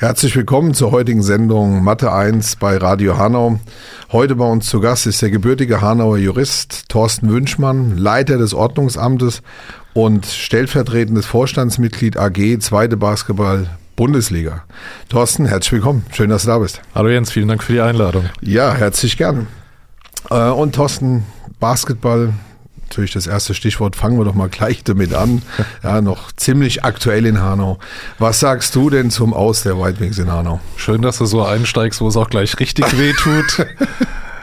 Herzlich 0.00 0.36
willkommen 0.36 0.74
zur 0.74 0.92
heutigen 0.92 1.22
Sendung 1.22 1.82
Mathe 1.82 2.12
1 2.12 2.54
bei 2.56 2.76
Radio 2.76 3.18
Hanau. 3.18 3.58
Heute 4.12 4.36
bei 4.36 4.44
uns 4.44 4.68
zu 4.68 4.78
Gast 4.78 5.08
ist 5.08 5.20
der 5.22 5.30
gebürtige 5.30 5.80
Hanauer 5.80 6.18
Jurist 6.18 6.88
Thorsten 6.88 7.28
Wünschmann, 7.30 7.96
Leiter 7.98 8.38
des 8.38 8.54
Ordnungsamtes 8.54 9.42
und 9.94 10.24
stellvertretendes 10.24 11.26
Vorstandsmitglied 11.26 12.16
AG 12.16 12.60
Zweite 12.60 12.96
Basketball 12.96 13.66
Bundesliga. 13.96 14.62
Thorsten, 15.08 15.46
herzlich 15.46 15.72
willkommen. 15.72 16.06
Schön, 16.12 16.30
dass 16.30 16.42
du 16.42 16.48
da 16.50 16.58
bist. 16.58 16.80
Hallo 16.94 17.08
Jens, 17.08 17.32
vielen 17.32 17.48
Dank 17.48 17.64
für 17.64 17.72
die 17.72 17.80
Einladung. 17.80 18.26
Ja, 18.40 18.72
herzlich 18.74 19.16
gern. 19.16 19.48
Äh, 20.30 20.50
Und 20.50 20.76
Thorsten, 20.76 21.24
Basketball, 21.58 22.34
natürlich 22.88 23.12
das 23.12 23.26
erste 23.26 23.52
Stichwort, 23.54 23.96
fangen 23.96 24.18
wir 24.18 24.24
doch 24.24 24.34
mal 24.34 24.48
gleich 24.48 24.82
damit 24.84 25.14
an. 25.14 25.42
Ja, 25.82 26.00
noch 26.00 26.32
ziemlich 26.32 26.84
aktuell 26.84 27.24
in 27.26 27.40
Hanau. 27.40 27.78
Was 28.18 28.40
sagst 28.40 28.74
du 28.74 28.90
denn 28.90 29.10
zum 29.10 29.32
Aus 29.32 29.62
der 29.62 29.78
White 29.78 30.00
Wings 30.00 30.18
in 30.18 30.30
Hanau? 30.30 30.60
Schön, 30.76 31.02
dass 31.02 31.18
du 31.18 31.26
so 31.26 31.44
einsteigst, 31.44 32.00
wo 32.00 32.08
es 32.08 32.16
auch 32.16 32.28
gleich 32.30 32.58
richtig 32.58 32.98
weh 32.98 33.12
tut. 33.12 33.66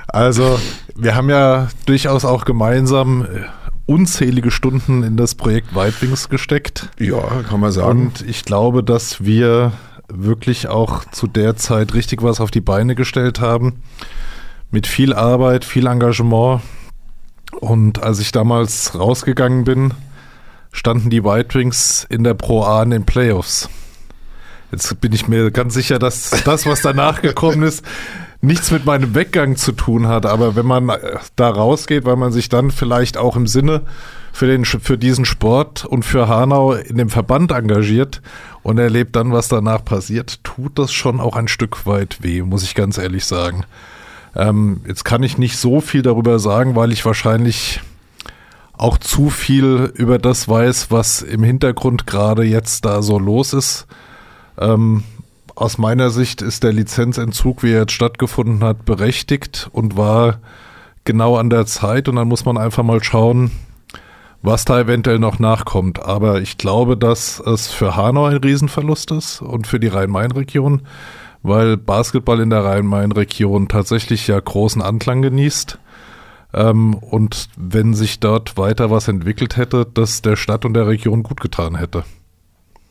Also, 0.07 0.57
wir 0.95 1.13
haben 1.13 1.29
ja 1.29 1.67
durchaus 1.87 2.23
auch 2.23 2.45
gemeinsam 2.45 3.23
äh, 3.23 3.27
unzählige 3.85 4.49
Stunden 4.49 5.03
in 5.03 5.17
das 5.17 5.35
Projekt 5.35 5.75
White 5.75 6.01
Wings 6.01 6.29
gesteckt. 6.29 6.87
Ja, 6.99 7.21
kann 7.49 7.59
man 7.59 7.73
sagen. 7.73 7.99
Und 7.99 8.21
ich 8.21 8.45
glaube, 8.45 8.81
dass 8.81 9.25
wir 9.25 9.73
wirklich 10.07 10.69
auch 10.69 11.03
zu 11.11 11.27
der 11.27 11.57
Zeit 11.57 11.93
richtig 11.95 12.23
was 12.23 12.39
auf 12.39 12.49
die 12.49 12.61
Beine 12.61 12.95
gestellt 12.95 13.41
haben. 13.41 13.81
Mit 14.71 14.87
viel 14.87 15.13
Arbeit, 15.13 15.65
viel 15.65 15.87
Engagement. 15.87 16.61
Und 17.59 18.01
als 18.01 18.19
ich 18.19 18.31
damals 18.31 18.97
rausgegangen 18.97 19.63
bin, 19.63 19.93
standen 20.71 21.09
die 21.09 21.23
White 21.23 21.57
Wings 21.57 22.05
in 22.09 22.23
der 22.23 22.33
Pro 22.33 22.63
A 22.63 22.83
in 22.83 22.89
den 22.89 23.05
Playoffs. 23.05 23.69
Jetzt 24.71 24.99
bin 24.99 25.13
ich 25.13 25.27
mir 25.27 25.51
ganz 25.51 25.73
sicher, 25.73 25.99
dass 25.99 26.31
das, 26.43 26.65
was 26.65 26.81
danach 26.81 27.21
gekommen 27.21 27.63
ist, 27.63 27.83
nichts 28.41 28.71
mit 28.71 28.85
meinem 28.85 29.15
Weggang 29.15 29.55
zu 29.55 29.71
tun 29.71 30.07
hat. 30.07 30.25
Aber 30.25 30.55
wenn 30.55 30.65
man 30.65 30.89
äh, 30.89 31.17
da 31.35 31.49
rausgeht, 31.49 32.05
weil 32.05 32.15
man 32.15 32.31
sich 32.31 32.49
dann 32.49 32.71
vielleicht 32.71 33.17
auch 33.17 33.35
im 33.35 33.47
Sinne 33.47 33.83
für, 34.33 34.47
den, 34.47 34.65
für 34.65 34.97
diesen 34.97 35.25
Sport 35.25 35.85
und 35.85 36.03
für 36.03 36.27
Hanau 36.27 36.73
in 36.73 36.97
dem 36.97 37.09
Verband 37.09 37.51
engagiert 37.51 38.21
und 38.63 38.77
erlebt 38.77 39.15
dann, 39.15 39.31
was 39.31 39.47
danach 39.47 39.83
passiert, 39.83 40.43
tut 40.43 40.77
das 40.77 40.91
schon 40.91 41.19
auch 41.19 41.35
ein 41.35 41.47
Stück 41.47 41.85
weit 41.85 42.17
weh, 42.21 42.41
muss 42.41 42.63
ich 42.63 42.75
ganz 42.75 42.97
ehrlich 42.97 43.25
sagen. 43.25 43.63
Ähm, 44.35 44.81
jetzt 44.87 45.05
kann 45.05 45.23
ich 45.23 45.37
nicht 45.37 45.57
so 45.57 45.81
viel 45.81 46.01
darüber 46.01 46.39
sagen, 46.39 46.75
weil 46.75 46.91
ich 46.91 47.05
wahrscheinlich 47.05 47.81
auch 48.73 48.97
zu 48.97 49.29
viel 49.29 49.91
über 49.95 50.19
das 50.19 50.49
weiß, 50.49 50.91
was 50.91 51.21
im 51.21 51.43
Hintergrund 51.43 52.05
gerade 52.05 52.43
jetzt 52.43 52.85
da 52.85 53.01
so 53.01 53.17
los 53.17 53.53
ist. 53.53 53.87
Ähm, 54.59 55.03
aus 55.55 55.77
meiner 55.77 56.09
Sicht 56.09 56.41
ist 56.41 56.63
der 56.63 56.73
Lizenzentzug, 56.73 57.63
wie 57.63 57.71
er 57.71 57.81
jetzt 57.81 57.93
stattgefunden 57.93 58.61
hat, 58.61 58.83
berechtigt 58.83 59.69
und 59.71 59.95
war 59.95 60.39
genau 61.05 61.37
an 61.37 61.49
der 61.49 61.65
Zeit. 61.65 62.09
Und 62.09 62.17
dann 62.17 62.27
muss 62.27 62.43
man 62.43 62.57
einfach 62.57 62.83
mal 62.83 63.01
schauen, 63.01 63.51
was 64.41 64.65
da 64.65 64.79
eventuell 64.81 65.19
noch 65.19 65.39
nachkommt. 65.39 65.99
Aber 65.99 66.41
ich 66.41 66.57
glaube, 66.57 66.97
dass 66.97 67.39
es 67.39 67.67
für 67.67 67.95
Hanau 67.95 68.25
ein 68.25 68.37
Riesenverlust 68.37 69.11
ist 69.11 69.41
und 69.41 69.65
für 69.65 69.79
die 69.79 69.87
Rhein-Main-Region, 69.87 70.81
weil 71.45 71.77
Basketball 71.77 72.39
in 72.39 72.49
der 72.49 72.63
Rhein-Main-Region 72.63 73.67
tatsächlich 73.67 74.27
ja 74.27 74.39
großen 74.39 74.81
Anklang 74.81 75.21
genießt. 75.21 75.77
Ähm, 76.53 76.93
und 76.95 77.49
wenn 77.57 77.93
sich 77.93 78.19
dort 78.19 78.57
weiter 78.57 78.89
was 78.89 79.07
entwickelt 79.07 79.57
hätte, 79.57 79.85
das 79.93 80.21
der 80.21 80.35
Stadt 80.35 80.65
und 80.65 80.73
der 80.73 80.87
Region 80.87 81.23
gut 81.23 81.41
getan 81.41 81.75
hätte. 81.75 82.03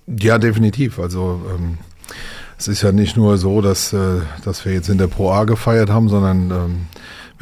Ja, 0.07 0.39
definitiv. 0.39 0.99
Also 0.99 1.41
ähm, 1.55 1.79
es 2.59 2.69
ist 2.69 2.83
ja 2.83 2.93
nicht 2.93 3.17
nur 3.17 3.39
so, 3.39 3.61
dass, 3.61 3.93
äh, 3.93 4.21
dass 4.45 4.65
wir 4.65 4.73
jetzt 4.73 4.89
in 4.89 4.99
der 4.99 5.07
Pro 5.07 5.31
A 5.31 5.45
gefeiert 5.45 5.91
haben, 5.91 6.09
sondern 6.09 6.51
ähm, 6.51 6.87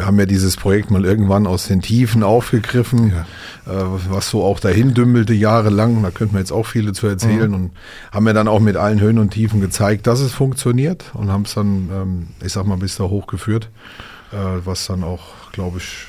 wir 0.03 0.07
haben 0.09 0.19
ja 0.19 0.27
dieses 0.27 0.57
Projekt 0.57 0.91
mal 0.91 1.05
irgendwann 1.05 1.47
aus 1.47 1.69
den 1.69 1.81
Tiefen 1.81 2.25
aufgegriffen, 2.25 3.13
äh, 3.13 3.71
was 4.11 4.31
so 4.31 4.43
auch 4.43 4.59
dahin 4.59 4.95
dümmelte 4.95 5.33
jahrelang. 5.33 6.03
Da 6.03 6.11
könnten 6.11 6.35
wir 6.35 6.41
jetzt 6.41 6.51
auch 6.51 6.67
viele 6.67 6.93
zu 6.93 7.07
erzählen 7.07 7.55
und 7.55 7.71
haben 8.11 8.27
ja 8.27 8.33
dann 8.33 8.49
auch 8.49 8.59
mit 8.59 8.77
allen 8.77 9.01
Höhen 9.01 9.21
und 9.21 9.31
Tiefen 9.31 9.61
gezeigt, 9.61 10.09
dass 10.09 10.19
es 10.19 10.33
funktioniert 10.33 11.05
und 11.15 11.31
haben 11.31 11.43
es 11.43 11.55
dann, 11.55 11.89
ähm, 11.93 12.27
ich 12.45 12.53
sag 12.53 12.67
mal, 12.67 12.79
bis 12.79 12.97
da 12.97 13.05
hochgeführt, 13.05 13.71
äh, 14.33 14.37
was 14.65 14.89
dann 14.89 15.05
auch, 15.05 15.53
glaube 15.53 15.79
ich, 15.79 16.09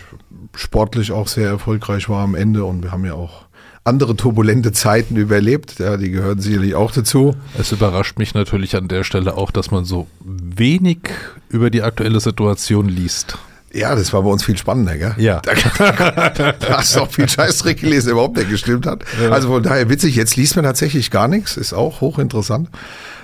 sportlich 0.56 1.12
auch 1.12 1.28
sehr 1.28 1.50
erfolgreich 1.50 2.10
war 2.10 2.24
am 2.24 2.34
Ende 2.34 2.66
und 2.66 2.82
wir 2.82 2.92
haben 2.92 3.06
ja 3.06 3.14
auch 3.14 3.46
andere 3.84 4.16
turbulente 4.16 4.72
Zeiten 4.72 5.18
überlebt, 5.18 5.78
ja, 5.78 5.98
die 5.98 6.10
gehören 6.10 6.40
sicherlich 6.40 6.74
auch 6.74 6.90
dazu. 6.92 7.36
Es 7.60 7.72
überrascht 7.72 8.18
mich 8.18 8.34
natürlich 8.34 8.76
an 8.76 8.88
der 8.88 9.04
Stelle 9.04 9.38
auch, 9.38 9.52
dass 9.52 9.70
man 9.70 9.86
so 9.86 10.08
wenig 10.24 10.98
über 11.50 11.70
die 11.70 11.84
aktuelle 11.84 12.20
Situation 12.22 12.90
liest. 12.90 13.38
Ja, 13.74 13.96
das 13.96 14.14
war 14.14 14.22
bei 14.22 14.30
uns 14.30 14.44
viel 14.44 14.58
spannender, 14.58 14.98
gell? 14.98 15.16
Ja. 15.18 15.42
Da, 15.42 16.52
da 16.52 16.78
hast 16.78 16.96
du 16.96 17.00
auch 17.02 17.12
viel 17.12 17.28
Scheißdreck 17.28 17.80
gelesen, 17.80 18.06
der 18.08 18.14
überhaupt 18.14 18.38
nicht 18.38 18.50
gestimmt 18.50 18.86
hat. 18.86 19.04
Also 19.32 19.48
von 19.50 19.64
daher 19.64 19.90
witzig, 19.90 20.16
jetzt 20.16 20.36
liest 20.36 20.56
man 20.56 20.64
tatsächlich 20.66 21.10
gar 21.12 21.28
nichts, 21.28 21.58
ist 21.58 21.74
auch 21.74 22.00
hochinteressant. 22.02 22.70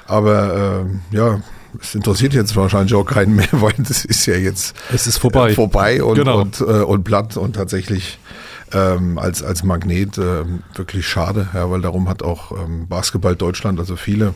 Aber 0.08 0.82
ähm, 0.86 1.02
ja, 1.12 1.40
es 1.80 1.94
interessiert 1.94 2.34
jetzt 2.34 2.56
wahrscheinlich 2.56 2.96
auch 2.96 3.04
keinen 3.06 3.36
mehr, 3.36 3.48
weil 3.52 3.74
das 3.78 4.06
ist 4.06 4.26
ja 4.26 4.36
jetzt 4.36 4.76
Es 4.92 5.06
ist 5.06 5.20
vorbei. 5.20 5.52
äh, 5.52 5.54
vorbei 5.54 6.04
und, 6.04 6.16
Genau. 6.16 6.42
und, 6.42 6.60
äh, 6.62 6.64
und 6.64 7.04
platt 7.04 7.38
und 7.38 7.56
tatsächlich 7.56 8.18
ähm, 8.74 9.18
als, 9.20 9.44
als 9.44 9.64
Magnet 9.64 10.18
ähm, 10.18 10.64
wirklich 10.76 11.08
schade, 11.08 11.48
ja, 11.54 11.70
weil 11.70 11.81
darum 11.81 12.10
hat 12.10 12.24
auch 12.24 12.52
ähm, 12.52 12.88
Basketball 12.88 13.36
Deutschland, 13.36 13.80
also 13.80 13.96
viele, 13.96 14.34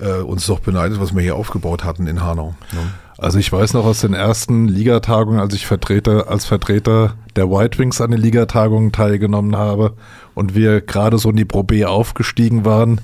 äh, 0.00 0.14
uns 0.20 0.46
doch 0.46 0.60
beneidet, 0.60 1.00
was 1.00 1.14
wir 1.14 1.22
hier 1.22 1.34
aufgebaut 1.36 1.82
hatten 1.84 2.06
in 2.06 2.22
Hanau. 2.22 2.54
Ne? 2.72 2.78
Also 3.18 3.38
ich 3.38 3.52
weiß 3.52 3.74
noch 3.74 3.84
aus 3.84 4.00
den 4.00 4.14
ersten 4.14 4.68
Ligatagungen, 4.68 5.40
als 5.40 5.54
ich 5.54 5.66
Vertreter, 5.66 6.28
als 6.28 6.46
Vertreter 6.46 7.14
der 7.36 7.50
White 7.50 7.78
Wings 7.78 8.00
an 8.00 8.10
den 8.10 8.20
Ligatagungen 8.20 8.92
teilgenommen 8.92 9.56
habe 9.56 9.94
und 10.34 10.54
wir 10.54 10.80
gerade 10.80 11.18
so 11.18 11.30
in 11.30 11.36
die 11.36 11.44
Pro 11.44 11.62
B 11.62 11.84
aufgestiegen 11.84 12.64
waren, 12.64 13.00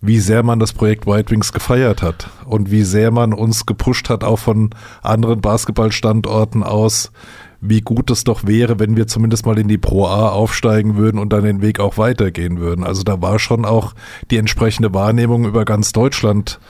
wie 0.00 0.20
sehr 0.20 0.42
man 0.42 0.58
das 0.58 0.72
Projekt 0.72 1.06
White 1.06 1.30
Wings 1.30 1.52
gefeiert 1.52 2.02
hat 2.02 2.28
und 2.44 2.70
wie 2.70 2.82
sehr 2.82 3.10
man 3.10 3.32
uns 3.32 3.66
gepusht 3.66 4.10
hat, 4.10 4.24
auch 4.24 4.38
von 4.38 4.70
anderen 5.02 5.40
Basketballstandorten 5.40 6.62
aus, 6.62 7.10
wie 7.60 7.80
gut 7.80 8.10
es 8.10 8.24
doch 8.24 8.46
wäre, 8.46 8.78
wenn 8.78 8.96
wir 8.96 9.06
zumindest 9.06 9.46
mal 9.46 9.58
in 9.58 9.68
die 9.68 9.78
Pro 9.78 10.06
A 10.06 10.28
aufsteigen 10.28 10.96
würden 10.96 11.18
und 11.18 11.32
dann 11.32 11.44
den 11.44 11.62
Weg 11.62 11.80
auch 11.80 11.96
weitergehen 11.96 12.58
würden. 12.60 12.84
Also 12.84 13.02
da 13.02 13.22
war 13.22 13.38
schon 13.38 13.64
auch 13.64 13.94
die 14.30 14.36
entsprechende 14.36 14.92
Wahrnehmung 14.92 15.46
über 15.46 15.64
ganz 15.64 15.92
Deutschland 15.92 16.60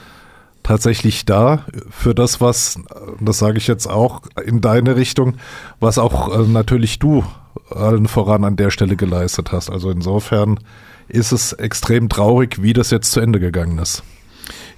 tatsächlich 0.67 1.25
da 1.25 1.65
für 1.89 2.13
das, 2.13 2.41
was, 2.41 2.79
das 3.21 3.39
sage 3.39 3.57
ich 3.57 3.67
jetzt 3.67 3.87
auch 3.87 4.23
in 4.45 4.59
deine 4.59 4.97
Richtung, 4.97 5.35
was 5.79 5.97
auch 5.97 6.37
äh, 6.37 6.43
natürlich 6.47 6.99
du 6.99 7.23
allen 7.69 8.07
voran 8.07 8.43
an 8.43 8.57
der 8.57 8.69
Stelle 8.69 8.97
geleistet 8.97 9.51
hast. 9.51 9.69
Also 9.69 9.89
insofern 9.89 10.59
ist 11.07 11.31
es 11.31 11.53
extrem 11.53 12.09
traurig, 12.09 12.61
wie 12.61 12.73
das 12.73 12.91
jetzt 12.91 13.11
zu 13.11 13.21
Ende 13.21 13.39
gegangen 13.39 13.77
ist. 13.77 14.03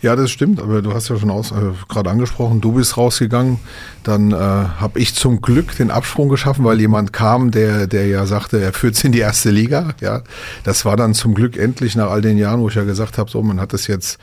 Ja, 0.02 0.16
das 0.16 0.32
stimmt, 0.32 0.62
aber 0.62 0.82
du 0.82 0.94
hast 0.94 1.10
ja 1.10 1.18
schon 1.18 1.30
äh, 1.30 1.74
gerade 1.90 2.10
angesprochen, 2.10 2.62
du 2.62 2.74
bist 2.74 2.96
rausgegangen. 2.96 3.60
Dann 4.04 4.32
äh, 4.32 4.36
habe 4.36 5.00
ich 5.00 5.16
zum 5.16 5.42
Glück 5.42 5.76
den 5.76 5.92
Absprung 5.92 6.30
geschaffen, 6.30 6.64
weil 6.66 6.80
jemand 6.80 7.14
kam, 7.14 7.52
der, 7.52 7.88
der 7.88 8.08
ja 8.08 8.26
sagte, 8.26 8.62
er 8.62 8.74
führt 8.74 9.04
in 9.04 9.12
die 9.12 9.20
erste 9.20 9.50
Liga. 9.50 9.90
Ja, 10.02 10.22
das 10.64 10.86
war 10.86 10.96
dann 10.96 11.14
zum 11.14 11.34
Glück 11.34 11.58
endlich 11.58 11.96
nach 11.96 12.12
all 12.12 12.22
den 12.22 12.38
Jahren, 12.38 12.62
wo 12.62 12.70
ich 12.70 12.76
ja 12.76 12.84
gesagt 12.84 13.18
habe, 13.18 13.30
so 13.30 13.42
man 13.42 13.60
hat 13.60 13.74
das 13.74 13.88
jetzt 13.88 14.20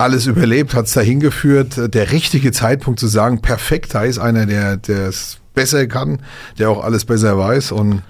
alles 0.00 0.26
überlebt, 0.26 0.74
hat 0.74 0.86
es 0.86 0.92
dahin 0.92 1.20
geführt. 1.20 1.94
Der 1.94 2.10
richtige 2.12 2.52
Zeitpunkt 2.52 2.98
zu 3.00 3.06
sagen, 3.06 3.40
perfekt, 3.42 3.94
da 3.94 4.02
ist 4.04 4.18
einer, 4.18 4.46
der 4.46 4.80
es 5.08 5.38
besser 5.54 5.86
kann, 5.86 6.20
der 6.58 6.70
auch 6.70 6.82
alles 6.82 7.04
besser 7.04 7.36
weiß 7.38 7.72
und 7.72 8.02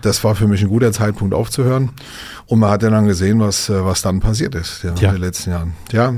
das 0.00 0.22
war 0.24 0.34
für 0.34 0.46
mich 0.48 0.62
ein 0.62 0.68
guter 0.68 0.92
Zeitpunkt 0.92 1.34
aufzuhören. 1.34 1.90
Und 2.46 2.60
man 2.60 2.70
hat 2.70 2.82
ja 2.82 2.90
dann 2.90 3.06
gesehen, 3.06 3.40
was, 3.40 3.68
was 3.70 4.00
dann 4.02 4.20
passiert 4.20 4.54
ist 4.54 4.82
ja, 4.84 4.94
Ja. 4.98 5.08
in 5.10 5.16
den 5.16 5.22
letzten 5.22 5.50
Jahren. 5.50 5.74
Ja, 5.90 6.14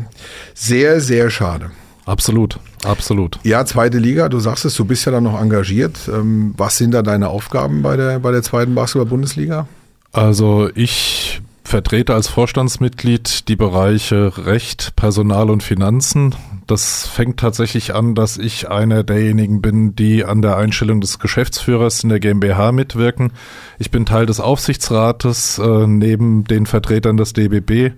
sehr, 0.55 1.01
sehr 1.01 1.29
schade. 1.31 1.71
Absolut, 2.07 2.59
absolut. 2.85 3.41
Ja, 3.45 3.65
zweite 3.65 3.99
Liga, 3.99 4.29
du 4.29 4.39
sagst 4.39 4.65
es, 4.67 4.75
du 4.75 4.85
bist 4.85 5.07
ja 5.07 5.13
dann 5.13 5.25
noch 5.25 5.41
engagiert. 5.41 5.99
Ähm, 6.13 6.53
Was 6.57 6.77
sind 6.77 6.91
da 6.93 7.03
deine 7.03 7.29
Aufgaben 7.31 7.83
bei 7.83 7.97
der, 7.97 8.19
bei 8.21 8.31
der 8.31 8.43
zweiten 8.43 8.75
Basketball-Bundesliga? 8.75 9.67
Also 10.13 10.69
ich 10.75 11.41
vertrete 11.65 12.15
als 12.15 12.29
Vorstandsmitglied 12.29 13.49
die 13.49 13.57
Bereiche 13.57 14.33
Recht, 14.47 14.95
Personal 14.97 15.51
und 15.51 15.63
Finanzen. 15.63 16.35
Das 16.67 17.07
fängt 17.07 17.41
tatsächlich 17.41 17.95
an, 17.95 18.15
dass 18.15 18.37
ich 18.37 18.71
einer 18.71 19.03
derjenigen 19.03 19.63
bin, 19.63 19.97
die 19.97 20.25
an 20.25 20.43
der 20.43 20.57
Einstellung 20.57 21.01
des 21.01 21.19
Geschäftsführers 21.19 22.05
in 22.05 22.11
der 22.11 22.21
GmbH 22.21 22.73
mitwirken. 22.73 23.33
Ich 23.79 23.91
bin 23.91 24.07
Teil 24.07 24.27
des 24.27 24.41
Aufsichtsrates 24.41 25.59
äh, 25.59 25.87
neben 25.87 26.45
den 26.45 26.67
Vertretern 26.67 27.17
des 27.17 27.33
DBB 27.33 27.95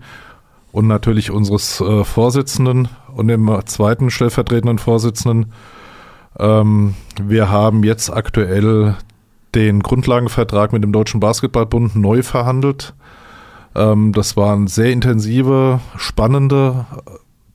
und 0.73 0.87
natürlich 0.87 1.31
unseres 1.31 1.81
äh, 1.81 2.05
Vorsitzenden 2.05 2.89
und 3.15 3.29
dem 3.29 3.51
zweiten 3.67 4.11
stellvertretenden 4.11 4.79
Vorsitzenden. 4.79 5.53
Ähm, 6.39 6.95
wir 7.21 7.51
haben 7.51 7.83
jetzt 7.83 8.11
aktuell 8.11 8.95
den 9.55 9.81
Grundlagenvertrag 9.81 10.73
mit 10.73 10.85
dem 10.85 10.93
Deutschen 10.93 11.19
Basketballbund 11.19 11.97
neu 11.97 12.23
verhandelt. 12.23 12.95
Ähm, 13.77 14.13
das 14.13 14.37
waren 14.37 14.67
sehr 14.67 14.91
intensive, 14.91 15.81
spannende, 15.97 16.87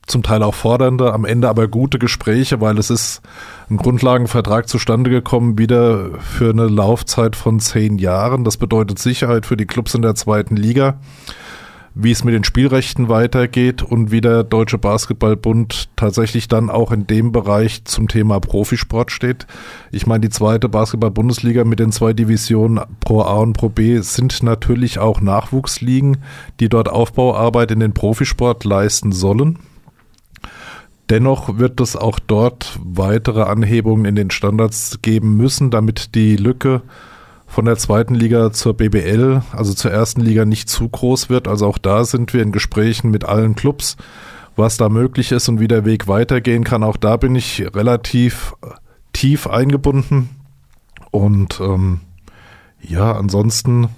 zum 0.06 0.22
Teil 0.22 0.42
auch 0.42 0.54
fordernde, 0.54 1.12
am 1.12 1.24
Ende 1.24 1.48
aber 1.48 1.68
gute 1.68 1.98
Gespräche, 1.98 2.60
weil 2.60 2.78
es 2.78 2.90
ist 2.90 3.22
ein 3.70 3.76
Grundlagenvertrag 3.76 4.68
zustande 4.68 5.10
gekommen, 5.10 5.58
wieder 5.58 6.18
für 6.18 6.50
eine 6.50 6.66
Laufzeit 6.66 7.36
von 7.36 7.60
zehn 7.60 7.98
Jahren. 7.98 8.44
Das 8.44 8.56
bedeutet 8.56 8.98
Sicherheit 8.98 9.46
für 9.46 9.56
die 9.56 9.66
Clubs 9.66 9.94
in 9.94 10.02
der 10.02 10.14
zweiten 10.14 10.56
Liga 10.56 10.98
wie 11.94 12.10
es 12.10 12.24
mit 12.24 12.34
den 12.34 12.44
Spielrechten 12.44 13.08
weitergeht 13.08 13.82
und 13.82 14.10
wie 14.10 14.20
der 14.20 14.44
Deutsche 14.44 14.78
Basketballbund 14.78 15.90
tatsächlich 15.96 16.48
dann 16.48 16.70
auch 16.70 16.90
in 16.90 17.06
dem 17.06 17.32
Bereich 17.32 17.84
zum 17.84 18.08
Thema 18.08 18.40
Profisport 18.40 19.10
steht. 19.10 19.46
Ich 19.90 20.06
meine, 20.06 20.20
die 20.20 20.30
zweite 20.30 20.68
Basketball-Bundesliga 20.68 21.64
mit 21.64 21.80
den 21.80 21.92
zwei 21.92 22.12
Divisionen 22.12 22.80
Pro 23.00 23.22
A 23.22 23.34
und 23.40 23.52
Pro 23.52 23.68
B 23.68 23.98
sind 24.00 24.42
natürlich 24.42 24.98
auch 24.98 25.20
Nachwuchsligen, 25.20 26.18
die 26.60 26.68
dort 26.68 26.88
Aufbauarbeit 26.88 27.70
in 27.70 27.80
den 27.80 27.92
Profisport 27.92 28.64
leisten 28.64 29.12
sollen. 29.12 29.58
Dennoch 31.10 31.58
wird 31.58 31.78
es 31.80 31.94
auch 31.94 32.18
dort 32.18 32.78
weitere 32.82 33.42
Anhebungen 33.42 34.06
in 34.06 34.14
den 34.14 34.30
Standards 34.30 35.00
geben 35.02 35.36
müssen, 35.36 35.70
damit 35.70 36.14
die 36.14 36.36
Lücke 36.36 36.82
von 37.52 37.66
der 37.66 37.76
zweiten 37.76 38.14
Liga 38.14 38.50
zur 38.50 38.74
BBL, 38.74 39.42
also 39.52 39.74
zur 39.74 39.90
ersten 39.90 40.22
Liga, 40.22 40.46
nicht 40.46 40.70
zu 40.70 40.88
groß 40.88 41.28
wird. 41.28 41.46
Also 41.46 41.66
auch 41.66 41.76
da 41.76 42.06
sind 42.06 42.32
wir 42.32 42.40
in 42.40 42.50
Gesprächen 42.50 43.10
mit 43.10 43.26
allen 43.26 43.54
Clubs, 43.54 43.98
was 44.56 44.78
da 44.78 44.88
möglich 44.88 45.32
ist 45.32 45.50
und 45.50 45.60
wie 45.60 45.68
der 45.68 45.84
Weg 45.84 46.08
weitergehen 46.08 46.64
kann. 46.64 46.82
Auch 46.82 46.96
da 46.96 47.18
bin 47.18 47.34
ich 47.34 47.62
relativ 47.74 48.54
tief 49.12 49.46
eingebunden. 49.46 50.30
Und 51.10 51.60
ähm, 51.60 52.00
ja, 52.80 53.12
ansonsten 53.12 53.88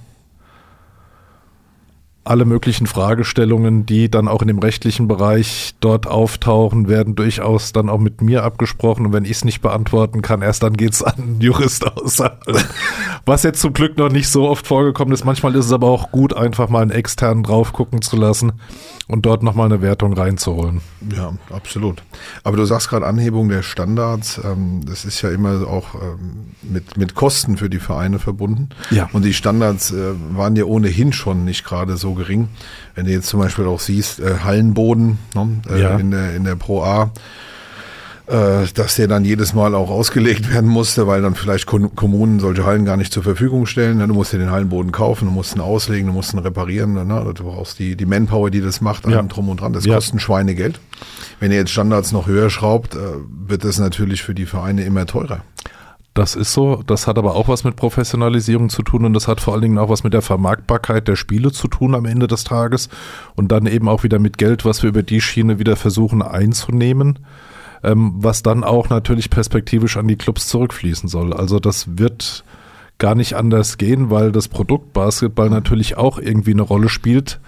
alle 2.24 2.46
möglichen 2.46 2.86
Fragestellungen, 2.86 3.84
die 3.84 4.10
dann 4.10 4.28
auch 4.28 4.40
in 4.40 4.48
dem 4.48 4.58
rechtlichen 4.58 5.08
Bereich 5.08 5.74
dort 5.80 6.06
auftauchen, 6.06 6.88
werden 6.88 7.14
durchaus 7.14 7.72
dann 7.72 7.90
auch 7.90 7.98
mit 7.98 8.22
mir 8.22 8.44
abgesprochen. 8.44 9.06
Und 9.06 9.12
wenn 9.12 9.24
ich 9.24 9.32
es 9.32 9.44
nicht 9.44 9.60
beantworten 9.60 10.22
kann, 10.22 10.40
erst 10.40 10.62
dann 10.62 10.74
geht 10.74 10.94
es 10.94 11.02
an 11.02 11.14
einen 11.18 11.40
Jurist 11.40 11.86
aus. 11.86 12.22
Was 13.26 13.42
jetzt 13.42 13.60
zum 13.60 13.74
Glück 13.74 13.98
noch 13.98 14.10
nicht 14.10 14.28
so 14.28 14.48
oft 14.48 14.66
vorgekommen 14.66 15.12
ist. 15.12 15.24
Manchmal 15.24 15.54
ist 15.54 15.66
es 15.66 15.72
aber 15.72 15.88
auch 15.88 16.10
gut, 16.10 16.34
einfach 16.34 16.70
mal 16.70 16.82
einen 16.82 16.90
externen 16.90 17.42
drauf 17.42 17.74
gucken 17.74 18.00
zu 18.00 18.16
lassen 18.16 18.52
und 19.06 19.26
dort 19.26 19.42
nochmal 19.42 19.66
eine 19.66 19.82
Wertung 19.82 20.14
reinzuholen. 20.14 20.80
Ja, 21.14 21.34
absolut. 21.50 22.02
Aber 22.42 22.56
du 22.56 22.64
sagst 22.64 22.88
gerade 22.88 23.06
Anhebung 23.06 23.50
der 23.50 23.62
Standards. 23.62 24.40
Ähm, 24.42 24.80
das 24.86 25.04
ist 25.04 25.20
ja 25.20 25.30
immer 25.30 25.66
auch 25.66 25.94
ähm, 25.94 26.54
mit, 26.62 26.96
mit 26.96 27.14
Kosten 27.14 27.58
für 27.58 27.68
die 27.68 27.80
Vereine 27.80 28.18
verbunden. 28.18 28.70
Ja. 28.90 29.10
Und 29.12 29.24
die 29.24 29.34
Standards 29.34 29.92
äh, 29.92 30.14
waren 30.30 30.56
ja 30.56 30.64
ohnehin 30.64 31.12
schon 31.12 31.44
nicht 31.44 31.64
gerade 31.64 31.98
so 31.98 32.13
gering. 32.14 32.48
Wenn 32.94 33.06
du 33.06 33.12
jetzt 33.12 33.26
zum 33.28 33.40
Beispiel 33.40 33.66
auch 33.66 33.80
siehst, 33.80 34.20
äh, 34.20 34.38
Hallenboden 34.44 35.18
ne, 35.34 35.60
äh, 35.70 35.80
Ja. 35.80 35.96
in, 35.96 36.10
der, 36.10 36.34
in 36.34 36.44
der 36.44 36.54
Pro 36.56 36.82
A, 36.82 37.10
äh, 38.26 38.66
dass 38.74 38.96
der 38.96 39.06
dann 39.06 39.24
jedes 39.24 39.52
Mal 39.52 39.74
auch 39.74 39.90
ausgelegt 39.90 40.50
werden 40.52 40.68
musste, 40.70 41.06
weil 41.06 41.20
dann 41.20 41.34
vielleicht 41.34 41.66
Kon- 41.66 41.94
Kommunen 41.94 42.40
solche 42.40 42.64
Hallen 42.64 42.84
gar 42.86 42.96
nicht 42.96 43.12
zur 43.12 43.22
Verfügung 43.22 43.66
stellen. 43.66 44.00
Ja, 44.00 44.06
Du 44.06 44.14
musst 44.14 44.32
dir 44.32 44.38
den 44.38 44.50
Hallenboden 44.50 44.92
kaufen, 44.92 45.26
du 45.26 45.30
musst 45.30 45.54
ihn 45.54 45.60
auslegen, 45.60 46.06
du 46.06 46.12
musst 46.14 46.32
ihn 46.32 46.38
reparieren. 46.38 46.94
Ne? 46.94 47.32
Du 47.34 47.44
brauchst 47.44 47.78
die, 47.78 47.96
die 47.96 48.06
Manpower, 48.06 48.50
die 48.50 48.62
das 48.62 48.80
macht, 48.80 49.06
Ja. 49.06 49.16
allem 49.18 49.28
drum 49.28 49.48
und 49.50 49.60
dran. 49.60 49.72
Das 49.74 49.84
Ja. 49.84 49.96
kostet 49.96 50.14
ein 50.14 50.20
Schweinegeld. 50.20 50.80
Wenn 51.40 51.50
ihr 51.52 51.58
jetzt 51.58 51.72
Standards 51.72 52.12
noch 52.12 52.26
höher 52.26 52.48
schraubt, 52.48 52.94
äh, 52.94 52.98
wird 53.46 53.64
das 53.64 53.78
natürlich 53.78 54.22
für 54.22 54.34
die 54.34 54.46
Vereine 54.46 54.84
immer 54.84 55.04
teurer. 55.04 55.40
Das 56.14 56.36
ist 56.36 56.52
so. 56.52 56.82
Das 56.86 57.08
hat 57.08 57.18
aber 57.18 57.34
auch 57.34 57.48
was 57.48 57.64
mit 57.64 57.74
Professionalisierung 57.74 58.68
zu 58.68 58.82
tun 58.82 59.04
und 59.04 59.14
das 59.14 59.26
hat 59.26 59.40
vor 59.40 59.52
allen 59.52 59.62
Dingen 59.62 59.78
auch 59.78 59.88
was 59.88 60.04
mit 60.04 60.14
der 60.14 60.22
Vermarktbarkeit 60.22 61.08
der 61.08 61.16
Spiele 61.16 61.50
zu 61.50 61.66
tun 61.66 61.94
am 61.96 62.06
Ende 62.06 62.28
des 62.28 62.44
Tages 62.44 62.88
und 63.34 63.50
dann 63.50 63.66
eben 63.66 63.88
auch 63.88 64.04
wieder 64.04 64.20
mit 64.20 64.38
Geld, 64.38 64.64
was 64.64 64.82
wir 64.82 64.90
über 64.90 65.02
die 65.02 65.20
Schiene 65.20 65.58
wieder 65.58 65.74
versuchen 65.74 66.22
einzunehmen, 66.22 67.18
ähm, 67.82 68.14
was 68.16 68.44
dann 68.44 68.62
auch 68.62 68.90
natürlich 68.90 69.28
perspektivisch 69.28 69.96
an 69.96 70.06
die 70.06 70.16
Clubs 70.16 70.46
zurückfließen 70.46 71.08
soll. 71.08 71.32
Also 71.32 71.58
das 71.58 71.98
wird 71.98 72.44
gar 72.98 73.16
nicht 73.16 73.34
anders 73.34 73.76
gehen, 73.76 74.10
weil 74.10 74.30
das 74.30 74.46
Produkt 74.46 74.92
Basketball 74.92 75.50
natürlich 75.50 75.96
auch 75.96 76.18
irgendwie 76.18 76.52
eine 76.52 76.62
Rolle 76.62 76.88
spielt. 76.88 77.40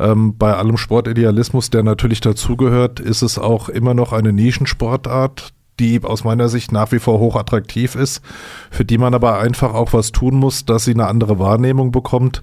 Ähm, 0.00 0.36
bei 0.36 0.54
allem 0.54 0.76
Sportidealismus, 0.76 1.70
der 1.70 1.84
natürlich 1.84 2.20
dazugehört, 2.20 2.98
ist 2.98 3.22
es 3.22 3.38
auch 3.38 3.68
immer 3.68 3.94
noch 3.94 4.12
eine 4.12 4.32
Nischensportart, 4.32 5.52
die 5.82 6.02
aus 6.04 6.24
meiner 6.24 6.48
Sicht 6.48 6.70
nach 6.70 6.92
wie 6.92 7.00
vor 7.00 7.18
hoch 7.18 7.34
attraktiv 7.36 7.96
ist, 7.96 8.22
für 8.70 8.84
die 8.84 8.98
man 8.98 9.14
aber 9.14 9.40
einfach 9.40 9.74
auch 9.74 9.92
was 9.92 10.12
tun 10.12 10.36
muss, 10.36 10.64
dass 10.64 10.84
sie 10.84 10.94
eine 10.94 11.08
andere 11.08 11.38
Wahrnehmung 11.38 11.90
bekommt 11.90 12.42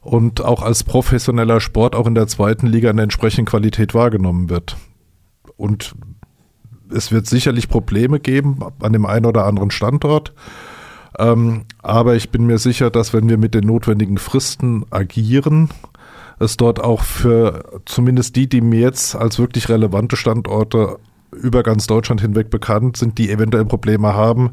und 0.00 0.44
auch 0.44 0.62
als 0.62 0.84
professioneller 0.84 1.60
Sport 1.60 1.96
auch 1.96 2.06
in 2.06 2.14
der 2.14 2.28
zweiten 2.28 2.66
Liga 2.66 2.90
in 2.90 2.96
der 2.96 3.04
entsprechenden 3.04 3.46
Qualität 3.46 3.94
wahrgenommen 3.94 4.48
wird. 4.48 4.76
Und 5.56 5.94
es 6.94 7.10
wird 7.10 7.26
sicherlich 7.26 7.68
Probleme 7.68 8.20
geben 8.20 8.60
an 8.80 8.92
dem 8.92 9.06
einen 9.06 9.26
oder 9.26 9.44
anderen 9.44 9.70
Standort. 9.70 10.32
Ähm, 11.18 11.64
aber 11.82 12.14
ich 12.14 12.30
bin 12.30 12.46
mir 12.46 12.58
sicher, 12.58 12.90
dass 12.90 13.12
wenn 13.12 13.28
wir 13.28 13.38
mit 13.38 13.54
den 13.54 13.66
notwendigen 13.66 14.18
Fristen 14.18 14.84
agieren, 14.90 15.70
es 16.38 16.56
dort 16.56 16.80
auch 16.80 17.02
für 17.02 17.82
zumindest 17.84 18.36
die, 18.36 18.48
die 18.48 18.60
mir 18.60 18.80
jetzt 18.80 19.16
als 19.16 19.40
wirklich 19.40 19.68
relevante 19.68 20.16
Standorte 20.16 20.98
über 21.38 21.62
ganz 21.62 21.86
Deutschland 21.86 22.20
hinweg 22.20 22.50
bekannt 22.50 22.96
sind, 22.96 23.18
die 23.18 23.30
eventuell 23.30 23.64
Probleme 23.64 24.14
haben, 24.14 24.52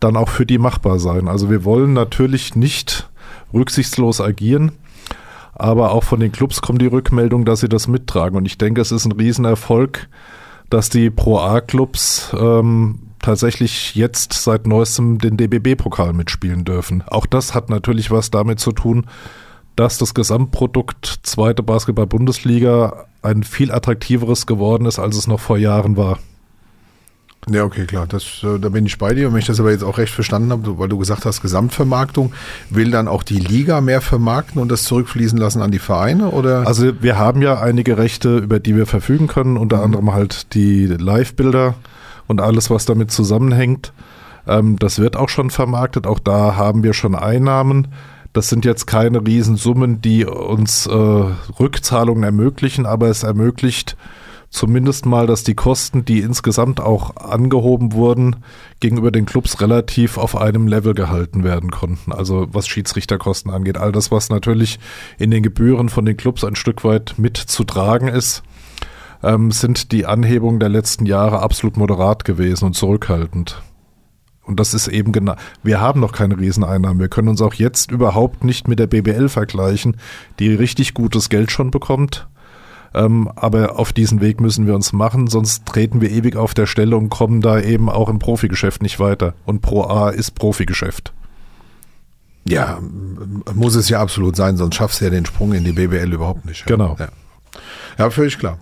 dann 0.00 0.16
auch 0.16 0.28
für 0.28 0.46
die 0.46 0.58
machbar 0.58 0.98
sein. 0.98 1.28
Also 1.28 1.50
wir 1.50 1.64
wollen 1.64 1.92
natürlich 1.92 2.54
nicht 2.54 3.08
rücksichtslos 3.52 4.20
agieren, 4.20 4.72
aber 5.54 5.92
auch 5.92 6.04
von 6.04 6.20
den 6.20 6.32
Clubs 6.32 6.60
kommt 6.60 6.82
die 6.82 6.86
Rückmeldung, 6.86 7.44
dass 7.44 7.60
sie 7.60 7.68
das 7.68 7.88
mittragen. 7.88 8.36
Und 8.36 8.46
ich 8.46 8.58
denke, 8.58 8.80
es 8.80 8.92
ist 8.92 9.04
ein 9.04 9.12
Riesenerfolg, 9.12 10.08
dass 10.70 10.88
die 10.88 11.10
Pro 11.10 11.38
A-Clubs 11.38 12.34
ähm, 12.38 13.00
tatsächlich 13.20 13.94
jetzt 13.94 14.34
seit 14.34 14.66
neuestem 14.66 15.18
den 15.18 15.36
DBB-Pokal 15.36 16.12
mitspielen 16.12 16.64
dürfen. 16.64 17.02
Auch 17.06 17.26
das 17.26 17.54
hat 17.54 17.70
natürlich 17.70 18.10
was 18.10 18.30
damit 18.30 18.60
zu 18.60 18.72
tun, 18.72 19.06
dass 19.78 19.96
das 19.96 20.12
Gesamtprodukt 20.12 21.20
zweite 21.22 21.62
Basketball-Bundesliga 21.62 23.06
ein 23.22 23.44
viel 23.44 23.70
attraktiveres 23.70 24.46
geworden 24.46 24.86
ist, 24.86 24.98
als 24.98 25.16
es 25.16 25.28
noch 25.28 25.38
vor 25.38 25.56
Jahren 25.56 25.96
war. 25.96 26.18
Ja, 27.48 27.62
okay, 27.62 27.86
klar. 27.86 28.08
Das, 28.08 28.42
äh, 28.42 28.58
da 28.58 28.70
bin 28.70 28.86
ich 28.86 28.98
bei 28.98 29.14
dir. 29.14 29.28
Und 29.28 29.34
wenn 29.34 29.38
ich 29.38 29.46
das 29.46 29.60
aber 29.60 29.70
jetzt 29.70 29.84
auch 29.84 29.98
recht 29.98 30.12
verstanden 30.12 30.50
habe, 30.50 30.78
weil 30.78 30.88
du 30.88 30.98
gesagt 30.98 31.24
hast, 31.24 31.42
Gesamtvermarktung, 31.42 32.32
will 32.70 32.90
dann 32.90 33.06
auch 33.06 33.22
die 33.22 33.38
Liga 33.38 33.80
mehr 33.80 34.00
vermarkten 34.00 34.60
und 34.60 34.68
das 34.68 34.82
zurückfließen 34.82 35.38
lassen 35.38 35.62
an 35.62 35.70
die 35.70 35.78
Vereine? 35.78 36.30
Oder? 36.30 36.66
Also 36.66 37.00
wir 37.00 37.16
haben 37.16 37.40
ja 37.40 37.60
einige 37.60 37.96
Rechte, 37.96 38.38
über 38.38 38.58
die 38.58 38.74
wir 38.74 38.86
verfügen 38.86 39.28
können, 39.28 39.56
unter 39.56 39.82
anderem 39.84 40.12
halt 40.12 40.54
die 40.54 40.86
Live-Bilder 40.86 41.76
und 42.26 42.40
alles, 42.40 42.68
was 42.68 42.84
damit 42.84 43.12
zusammenhängt. 43.12 43.92
Ähm, 44.48 44.76
das 44.76 44.98
wird 44.98 45.16
auch 45.16 45.28
schon 45.28 45.50
vermarktet, 45.50 46.08
auch 46.08 46.18
da 46.18 46.56
haben 46.56 46.82
wir 46.82 46.94
schon 46.94 47.14
Einnahmen. 47.14 47.86
Das 48.38 48.50
sind 48.50 48.64
jetzt 48.64 48.86
keine 48.86 49.26
Riesensummen, 49.26 50.00
die 50.00 50.24
uns 50.24 50.86
äh, 50.86 50.92
Rückzahlungen 50.92 52.22
ermöglichen, 52.22 52.86
aber 52.86 53.08
es 53.08 53.24
ermöglicht 53.24 53.96
zumindest 54.48 55.06
mal, 55.06 55.26
dass 55.26 55.42
die 55.42 55.56
Kosten, 55.56 56.04
die 56.04 56.20
insgesamt 56.20 56.78
auch 56.78 57.16
angehoben 57.16 57.94
wurden, 57.94 58.36
gegenüber 58.78 59.10
den 59.10 59.26
Clubs 59.26 59.60
relativ 59.60 60.18
auf 60.18 60.36
einem 60.36 60.68
Level 60.68 60.94
gehalten 60.94 61.42
werden 61.42 61.72
konnten. 61.72 62.12
Also 62.12 62.46
was 62.52 62.68
Schiedsrichterkosten 62.68 63.50
angeht, 63.50 63.76
all 63.76 63.90
das, 63.90 64.12
was 64.12 64.30
natürlich 64.30 64.78
in 65.18 65.32
den 65.32 65.42
Gebühren 65.42 65.88
von 65.88 66.04
den 66.04 66.16
Clubs 66.16 66.44
ein 66.44 66.54
Stück 66.54 66.84
weit 66.84 67.14
mitzutragen 67.16 68.06
ist, 68.06 68.44
ähm, 69.24 69.50
sind 69.50 69.90
die 69.90 70.06
Anhebungen 70.06 70.60
der 70.60 70.68
letzten 70.68 71.06
Jahre 71.06 71.40
absolut 71.42 71.76
moderat 71.76 72.24
gewesen 72.24 72.66
und 72.66 72.74
zurückhaltend. 72.74 73.60
Und 74.48 74.58
das 74.58 74.72
ist 74.72 74.88
eben 74.88 75.12
genau, 75.12 75.34
wir 75.62 75.78
haben 75.78 76.00
noch 76.00 76.12
keine 76.12 76.38
Rieseneinnahmen. 76.38 76.98
Wir 76.98 77.08
können 77.08 77.28
uns 77.28 77.42
auch 77.42 77.52
jetzt 77.52 77.90
überhaupt 77.90 78.44
nicht 78.44 78.66
mit 78.66 78.78
der 78.78 78.86
BBL 78.86 79.28
vergleichen, 79.28 79.98
die 80.38 80.54
richtig 80.54 80.94
gutes 80.94 81.28
Geld 81.28 81.50
schon 81.50 81.70
bekommt. 81.70 82.26
Ähm, 82.94 83.30
aber 83.36 83.78
auf 83.78 83.92
diesen 83.92 84.22
Weg 84.22 84.40
müssen 84.40 84.66
wir 84.66 84.74
uns 84.74 84.94
machen, 84.94 85.26
sonst 85.26 85.66
treten 85.66 86.00
wir 86.00 86.10
ewig 86.10 86.36
auf 86.36 86.54
der 86.54 86.64
Stelle 86.64 86.96
und 86.96 87.10
kommen 87.10 87.42
da 87.42 87.60
eben 87.60 87.90
auch 87.90 88.08
im 88.08 88.18
Profigeschäft 88.18 88.82
nicht 88.82 88.98
weiter. 88.98 89.34
Und 89.44 89.60
Pro 89.60 89.82
A 89.82 90.08
ist 90.08 90.34
Profigeschäft. 90.34 91.12
Ja, 92.48 92.78
muss 93.54 93.74
es 93.74 93.90
ja 93.90 94.00
absolut 94.00 94.34
sein, 94.34 94.56
sonst 94.56 94.76
schaffst 94.76 95.02
du 95.02 95.04
ja 95.04 95.10
den 95.10 95.26
Sprung 95.26 95.52
in 95.52 95.64
die 95.64 95.72
BBL 95.72 96.10
überhaupt 96.10 96.46
nicht. 96.46 96.64
Genau. 96.64 96.96
Ja, 96.98 97.08
ja 97.98 98.10
völlig 98.10 98.38
klar. 98.38 98.58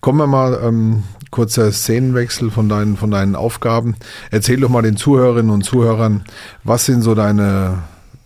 Kommen 0.00 0.18
wir 0.18 0.26
mal, 0.26 0.60
ähm, 0.62 1.04
kurzer 1.30 1.70
Szenenwechsel 1.72 2.50
von 2.50 2.68
deinen, 2.68 2.96
von 2.96 3.10
deinen 3.10 3.36
Aufgaben. 3.36 3.96
Erzähl 4.30 4.60
doch 4.60 4.68
mal 4.68 4.82
den 4.82 4.96
Zuhörerinnen 4.96 5.50
und 5.50 5.62
Zuhörern, 5.62 6.24
was 6.64 6.86
sind 6.86 7.02
so 7.02 7.14
deine, 7.14 7.78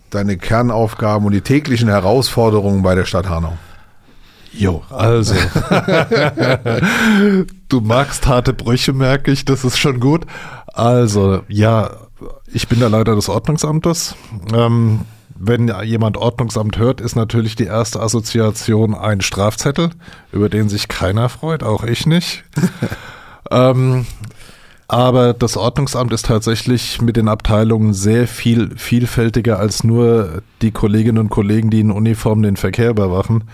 deine 0.09 0.37
Kernaufgaben 0.37 1.25
und 1.25 1.31
die 1.31 1.41
täglichen 1.41 1.87
Herausforderungen 1.87 2.81
bei 2.81 2.95
der 2.95 3.05
Stadt 3.05 3.29
Hanau? 3.29 3.57
Jo, 4.51 4.83
also. 4.89 5.35
du 7.69 7.81
magst 7.81 8.25
harte 8.25 8.53
Brüche, 8.53 8.93
merke 8.93 9.31
ich, 9.31 9.45
das 9.45 9.65
ist 9.65 9.77
schon 9.77 9.99
gut. 9.99 10.25
Also, 10.67 11.41
ja, 11.47 11.91
ich 12.51 12.67
bin 12.67 12.79
der 12.79 12.89
Leiter 12.89 13.15
des 13.15 13.27
Ordnungsamtes. 13.27 14.15
Ähm, 14.53 15.01
wenn 15.37 15.71
jemand 15.83 16.17
Ordnungsamt 16.17 16.77
hört, 16.77 17.01
ist 17.01 17.15
natürlich 17.15 17.55
die 17.55 17.65
erste 17.65 17.99
Assoziation 17.99 18.95
ein 18.95 19.21
Strafzettel, 19.21 19.89
über 20.31 20.49
den 20.49 20.69
sich 20.69 20.87
keiner 20.87 21.29
freut, 21.29 21.61
auch 21.61 21.83
ich 21.83 22.05
nicht. 22.05 22.43
ähm, 23.51 24.05
aber 24.87 25.33
das 25.33 25.57
Ordnungsamt 25.57 26.13
ist 26.13 26.27
tatsächlich 26.27 27.01
mit 27.01 27.17
den 27.17 27.27
Abteilungen 27.27 27.93
sehr 27.93 28.27
viel 28.27 28.77
vielfältiger 28.77 29.59
als 29.59 29.83
nur 29.83 30.43
die 30.61 30.71
Kolleginnen 30.71 31.17
und 31.17 31.29
Kollegen, 31.29 31.69
die 31.69 31.79
in 31.79 31.91
Uniform 31.91 32.43
den 32.43 32.55
Verkehr 32.55 32.91
überwachen. 32.91 33.45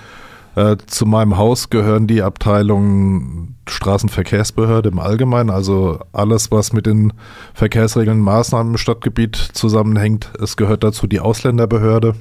Äh, 0.55 0.77
zu 0.85 1.05
meinem 1.05 1.37
Haus 1.37 1.69
gehören 1.69 2.07
die 2.07 2.21
Abteilungen 2.21 3.55
Straßenverkehrsbehörde 3.67 4.89
im 4.89 4.99
Allgemeinen, 4.99 5.49
also 5.49 5.99
alles, 6.11 6.51
was 6.51 6.73
mit 6.73 6.85
den 6.85 7.13
Verkehrsregeln 7.53 8.19
und 8.19 8.23
Maßnahmen 8.25 8.73
im 8.73 8.77
Stadtgebiet 8.77 9.35
zusammenhängt. 9.35 10.29
Es 10.41 10.57
gehört 10.57 10.83
dazu 10.83 11.07
die 11.07 11.21
Ausländerbehörde. 11.21 12.15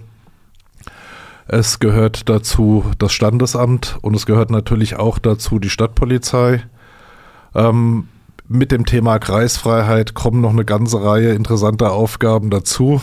Es 1.48 1.80
gehört 1.80 2.28
dazu 2.28 2.84
das 2.98 3.12
Standesamt 3.12 3.98
und 4.02 4.14
es 4.14 4.26
gehört 4.26 4.50
natürlich 4.50 4.96
auch 4.96 5.18
dazu 5.18 5.58
die 5.58 5.70
Stadtpolizei. 5.70 6.62
Ähm, 7.56 8.06
mit 8.46 8.70
dem 8.70 8.86
Thema 8.86 9.18
Kreisfreiheit 9.18 10.14
kommen 10.14 10.40
noch 10.40 10.50
eine 10.50 10.64
ganze 10.64 11.02
Reihe 11.02 11.32
interessanter 11.32 11.92
Aufgaben 11.92 12.50
dazu. 12.50 13.00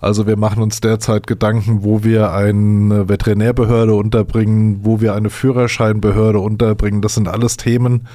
Also 0.00 0.26
wir 0.26 0.36
machen 0.36 0.62
uns 0.62 0.80
derzeit 0.80 1.26
Gedanken, 1.26 1.82
wo 1.82 2.02
wir 2.02 2.32
eine 2.32 3.08
Veterinärbehörde 3.08 3.94
unterbringen, 3.94 4.80
wo 4.82 5.00
wir 5.00 5.14
eine 5.14 5.28
Führerscheinbehörde 5.28 6.38
unterbringen. 6.38 7.02
Das 7.02 7.14
sind 7.14 7.28
alles 7.28 7.58
Themen, 7.58 8.08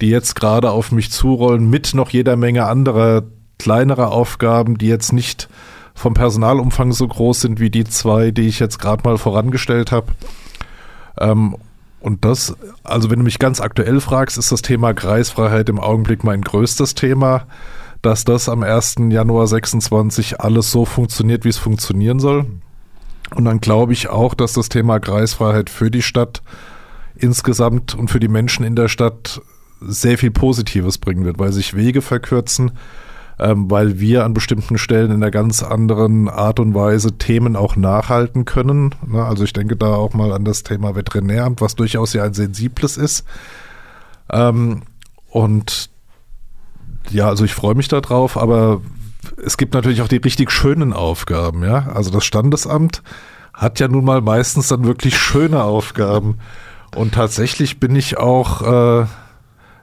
die 0.00 0.10
jetzt 0.10 0.34
gerade 0.34 0.70
auf 0.70 0.92
mich 0.92 1.10
zurollen, 1.10 1.70
mit 1.70 1.94
noch 1.94 2.10
jeder 2.10 2.36
Menge 2.36 2.66
anderer 2.66 3.22
kleinerer 3.58 4.12
Aufgaben, 4.12 4.76
die 4.76 4.88
jetzt 4.88 5.12
nicht 5.12 5.48
vom 5.94 6.14
Personalumfang 6.14 6.92
so 6.92 7.06
groß 7.06 7.42
sind 7.42 7.60
wie 7.60 7.70
die 7.70 7.84
zwei, 7.84 8.30
die 8.30 8.48
ich 8.48 8.58
jetzt 8.58 8.78
gerade 8.78 9.02
mal 9.04 9.18
vorangestellt 9.18 9.92
habe. 9.92 10.08
Ähm, 11.18 11.56
und 12.00 12.24
das, 12.24 12.56
also 12.82 13.10
wenn 13.10 13.18
du 13.18 13.24
mich 13.24 13.38
ganz 13.38 13.60
aktuell 13.60 14.00
fragst, 14.00 14.38
ist 14.38 14.52
das 14.52 14.62
Thema 14.62 14.94
Kreisfreiheit 14.94 15.68
im 15.68 15.78
Augenblick 15.78 16.24
mein 16.24 16.40
größtes 16.40 16.94
Thema 16.94 17.46
dass 18.02 18.24
das 18.24 18.48
am 18.48 18.62
1. 18.62 18.96
Januar 19.10 19.46
26 19.46 20.40
alles 20.40 20.70
so 20.70 20.84
funktioniert, 20.84 21.44
wie 21.44 21.50
es 21.50 21.58
funktionieren 21.58 22.20
soll. 22.20 22.46
Und 23.34 23.44
dann 23.44 23.60
glaube 23.60 23.92
ich 23.92 24.08
auch, 24.08 24.34
dass 24.34 24.54
das 24.54 24.68
Thema 24.68 24.98
Kreisfreiheit 24.98 25.70
für 25.70 25.90
die 25.90 26.02
Stadt 26.02 26.42
insgesamt 27.16 27.94
und 27.94 28.10
für 28.10 28.20
die 28.20 28.28
Menschen 28.28 28.64
in 28.64 28.74
der 28.74 28.88
Stadt 28.88 29.40
sehr 29.80 30.18
viel 30.18 30.30
Positives 30.30 30.98
bringen 30.98 31.24
wird, 31.24 31.38
weil 31.38 31.52
sich 31.52 31.74
Wege 31.74 32.02
verkürzen, 32.02 32.72
ähm, 33.38 33.70
weil 33.70 34.00
wir 34.00 34.24
an 34.24 34.34
bestimmten 34.34 34.78
Stellen 34.78 35.10
in 35.10 35.16
einer 35.16 35.30
ganz 35.30 35.62
anderen 35.62 36.28
Art 36.28 36.60
und 36.60 36.74
Weise 36.74 37.18
Themen 37.18 37.56
auch 37.56 37.76
nachhalten 37.76 38.44
können. 38.44 38.94
Ne? 39.06 39.24
Also 39.24 39.44
ich 39.44 39.52
denke 39.52 39.76
da 39.76 39.94
auch 39.94 40.12
mal 40.12 40.32
an 40.32 40.44
das 40.44 40.62
Thema 40.62 40.94
Veterinäramt, 40.96 41.60
was 41.60 41.76
durchaus 41.76 42.12
ja 42.12 42.24
ein 42.24 42.34
sensibles 42.34 42.96
ist. 42.96 43.24
Ähm, 44.30 44.82
und 45.28 45.89
ja, 47.08 47.28
also 47.28 47.44
ich 47.44 47.54
freue 47.54 47.74
mich 47.74 47.88
darauf, 47.88 48.36
aber 48.36 48.80
es 49.44 49.56
gibt 49.56 49.74
natürlich 49.74 50.02
auch 50.02 50.08
die 50.08 50.16
richtig 50.16 50.50
schönen 50.50 50.92
Aufgaben, 50.92 51.64
ja. 51.64 51.88
Also 51.94 52.10
das 52.10 52.24
Standesamt 52.24 53.02
hat 53.54 53.80
ja 53.80 53.88
nun 53.88 54.04
mal 54.04 54.20
meistens 54.20 54.68
dann 54.68 54.84
wirklich 54.84 55.18
schöne 55.18 55.62
Aufgaben. 55.62 56.38
Und 56.96 57.14
tatsächlich 57.14 57.78
bin 57.78 57.94
ich 57.94 58.16
auch 58.18 58.62
äh, 59.02 59.06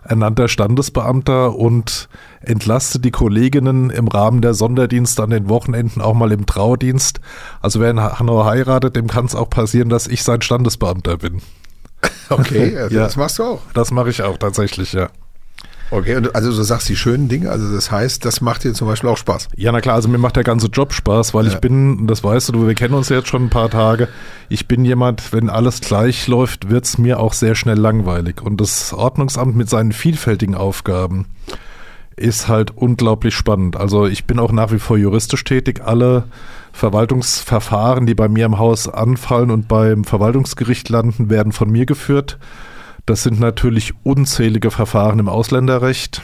ernannter 0.04 0.48
Standesbeamter 0.48 1.56
und 1.56 2.10
entlaste 2.42 3.00
die 3.00 3.12
Kolleginnen 3.12 3.90
im 3.90 4.08
Rahmen 4.08 4.42
der 4.42 4.54
Sonderdienste 4.54 5.24
an 5.24 5.30
den 5.30 5.50
Wochenenden 5.50 6.02
auch 6.02 6.14
mal 6.14 6.32
im 6.32 6.46
Traudienst. 6.46 7.20
Also 7.62 7.80
wer 7.80 7.92
in 7.92 8.02
Hanau 8.02 8.46
heiratet, 8.46 8.96
dem 8.96 9.08
kann 9.08 9.26
es 9.26 9.36
auch 9.36 9.50
passieren, 9.50 9.90
dass 9.90 10.08
ich 10.08 10.24
sein 10.24 10.42
Standesbeamter 10.42 11.18
bin. 11.18 11.42
Okay, 12.30 12.78
also 12.78 12.96
Ja. 12.96 13.04
das 13.04 13.16
machst 13.18 13.40
du 13.40 13.44
auch. 13.44 13.62
Das 13.74 13.92
mache 13.92 14.10
ich 14.10 14.22
auch 14.24 14.38
tatsächlich, 14.38 14.94
ja. 14.94 15.10
Okay, 15.89 16.15
und 16.17 16.36
also 16.36 16.50
du 16.53 16.62
sagst 16.63 16.89
die 16.89 16.98
schönen 16.98 17.29
Dinge, 17.29 17.50
also 17.50 17.74
das 17.74 17.91
heißt, 17.91 18.25
das 18.25 18.41
macht 18.41 18.65
dir 18.65 18.74
zum 18.74 18.88
Beispiel 18.89 19.10
auch 19.10 19.15
Spaß. 19.17 19.48
Ja, 19.56 19.72
na 19.72 19.79
klar, 19.79 19.96
also 19.96 20.10
mir 20.10 20.17
macht 20.17 20.36
der 20.36 20.44
ganze 20.44 20.67
Job 20.67 20.94
Spaß, 20.94 21.34
weil 21.34 21.46
Ja. 21.48 21.53
ich 21.53 21.60
bin, 21.60 22.00
und 22.00 22.08
das 22.08 22.24
weißt 22.24 22.50
du, 22.50 22.67
wir 22.67 22.74
kennen 22.75 22.94
uns 22.94 23.08
jetzt 23.08 23.29
schon 23.29 23.46
ein 23.46 23.50
paar 23.50 23.70
Tage, 23.70 24.10
ich 24.50 24.67
bin 24.67 24.84
jemand, 24.84 25.32
wenn 25.32 25.50
alles 25.50 25.79
gleich 25.79 26.27
läuft, 26.27 26.70
wird's 26.70 26.98
mir 26.98 27.20
auch 27.22 27.32
sehr 27.32 27.56
schnell 27.56 27.77
langweilig. 27.77 28.41
Und 28.41 28.60
das 28.60 28.91
Ordnungsamt 28.94 29.56
mit 29.56 29.70
seinen 29.70 29.94
vielfältigen 29.94 30.56
Aufgaben 30.56 31.25
ist 32.17 32.48
halt 32.50 32.75
unglaublich 32.75 33.36
spannend. 33.36 33.77
Also 33.77 34.08
ich 34.08 34.25
bin 34.25 34.39
auch 34.39 34.51
nach 34.51 34.72
wie 34.72 34.79
vor 34.79 34.98
juristisch 34.98 35.44
tätig. 35.44 35.82
Alle 35.86 36.24
Verwaltungsverfahren, 36.74 38.06
die 38.06 38.15
bei 38.15 38.27
mir 38.27 38.46
im 38.46 38.58
Haus 38.58 38.88
anfallen 38.89 39.51
und 39.51 39.67
beim 39.67 40.03
Verwaltungsgericht 40.03 40.89
landen, 40.89 41.29
werden 41.29 41.51
von 41.51 41.70
mir 41.70 41.86
geführt. 41.86 42.38
Das 43.08 43.24
sind 43.24 43.40
natürlich 43.40 43.94
unzählige 44.04 44.70
Verfahren 44.70 45.18
im 45.18 45.30
Ausländerrecht. 45.30 46.22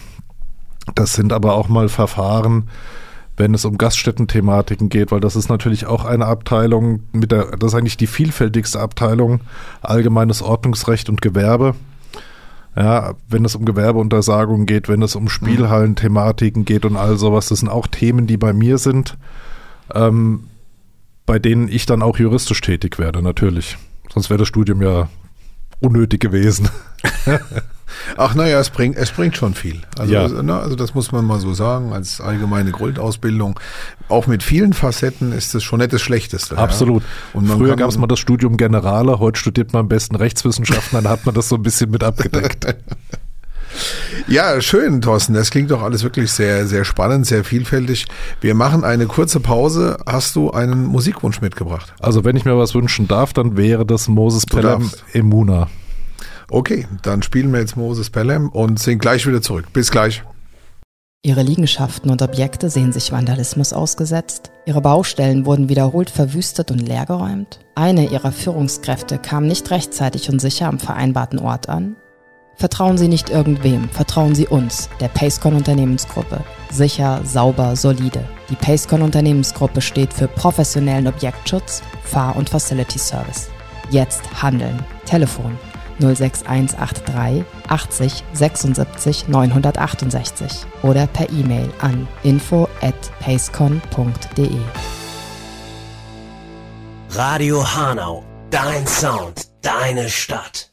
Das 0.95 1.13
sind 1.13 1.31
aber 1.31 1.55
auch 1.55 1.69
mal 1.69 1.87
Verfahren, 1.87 2.69
wenn 3.37 3.53
es 3.53 3.63
um 3.63 3.77
Gaststättenthematiken 3.77 4.89
geht, 4.89 5.09
weil 5.09 5.21
das 5.21 5.37
ist 5.37 5.47
natürlich 5.47 5.85
auch 5.85 6.03
eine 6.03 6.25
Abteilung 6.25 7.03
mit 7.13 7.31
der, 7.31 7.55
das 7.57 7.71
ist 7.71 7.79
eigentlich 7.79 7.95
die 7.95 8.05
vielfältigste 8.05 8.81
Abteilung, 8.81 9.39
allgemeines 9.81 10.41
Ordnungsrecht 10.41 11.07
und 11.07 11.21
Gewerbe. 11.21 11.73
Ja, 12.75 13.13
wenn 13.29 13.45
es 13.45 13.55
um 13.55 13.63
Gewerbeuntersagungen 13.63 14.65
geht, 14.65 14.89
wenn 14.89 15.01
es 15.03 15.15
um 15.15 15.29
Spielhallenthematiken 15.29 16.65
geht 16.65 16.83
und 16.83 16.97
all 16.97 17.15
sowas, 17.15 17.47
das 17.47 17.61
sind 17.61 17.69
auch 17.69 17.87
Themen, 17.87 18.27
die 18.27 18.37
bei 18.37 18.51
mir 18.51 18.77
sind, 18.77 19.17
ähm, 19.93 20.47
bei 21.25 21.39
denen 21.39 21.69
ich 21.69 21.85
dann 21.85 22.01
auch 22.01 22.17
juristisch 22.17 22.59
tätig 22.59 22.99
werde, 22.99 23.21
natürlich. 23.21 23.77
Sonst 24.13 24.29
wäre 24.29 24.39
das 24.39 24.49
Studium 24.49 24.81
ja 24.81 25.07
unnötig 25.83 26.19
gewesen. 26.21 26.69
Ach 28.17 28.33
naja, 28.33 28.59
es 28.59 28.69
bringt, 28.69 28.97
es 28.97 29.11
bringt 29.11 29.37
schon 29.37 29.53
viel. 29.53 29.81
Also, 29.99 30.13
Ja. 30.13 30.21
also, 30.23 30.41
ne, 30.41 30.57
also 30.59 30.75
das 30.75 30.93
muss 30.95 31.11
man 31.11 31.25
mal 31.25 31.39
so 31.39 31.53
sagen, 31.53 31.93
als 31.93 32.19
allgemeine 32.21 32.71
Grundausbildung. 32.71 33.59
Auch 34.09 34.25
mit 34.27 34.41
vielen 34.43 34.73
Facetten 34.73 35.31
ist 35.31 35.53
es 35.55 35.63
schon 35.63 35.79
nicht 35.79 35.93
das 35.93 36.01
Schlechteste. 36.01 36.57
Absolut. 36.57 37.03
Ja. 37.33 37.41
Früher 37.55 37.75
gab 37.75 37.89
es 37.89 37.97
mal 37.97 38.07
das 38.07 38.19
Studium 38.19 38.57
Generale, 38.57 39.19
heute 39.19 39.39
studiert 39.39 39.73
man 39.73 39.81
am 39.81 39.87
besten 39.89 40.15
Rechtswissenschaften, 40.15 41.01
dann 41.03 41.11
hat 41.11 41.25
man 41.25 41.35
das 41.35 41.49
so 41.49 41.55
ein 41.55 41.63
bisschen 41.63 41.91
mit 41.91 42.03
abgedeckt. 42.03 42.65
Ja, 44.27 44.61
schön, 44.61 45.01
Thorsten. 45.01 45.33
Das 45.33 45.51
klingt 45.51 45.71
doch 45.71 45.81
alles 45.81 46.03
wirklich 46.03 46.31
sehr, 46.31 46.67
sehr 46.67 46.85
spannend, 46.85 47.25
sehr 47.25 47.43
vielfältig. 47.43 48.05
Wir 48.41 48.55
machen 48.55 48.83
eine 48.83 49.05
kurze 49.05 49.39
Pause. 49.39 49.97
Hast 50.05 50.35
du 50.35 50.51
einen 50.51 50.85
Musikwunsch 50.85 51.41
mitgebracht? 51.41 51.93
Also 51.99 52.23
wenn 52.23 52.35
ich 52.35 52.45
mir 52.45 52.57
was 52.57 52.73
wünschen 52.75 53.07
darf, 53.07 53.33
dann 53.33 53.57
wäre 53.57 53.85
das 53.85 54.07
Moses 54.07 54.45
Du 54.45 54.57
Pelham 54.57 54.83
darfst. 54.83 55.03
Emuna. 55.13 55.67
Okay, 56.49 56.87
dann 57.01 57.23
spielen 57.23 57.51
wir 57.51 57.59
jetzt 57.59 57.77
Moses 57.77 58.09
Pelham 58.09 58.49
und 58.49 58.79
sind 58.79 58.99
gleich 58.99 59.25
wieder 59.25 59.41
zurück. 59.41 59.65
Bis 59.73 59.91
gleich. 59.91 60.23
Ihre 61.25 61.41
Liegenschaften 61.41 62.11
und 62.11 62.21
Objekte 62.21 62.69
sehen 62.69 62.91
sich 62.91 63.13
Vandalismus 63.13 63.71
ausgesetzt. 63.71 64.51
Ihre 64.65 64.81
Baustellen 64.81 65.45
wurden 65.45 65.69
wiederholt 65.69 66.09
verwüstet 66.09 66.69
und 66.69 66.79
leergeräumt. 66.79 67.61
Eine 67.75 68.09
ihrer 68.09 68.33
Führungskräfte 68.33 69.19
kam 69.19 69.47
nicht 69.47 69.71
rechtzeitig 69.71 70.29
und 70.29 70.39
sicher 70.39 70.67
am 70.67 70.79
vereinbarten 70.79 71.39
Ort 71.39 71.69
an. 71.69 71.95
Vertrauen 72.63 72.97
Sie 72.97 73.09
nicht 73.09 73.29
irgendwem, 73.29 73.89
vertrauen 73.89 74.35
Sie 74.35 74.47
uns, 74.47 74.87
der 75.01 75.09
Pacecon 75.09 75.53
Unternehmensgruppe. 75.53 76.45
Sicher, 76.71 77.19
sauber, 77.25 77.75
solide. 77.75 78.23
Die 78.49 78.55
Pacecon 78.55 79.01
Unternehmensgruppe 79.01 79.81
steht 79.81 80.13
für 80.13 80.29
professionellen 80.29 81.07
Objektschutz, 81.07 81.81
Fahr- 82.05 82.37
und 82.37 82.49
Facility 82.49 82.97
Service. 82.97 83.49
Jetzt 83.89 84.21
handeln. 84.41 84.79
Telefon 85.03 85.59
06183 85.99 87.43
80 87.67 88.23
76 88.31 89.27
968 89.27 90.65
oder 90.83 91.05
per 91.07 91.29
E-Mail 91.31 91.69
an 91.81 92.07
info 92.23 92.69
at 92.79 92.95
pacecon.de. 93.19 94.57
Radio 97.09 97.75
Hanau, 97.75 98.23
dein 98.49 98.87
Sound, 98.87 99.49
deine 99.61 100.07
Stadt. 100.07 100.72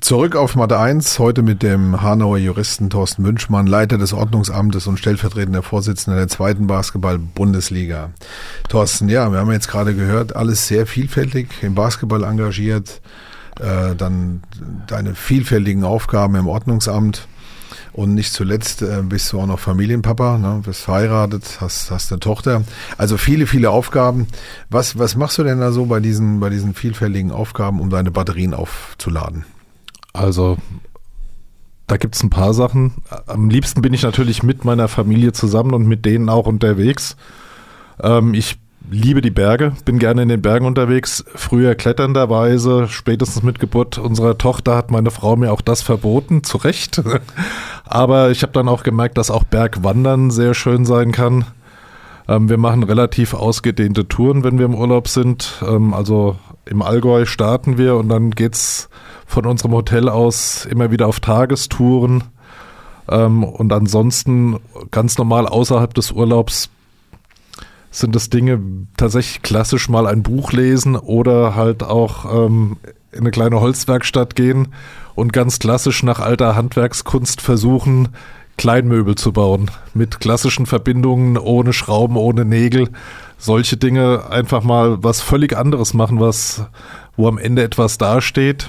Zurück 0.00 0.34
auf 0.34 0.56
Mathe 0.56 0.78
1, 0.78 1.18
heute 1.18 1.42
mit 1.42 1.62
dem 1.62 2.00
Hanauer 2.00 2.38
Juristen 2.38 2.88
Thorsten 2.88 3.22
Wünschmann, 3.22 3.66
Leiter 3.66 3.98
des 3.98 4.14
Ordnungsamtes 4.14 4.86
und 4.86 4.98
stellvertretender 4.98 5.62
Vorsitzender 5.62 6.18
der 6.18 6.26
zweiten 6.26 6.66
Basketball-Bundesliga. 6.66 8.10
Thorsten, 8.70 9.10
ja, 9.10 9.30
wir 9.30 9.38
haben 9.38 9.52
jetzt 9.52 9.68
gerade 9.68 9.94
gehört, 9.94 10.34
alles 10.34 10.66
sehr 10.66 10.86
vielfältig, 10.86 11.48
im 11.60 11.74
Basketball 11.74 12.24
engagiert, 12.24 13.02
äh, 13.60 13.94
dann 13.94 14.42
deine 14.86 15.14
vielfältigen 15.14 15.84
Aufgaben 15.84 16.34
im 16.34 16.48
Ordnungsamt 16.48 17.28
und 17.92 18.14
nicht 18.14 18.32
zuletzt 18.32 18.80
äh, 18.80 19.02
bist 19.02 19.30
du 19.32 19.40
auch 19.40 19.46
noch 19.46 19.60
Familienpapa, 19.60 20.38
ne? 20.38 20.62
bist 20.64 20.80
verheiratet, 20.80 21.58
hast, 21.60 21.90
hast 21.90 22.10
eine 22.10 22.20
Tochter. 22.20 22.62
Also 22.96 23.18
viele, 23.18 23.46
viele 23.46 23.70
Aufgaben. 23.70 24.28
Was, 24.70 24.98
was 24.98 25.14
machst 25.14 25.36
du 25.36 25.44
denn 25.44 25.60
da 25.60 25.72
so 25.72 25.84
bei 25.84 26.00
diesen, 26.00 26.40
bei 26.40 26.48
diesen 26.48 26.72
vielfältigen 26.72 27.32
Aufgaben, 27.32 27.80
um 27.80 27.90
deine 27.90 28.10
Batterien 28.10 28.54
aufzuladen? 28.54 29.44
Also 30.12 30.56
da 31.86 31.96
gibt 31.96 32.14
es 32.14 32.22
ein 32.22 32.30
paar 32.30 32.54
Sachen. 32.54 32.94
Am 33.26 33.50
liebsten 33.50 33.82
bin 33.82 33.92
ich 33.92 34.02
natürlich 34.02 34.42
mit 34.42 34.64
meiner 34.64 34.88
Familie 34.88 35.32
zusammen 35.32 35.74
und 35.74 35.86
mit 35.86 36.04
denen 36.04 36.28
auch 36.28 36.46
unterwegs. 36.46 37.16
Ähm, 38.00 38.32
ich 38.34 38.58
liebe 38.88 39.20
die 39.20 39.30
Berge, 39.30 39.72
bin 39.84 39.98
gerne 39.98 40.22
in 40.22 40.28
den 40.28 40.42
Bergen 40.42 40.66
unterwegs. 40.66 41.24
Früher 41.34 41.74
kletternderweise, 41.74 42.88
spätestens 42.88 43.42
mit 43.42 43.58
Geburt 43.58 43.98
unserer 43.98 44.38
Tochter 44.38 44.76
hat 44.76 44.90
meine 44.90 45.10
Frau 45.10 45.36
mir 45.36 45.52
auch 45.52 45.60
das 45.60 45.82
verboten, 45.82 46.44
zu 46.44 46.58
Recht. 46.58 47.02
Aber 47.84 48.30
ich 48.30 48.42
habe 48.42 48.52
dann 48.52 48.68
auch 48.68 48.82
gemerkt, 48.82 49.18
dass 49.18 49.30
auch 49.30 49.44
Bergwandern 49.44 50.30
sehr 50.30 50.54
schön 50.54 50.84
sein 50.84 51.12
kann. 51.12 51.44
Ähm, 52.30 52.48
wir 52.48 52.58
machen 52.58 52.84
relativ 52.84 53.34
ausgedehnte 53.34 54.06
Touren, 54.06 54.44
wenn 54.44 54.58
wir 54.58 54.64
im 54.64 54.76
Urlaub 54.76 55.08
sind. 55.08 55.60
Ähm, 55.66 55.92
also 55.92 56.36
im 56.64 56.80
Allgäu 56.80 57.26
starten 57.26 57.76
wir 57.76 57.96
und 57.96 58.08
dann 58.08 58.30
geht's 58.30 58.88
von 59.26 59.46
unserem 59.46 59.72
Hotel 59.72 60.08
aus 60.08 60.64
immer 60.64 60.92
wieder 60.92 61.08
auf 61.08 61.18
Tagestouren. 61.18 62.22
Ähm, 63.08 63.42
und 63.42 63.72
ansonsten 63.72 64.60
ganz 64.92 65.18
normal 65.18 65.48
außerhalb 65.48 65.92
des 65.92 66.12
Urlaubs 66.12 66.70
sind 67.90 68.14
es 68.14 68.30
Dinge, 68.30 68.60
tatsächlich 68.96 69.42
klassisch 69.42 69.88
mal 69.88 70.06
ein 70.06 70.22
Buch 70.22 70.52
lesen 70.52 70.94
oder 70.94 71.56
halt 71.56 71.82
auch 71.82 72.46
ähm, 72.46 72.76
in 73.10 73.22
eine 73.22 73.32
kleine 73.32 73.60
Holzwerkstatt 73.60 74.36
gehen 74.36 74.68
und 75.16 75.32
ganz 75.32 75.58
klassisch 75.58 76.04
nach 76.04 76.20
alter 76.20 76.54
Handwerkskunst 76.54 77.40
versuchen, 77.40 78.10
Kleinmöbel 78.60 79.14
zu 79.14 79.32
bauen. 79.32 79.70
Mit 79.94 80.20
klassischen 80.20 80.66
Verbindungen, 80.66 81.38
ohne 81.38 81.72
Schrauben, 81.72 82.18
ohne 82.18 82.44
Nägel. 82.44 82.90
Solche 83.38 83.78
Dinge 83.78 84.24
einfach 84.28 84.62
mal 84.62 85.02
was 85.02 85.22
völlig 85.22 85.56
anderes 85.56 85.94
machen, 85.94 86.20
was, 86.20 86.66
wo 87.16 87.26
am 87.26 87.38
Ende 87.38 87.62
etwas 87.62 87.96
dasteht 87.96 88.68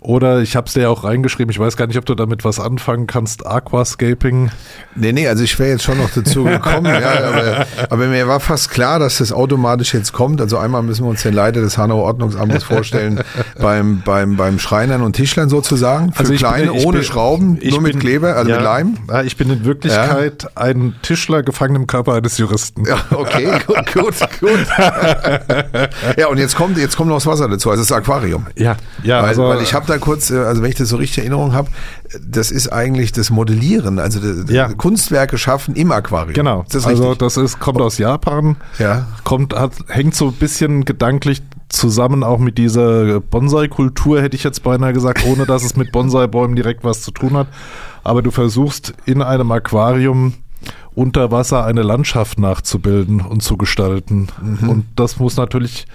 oder 0.00 0.40
ich 0.40 0.56
habe 0.56 0.66
es 0.66 0.72
dir 0.72 0.82
ja 0.82 0.88
auch 0.88 1.04
reingeschrieben, 1.04 1.50
ich 1.50 1.58
weiß 1.58 1.76
gar 1.76 1.86
nicht, 1.86 1.98
ob 1.98 2.06
du 2.06 2.14
damit 2.14 2.42
was 2.44 2.58
anfangen 2.58 3.06
kannst, 3.06 3.46
Aquascaping. 3.46 4.50
Nee, 4.94 5.12
nee, 5.12 5.28
also 5.28 5.44
ich 5.44 5.58
wäre 5.58 5.70
jetzt 5.70 5.82
schon 5.84 5.98
noch 5.98 6.08
dazu 6.10 6.44
gekommen, 6.44 6.86
ja, 7.00 7.24
aber, 7.28 7.66
aber, 7.90 8.06
mir 8.06 8.26
war 8.26 8.40
fast 8.40 8.70
klar, 8.70 8.98
dass 8.98 9.18
das 9.18 9.30
automatisch 9.32 9.92
jetzt 9.92 10.12
kommt. 10.12 10.40
Also 10.40 10.56
einmal 10.56 10.82
müssen 10.82 11.04
wir 11.04 11.10
uns 11.10 11.22
den 11.22 11.34
Leiter 11.34 11.60
des 11.60 11.76
Hanauer 11.76 12.04
Ordnungsamtes 12.04 12.64
vorstellen, 12.64 13.20
beim, 13.60 14.02
beim, 14.04 14.36
beim 14.36 14.58
Schreinern 14.58 15.02
und 15.02 15.16
Tischlern 15.16 15.48
sozusagen, 15.50 16.12
für 16.12 16.20
Also 16.20 16.32
ich 16.32 16.38
kleine, 16.40 16.72
bin- 16.72 16.84
ohne 16.84 16.98
bin- 16.98 17.04
Schrauben, 17.06 17.58
ich 17.60 17.70
nur 17.72 17.82
mit 17.82 17.92
bin- 17.92 18.00
Kleber, 18.00 18.36
also 18.36 18.50
ja, 18.50 18.56
mit 18.56 18.64
Leim. 18.64 18.96
Ja, 19.08 19.22
ich 19.22 19.36
bin 19.36 19.50
in 19.50 19.64
Wirklichkeit 19.66 20.46
ein 20.56 20.94
Tischler 21.02 21.42
gefangen 21.42 21.76
im 21.76 21.86
Körper 21.86 22.14
eines 22.14 22.38
Juristen. 22.38 22.86
Ja, 22.86 22.96
okay, 23.10 23.48
gut, 23.66 23.92
gut, 23.92 24.14
gut. 24.40 24.66
ja, 26.16 26.26
und 26.28 26.38
jetzt 26.38 26.56
kommt, 26.56 26.78
jetzt 26.78 26.96
kommt 26.96 27.08
noch 27.10 27.16
das 27.16 27.26
Wasser 27.26 27.48
dazu, 27.48 27.70
also 27.70 27.82
das 27.82 27.92
Aquarium. 27.92 28.46
Ja, 28.56 28.76
ja, 29.02 29.18
weil, 29.20 29.28
also, 29.28 29.44
weil 29.48 29.62
ich 29.62 29.74
habe 29.74 29.89
da 29.90 29.98
kurz, 29.98 30.30
äh, 30.30 30.38
also 30.38 30.62
wenn 30.62 30.70
ich 30.70 30.76
das 30.76 30.88
so 30.88 30.96
richtig 30.96 31.18
in 31.18 31.32
Erinnerung 31.32 31.52
habe, 31.52 31.68
das 32.26 32.50
ist 32.50 32.68
eigentlich 32.72 33.12
das 33.12 33.30
Modellieren, 33.30 33.98
also 33.98 34.20
Ja. 34.52 34.68
Kunstwerke 34.72 35.36
schaffen 35.38 35.74
im 35.76 35.92
Aquarium. 35.92 36.32
Genau. 36.34 36.64
Das 36.70 36.86
also 36.86 37.14
das 37.14 37.36
ist, 37.36 37.60
kommt 37.60 37.80
aus 37.80 37.98
Japan, 37.98 38.56
Ja. 38.78 39.06
kommt, 39.24 39.54
hat, 39.54 39.72
hängt 39.88 40.14
so 40.14 40.28
ein 40.28 40.34
bisschen 40.34 40.84
gedanklich 40.84 41.42
zusammen 41.68 42.24
auch 42.24 42.38
mit 42.38 42.58
dieser 42.58 43.20
Bonsai-Kultur, 43.20 44.20
hätte 44.22 44.36
ich 44.36 44.42
jetzt 44.44 44.62
beinahe 44.62 44.92
gesagt, 44.92 45.24
ohne 45.26 45.46
dass 45.46 45.62
es 45.62 45.76
mit 45.76 45.92
Bonsai-Bäumen 45.92 46.56
direkt 46.56 46.82
was 46.84 47.02
zu 47.02 47.10
tun 47.12 47.34
hat. 47.34 47.46
Aber 48.02 48.22
du 48.22 48.30
versuchst 48.30 48.94
in 49.06 49.22
einem 49.22 49.52
Aquarium 49.52 50.34
unter 50.94 51.30
Wasser 51.30 51.64
eine 51.64 51.82
Landschaft 51.82 52.38
nachzubilden 52.38 53.20
und 53.20 53.42
zu 53.42 53.56
gestalten. 53.56 54.28
Und 54.66 54.84
das 54.96 55.18
muss 55.18 55.36
natürlich 55.36 55.86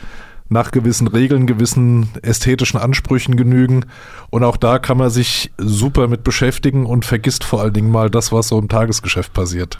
nach 0.49 0.71
gewissen 0.71 1.07
Regeln, 1.07 1.47
gewissen 1.47 2.09
ästhetischen 2.21 2.79
Ansprüchen 2.79 3.35
genügen. 3.35 3.85
Und 4.29 4.43
auch 4.43 4.57
da 4.57 4.79
kann 4.79 4.97
man 4.97 5.09
sich 5.09 5.51
super 5.57 6.07
mit 6.07 6.23
beschäftigen 6.23 6.85
und 6.85 7.05
vergisst 7.05 7.43
vor 7.43 7.61
allen 7.61 7.73
Dingen 7.73 7.91
mal 7.91 8.09
das, 8.09 8.31
was 8.31 8.49
so 8.49 8.59
im 8.59 8.69
Tagesgeschäft 8.69 9.33
passiert. 9.33 9.79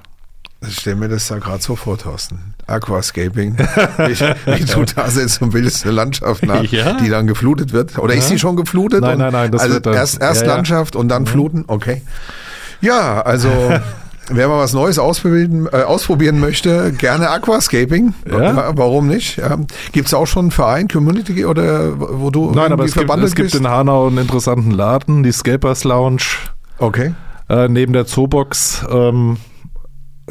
Ich 0.67 0.77
stelle 0.79 0.95
mir 0.95 1.09
das 1.09 1.27
da 1.27 1.37
gerade 1.37 1.61
so 1.61 1.75
vor, 1.75 1.97
Thorsten. 1.97 2.55
Aquascaping. 2.65 3.57
wie, 3.97 4.65
du 4.65 4.85
da 4.95 5.09
sitzt 5.09 5.41
und 5.41 5.51
bildest 5.51 5.83
eine 5.83 5.93
Landschaft 5.93 6.43
nach, 6.43 6.63
Ja. 6.63 6.93
die 6.93 7.09
dann 7.09 7.27
geflutet 7.27 7.71
wird. 7.71 7.99
Oder 7.99 8.15
ist 8.15 8.29
sie 8.29 8.39
schon 8.39 8.55
geflutet? 8.55 9.01
Nein, 9.01 9.19
nein, 9.19 9.31
nein, 9.33 9.51
das 9.51 9.61
also 9.61 9.79
dann- 9.79 9.93
erst, 9.93 10.19
erst 10.19 10.41
ja, 10.41 10.47
ja. 10.47 10.55
Landschaft 10.55 10.95
und 10.95 11.09
dann 11.09 11.27
fluten? 11.27 11.65
Okay. 11.67 12.01
Ja, 12.81 13.21
also 13.21 13.49
wer 14.29 14.47
mal 14.47 14.59
was 14.59 14.73
Neues 14.73 14.99
ausprobieren, 14.99 15.67
äh, 15.71 15.83
ausprobieren 15.83 16.39
möchte, 16.39 16.91
gerne 16.93 17.29
Aquascaping. 17.29 18.13
Ja. 18.29 18.77
warum 18.77 19.07
nicht? 19.07 19.37
Ja. 19.37 19.57
Gibt 19.91 20.07
es 20.07 20.13
auch 20.13 20.25
schon 20.25 20.45
einen 20.45 20.51
Verein, 20.51 20.87
Community 20.87 21.45
oder 21.45 21.99
wo 21.99 22.29
du 22.29 22.51
Nein, 22.51 22.71
aber 22.71 22.85
es 22.85 22.93
gibt, 22.93 23.09
es 23.09 23.35
gibt 23.35 23.55
in 23.55 23.67
Hanau 23.67 24.07
einen 24.07 24.19
interessanten 24.19 24.71
Laden, 24.71 25.23
die 25.23 25.31
Scapers 25.31 25.83
Lounge, 25.83 26.23
okay. 26.79 27.13
äh, 27.49 27.67
neben 27.67 27.93
der 27.93 28.05
Zoobox. 28.05 28.85
Ähm, 28.89 29.37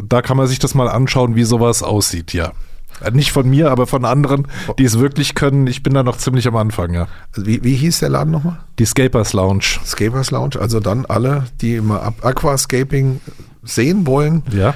da 0.02 0.22
kann 0.22 0.36
man 0.36 0.46
sich 0.46 0.58
das 0.58 0.74
mal 0.74 0.88
anschauen, 0.88 1.36
wie 1.36 1.44
sowas 1.44 1.82
aussieht, 1.82 2.32
ja. 2.32 2.52
Äh, 3.00 3.10
Nicht 3.12 3.32
von 3.32 3.48
mir, 3.48 3.70
aber 3.70 3.86
von 3.86 4.04
anderen, 4.04 4.48
die 4.78 4.84
es 4.84 4.98
wirklich 4.98 5.34
können. 5.34 5.66
Ich 5.66 5.82
bin 5.82 5.94
da 5.94 6.02
noch 6.02 6.16
ziemlich 6.16 6.46
am 6.48 6.56
Anfang, 6.56 6.94
ja. 6.94 7.08
Also 7.34 7.46
wie, 7.46 7.62
wie 7.64 7.74
hieß 7.74 8.00
der 8.00 8.08
Laden 8.08 8.30
nochmal? 8.32 8.58
Die 8.78 8.84
Scapers 8.84 9.32
Lounge. 9.32 9.78
Scapers 9.84 10.30
Lounge. 10.30 10.60
Also 10.60 10.80
dann 10.80 11.06
alle, 11.06 11.44
die 11.60 11.76
immer 11.76 12.12
Aquascaping 12.22 13.20
sehen 13.66 14.06
wollen, 14.06 14.42
Ja. 14.52 14.74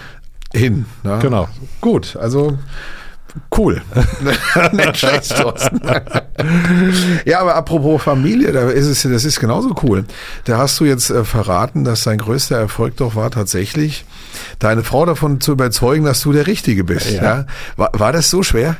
hin. 0.52 0.86
Ne? 1.02 1.18
Genau. 1.20 1.48
Gut, 1.80 2.16
also 2.16 2.58
cool. 3.56 3.82
Nicht 4.72 4.96
schlecht, 4.96 5.36
Thorsten. 5.36 5.80
ja, 7.24 7.40
aber 7.40 7.54
apropos 7.54 8.02
Familie, 8.02 8.52
da 8.52 8.68
ist 8.70 8.86
es, 8.86 9.02
das 9.02 9.24
ist 9.24 9.38
genauso 9.38 9.74
cool. 9.82 10.04
Da 10.44 10.58
hast 10.58 10.80
du 10.80 10.84
jetzt 10.84 11.10
äh, 11.10 11.24
verraten, 11.24 11.84
dass 11.84 12.04
dein 12.04 12.18
größter 12.18 12.56
Erfolg 12.56 12.96
doch 12.96 13.14
war 13.14 13.30
tatsächlich, 13.30 14.04
deine 14.58 14.82
Frau 14.82 15.04
davon 15.06 15.40
zu 15.40 15.52
überzeugen, 15.52 16.04
dass 16.04 16.20
du 16.22 16.32
der 16.32 16.46
Richtige 16.46 16.84
bist. 16.84 17.10
Ja. 17.10 17.22
Ja. 17.22 17.46
War, 17.76 17.90
war 17.92 18.12
das 18.12 18.30
so 18.30 18.42
schwer? 18.42 18.76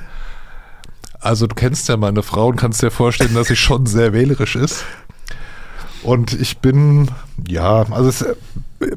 Also 1.21 1.47
du 1.47 1.55
kennst 1.55 1.89
ja 1.89 1.97
meine 1.97 2.23
Frau 2.23 2.47
und 2.49 2.57
kannst 2.57 2.81
dir 2.83 2.91
vorstellen, 2.93 3.35
dass 3.35 3.49
sie 3.49 3.57
schon 3.57 3.87
sehr 3.87 4.13
wählerisch 4.13 4.57
ist. 4.57 4.85
Und 6.05 6.33
ich 6.33 6.59
bin, 6.59 7.11
ja, 7.47 7.85
also 7.91 8.09
es, 8.09 8.25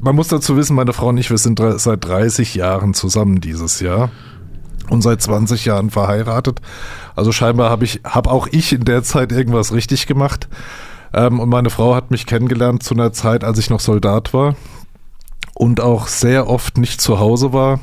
man 0.02 0.16
muss 0.16 0.28
dazu 0.28 0.58
wissen, 0.58 0.76
meine 0.76 0.94
Frau 0.94 1.10
und 1.10 1.18
ich, 1.18 1.30
wir 1.30 1.38
sind 1.38 1.62
seit 1.78 2.06
30 2.06 2.56
Jahren 2.56 2.94
zusammen 2.94 3.42
dieses 3.42 3.80
Jahr 3.80 4.10
und 4.90 5.02
seit 5.02 5.22
20 5.22 5.66
Jahren 5.66 5.90
verheiratet. 5.90 6.62
Also 7.16 7.32
scheinbar 7.32 7.70
habe 7.70 7.86
ich, 7.86 8.02
habe 8.04 8.30
auch 8.30 8.48
ich 8.52 8.74
in 8.74 8.86
der 8.86 9.04
Zeit 9.04 9.32
irgendwas 9.32 9.74
richtig 9.74 10.08
gemacht. 10.08 10.50
Ähm, 11.14 11.40
und 11.40 11.50
meine 11.50 11.70
Frau 11.70 11.96
hat 11.96 12.12
mich 12.12 12.26
kennengelernt 12.26 12.84
zu 12.84 12.94
einer 12.94 13.12
Zeit, 13.12 13.44
als 13.44 13.58
ich 13.58 13.70
noch 13.70 13.80
Soldat 13.80 14.34
war 14.34 14.56
und 15.54 15.82
auch 15.82 16.08
sehr 16.08 16.48
oft 16.48 16.78
nicht 16.78 17.02
zu 17.02 17.20
Hause 17.20 17.54
war. 17.54 17.80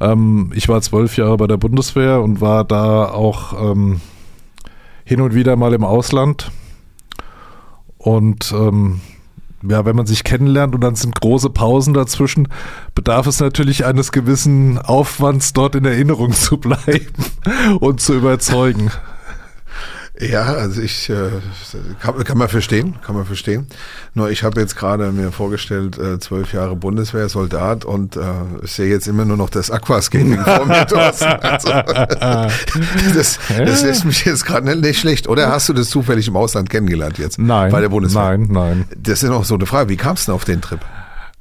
Ähm, 0.00 0.52
ich 0.54 0.68
war 0.68 0.80
zwölf 0.82 1.16
Jahre 1.16 1.36
bei 1.36 1.46
der 1.46 1.56
Bundeswehr 1.56 2.20
und 2.20 2.40
war 2.40 2.64
da 2.64 3.06
auch 3.06 3.72
ähm, 3.72 4.00
hin 5.04 5.20
und 5.20 5.34
wieder 5.34 5.56
mal 5.56 5.74
im 5.74 5.84
Ausland. 5.84 6.50
Und 7.98 8.52
ähm, 8.52 9.00
ja, 9.68 9.84
wenn 9.84 9.96
man 9.96 10.06
sich 10.06 10.24
kennenlernt 10.24 10.74
und 10.74 10.80
dann 10.80 10.94
sind 10.94 11.20
große 11.20 11.50
Pausen 11.50 11.94
dazwischen, 11.94 12.48
bedarf 12.94 13.26
es 13.26 13.40
natürlich 13.40 13.84
eines 13.84 14.12
gewissen 14.12 14.78
Aufwands, 14.78 15.52
dort 15.52 15.74
in 15.74 15.84
Erinnerung 15.84 16.32
zu 16.32 16.58
bleiben 16.58 17.12
und 17.80 18.00
zu 18.00 18.14
überzeugen. 18.14 18.90
Ja, 20.20 20.42
also 20.42 20.82
ich 20.82 21.08
äh, 21.08 21.30
kann, 22.00 22.22
kann 22.22 22.36
man 22.36 22.48
verstehen, 22.48 22.96
kann 23.04 23.14
man 23.14 23.24
verstehen. 23.24 23.66
Nur 24.12 24.30
ich 24.30 24.42
habe 24.44 24.60
jetzt 24.60 24.76
gerade 24.76 25.10
mir 25.10 25.32
vorgestellt, 25.32 25.98
äh, 25.98 26.18
zwölf 26.18 26.52
Jahre 26.52 26.76
Bundeswehr, 26.76 27.30
Soldat 27.30 27.86
und 27.86 28.16
äh, 28.16 28.20
ich 28.62 28.72
sehe 28.72 28.90
jetzt 28.90 29.08
immer 29.08 29.24
nur 29.24 29.38
noch 29.38 29.48
das 29.48 29.70
Aquascaping 29.70 30.38
vor 30.44 30.66
mir. 30.66 30.86
Thorsten. 30.86 31.24
Also, 31.24 31.70
das, 33.14 33.38
das 33.48 33.82
lässt 33.82 34.04
mich 34.04 34.24
jetzt 34.26 34.44
gerade 34.44 34.66
nicht, 34.66 34.82
nicht 34.82 35.00
schlecht. 35.00 35.28
Oder 35.28 35.48
hast 35.48 35.70
du 35.70 35.72
das 35.72 35.88
zufällig 35.88 36.28
im 36.28 36.36
Ausland 36.36 36.68
kennengelernt 36.68 37.18
jetzt? 37.18 37.38
Nein. 37.38 37.72
Bei 37.72 37.80
der 37.80 37.88
Bundeswehr? 37.88 38.36
Nein, 38.36 38.48
nein. 38.50 38.84
Das 38.96 39.22
ist 39.22 39.30
noch 39.30 39.44
so 39.44 39.54
eine 39.54 39.64
Frage. 39.64 39.88
Wie 39.88 39.96
kamst 39.96 40.28
du 40.28 40.32
denn 40.32 40.36
auf 40.36 40.44
den 40.44 40.60
Trip? 40.60 40.80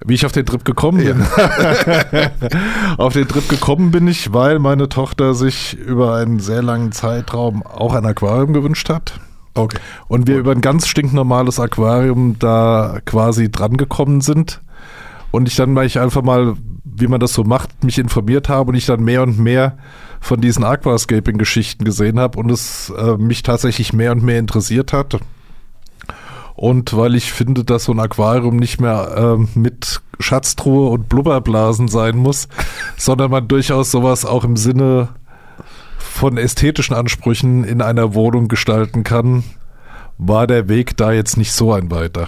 Wie 0.04 0.16
ich 0.16 0.26
auf 0.26 0.32
den 0.32 0.46
Trip 0.46 0.66
gekommen 0.66 1.04
bin. 1.04 1.24
auf 2.98 3.14
den 3.14 3.28
Trip 3.28 3.48
gekommen 3.48 3.92
bin 3.92 4.08
ich, 4.08 4.34
weil 4.34 4.58
meine 4.58 4.90
Tochter 4.90 5.36
sich 5.36 5.78
über 5.78 6.16
einen 6.16 6.40
sehr 6.40 6.64
langen 6.64 6.92
Zeitraum 6.92 7.64
auch 7.64 7.94
ein 7.94 8.06
Aquarium 8.06 8.54
gewünscht 8.54 8.90
hat. 8.90 9.20
Okay. 9.54 9.78
Und 10.08 10.28
wir 10.28 10.38
über 10.38 10.52
ein 10.52 10.62
ganz 10.62 10.88
stinknormales 10.88 11.60
Aquarium 11.60 12.38
da 12.40 13.00
quasi 13.06 13.52
drangekommen 13.52 14.22
sind. 14.22 14.62
Und 15.32 15.48
ich 15.48 15.56
dann, 15.56 15.76
weil 15.76 15.88
ich 15.88 16.00
einfach 16.00 16.24
mal, 16.24 16.56
wie 16.84 17.08
man 17.08 17.20
das 17.20 17.34
so 17.34 17.44
macht, 17.44 17.84
mich 17.84 17.98
informiert 18.00 18.50
habe 18.50 18.70
und 18.70 18.76
ich 18.76 18.86
dann 18.86 19.04
mehr 19.04 19.24
und 19.24 19.40
mehr 19.40 19.78
von 20.20 20.40
diesen 20.40 20.64
Aquascaping-Geschichten 20.64 21.84
gesehen 21.84 22.20
habe 22.20 22.38
und 22.40 22.52
es 22.52 22.92
äh, 22.98 23.18
mich 23.18 23.44
tatsächlich 23.44 23.94
mehr 23.94 24.12
und 24.12 24.24
mehr 24.24 24.40
interessiert 24.40 24.94
hat. 24.94 25.20
Und 26.62 26.96
weil 26.96 27.16
ich 27.16 27.34
finde, 27.34 27.64
dass 27.64 27.86
so 27.86 27.92
ein 27.92 28.00
Aquarium 28.00 28.58
nicht 28.58 28.80
mehr 28.80 29.40
äh, 29.40 29.58
mit 29.58 30.00
Schatztruhe 30.20 30.92
und 30.92 31.10
Blubberblasen 31.10 31.88
sein 31.88 32.18
muss, 32.18 32.50
sondern 32.98 33.32
man 33.32 33.48
durchaus 33.48 33.90
sowas 33.90 34.26
auch 34.26 34.44
im 34.44 34.56
Sinne 34.56 35.10
von 35.98 36.38
ästhetischen 36.38 36.96
Ansprüchen 36.96 37.64
in 37.64 37.82
einer 37.82 38.14
Wohnung 38.14 38.48
gestalten 38.48 39.04
kann, 39.04 39.44
war 40.20 40.46
der 40.46 40.70
Weg 40.70 40.96
da 40.98 41.12
jetzt 41.12 41.36
nicht 41.36 41.52
so 41.52 41.74
ein 41.74 41.90
weiter. 41.90 42.28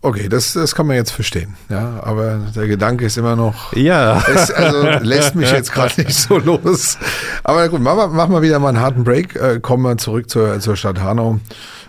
Okay, 0.00 0.30
das, 0.30 0.54
das 0.54 0.74
kann 0.74 0.86
man 0.86 0.96
jetzt 0.96 1.10
verstehen. 1.10 1.56
Ja, 1.68 2.00
aber 2.02 2.38
der 2.56 2.66
Gedanke 2.66 3.04
ist 3.04 3.18
immer 3.18 3.36
noch. 3.36 3.74
Ja. 3.74 4.22
Es, 4.26 4.50
also 4.50 4.88
lässt 5.02 5.34
mich 5.34 5.52
jetzt 5.52 5.72
gerade 5.72 6.00
nicht 6.00 6.14
so 6.14 6.38
los. 6.42 6.96
Aber 7.44 7.68
gut, 7.68 7.82
machen 7.82 7.98
wir, 7.98 8.08
machen 8.08 8.32
wir 8.32 8.40
wieder 8.40 8.58
mal 8.58 8.70
einen 8.70 8.80
harten 8.80 9.04
Break. 9.04 9.36
Äh, 9.36 9.60
kommen 9.60 9.82
wir 9.82 9.98
zurück 9.98 10.30
zur, 10.30 10.58
zur 10.60 10.76
Stadt 10.76 11.02
Hanau. 11.02 11.40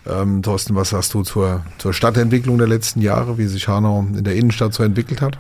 Ähm, 0.08 0.42
Thorsten, 0.42 0.76
was 0.76 0.90
sagst 0.90 1.14
du 1.14 1.24
zur, 1.24 1.62
zur 1.78 1.94
Stadtentwicklung 1.94 2.58
der 2.58 2.68
letzten 2.68 3.02
Jahre, 3.02 3.38
wie 3.38 3.46
sich 3.46 3.68
Hanau 3.68 4.00
in 4.00 4.24
der 4.24 4.36
Innenstadt 4.36 4.74
so 4.74 4.84
entwickelt 4.84 5.22
hat? 5.22 5.38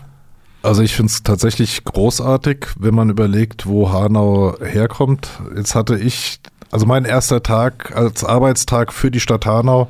Also 0.63 0.83
ich 0.83 0.95
finde 0.95 1.11
es 1.11 1.23
tatsächlich 1.23 1.83
großartig, 1.83 2.67
wenn 2.77 2.93
man 2.93 3.09
überlegt, 3.09 3.65
wo 3.65 3.91
Hanau 3.91 4.55
herkommt. 4.61 5.29
Jetzt 5.55 5.73
hatte 5.73 5.97
ich, 5.97 6.39
also 6.69 6.85
mein 6.85 7.05
erster 7.05 7.41
Tag 7.41 7.95
als 7.95 8.23
Arbeitstag 8.23 8.93
für 8.93 9.09
die 9.09 9.19
Stadt 9.19 9.45
Hanau 9.47 9.87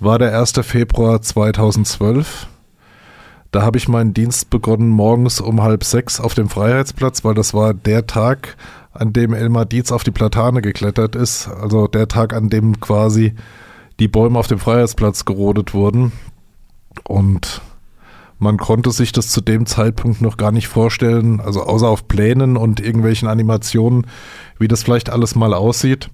war 0.00 0.18
der 0.18 0.38
1. 0.38 0.52
Februar 0.62 1.20
2012. 1.20 2.46
Da 3.52 3.62
habe 3.62 3.78
ich 3.78 3.88
meinen 3.88 4.14
Dienst 4.14 4.48
begonnen 4.50 4.88
morgens 4.88 5.40
um 5.40 5.62
halb 5.62 5.84
sechs 5.84 6.20
auf 6.20 6.34
dem 6.34 6.48
Freiheitsplatz, 6.48 7.24
weil 7.24 7.34
das 7.34 7.52
war 7.54 7.74
der 7.74 8.06
Tag, 8.06 8.56
an 8.92 9.12
dem 9.12 9.34
Elmar 9.34 9.66
Dietz 9.66 9.92
auf 9.92 10.04
die 10.04 10.10
Platane 10.10 10.62
geklettert 10.62 11.14
ist. 11.14 11.48
Also 11.48 11.86
der 11.86 12.08
Tag, 12.08 12.32
an 12.32 12.48
dem 12.48 12.80
quasi 12.80 13.34
die 14.00 14.08
Bäume 14.08 14.38
auf 14.38 14.46
dem 14.46 14.58
Freiheitsplatz 14.58 15.24
gerodet 15.24 15.74
wurden. 15.74 16.12
Und 17.04 17.62
man 18.38 18.58
konnte 18.58 18.90
sich 18.90 19.12
das 19.12 19.28
zu 19.28 19.40
dem 19.40 19.66
Zeitpunkt 19.66 20.20
noch 20.20 20.36
gar 20.36 20.52
nicht 20.52 20.68
vorstellen, 20.68 21.40
also 21.40 21.62
außer 21.62 21.88
auf 21.88 22.06
Plänen 22.06 22.56
und 22.56 22.80
irgendwelchen 22.80 23.28
Animationen, 23.28 24.06
wie 24.58 24.68
das 24.68 24.82
vielleicht 24.82 25.10
alles 25.10 25.34
mal 25.34 25.54
aussieht. 25.54 26.10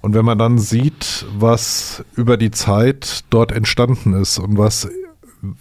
Und 0.00 0.14
wenn 0.14 0.24
man 0.24 0.38
dann 0.38 0.58
sieht, 0.58 1.26
was 1.36 2.04
über 2.14 2.36
die 2.36 2.50
Zeit 2.50 3.24
dort 3.30 3.52
entstanden 3.52 4.14
ist 4.14 4.38
und 4.38 4.56
was 4.56 4.88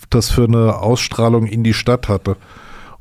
das 0.10 0.30
für 0.30 0.46
eine 0.46 0.78
Ausstrahlung 0.78 1.46
in 1.46 1.64
die 1.64 1.74
Stadt 1.74 2.08
hatte, 2.08 2.38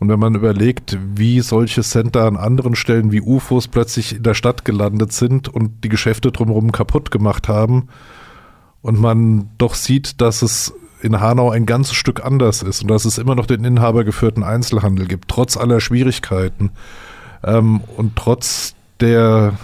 und 0.01 0.09
wenn 0.09 0.19
man 0.19 0.35
überlegt, 0.35 0.99
wie 1.15 1.41
solche 1.41 1.83
Center 1.83 2.25
an 2.25 2.37
anderen 2.37 2.75
Stellen 2.75 3.13
wie 3.13 3.21
UFOs 3.21 3.69
plötzlich 3.69 4.17
in 4.17 4.23
der 4.23 4.35
Stadt 4.35 4.65
gelandet 4.65 5.13
sind 5.13 5.49
und 5.49 5.85
die 5.85 5.89
Geschäfte 5.89 6.33
drumherum 6.33 6.73
kaputt 6.73 7.11
gemacht 7.11 7.49
haben, 7.49 7.89
und 8.85 9.01
man 9.01 9.49
doch 9.57 9.75
sieht, 9.75 10.21
dass 10.21 10.43
es 10.43 10.75
in 11.01 11.19
Hanau 11.19 11.51
ein 11.51 11.65
ganzes 11.65 11.95
Stück 11.95 12.23
anders 12.23 12.63
ist 12.63 12.83
und 12.83 12.89
dass 12.89 13.07
es 13.07 13.17
immer 13.17 13.35
noch 13.35 13.47
den 13.47 13.65
inhabergeführten 13.65 14.43
Einzelhandel 14.43 15.07
gibt, 15.07 15.29
trotz 15.29 15.57
aller 15.57 15.81
Schwierigkeiten 15.81 16.71
ähm, 17.43 17.81
und 17.97 18.15
trotz 18.15 18.75
der 19.01 19.55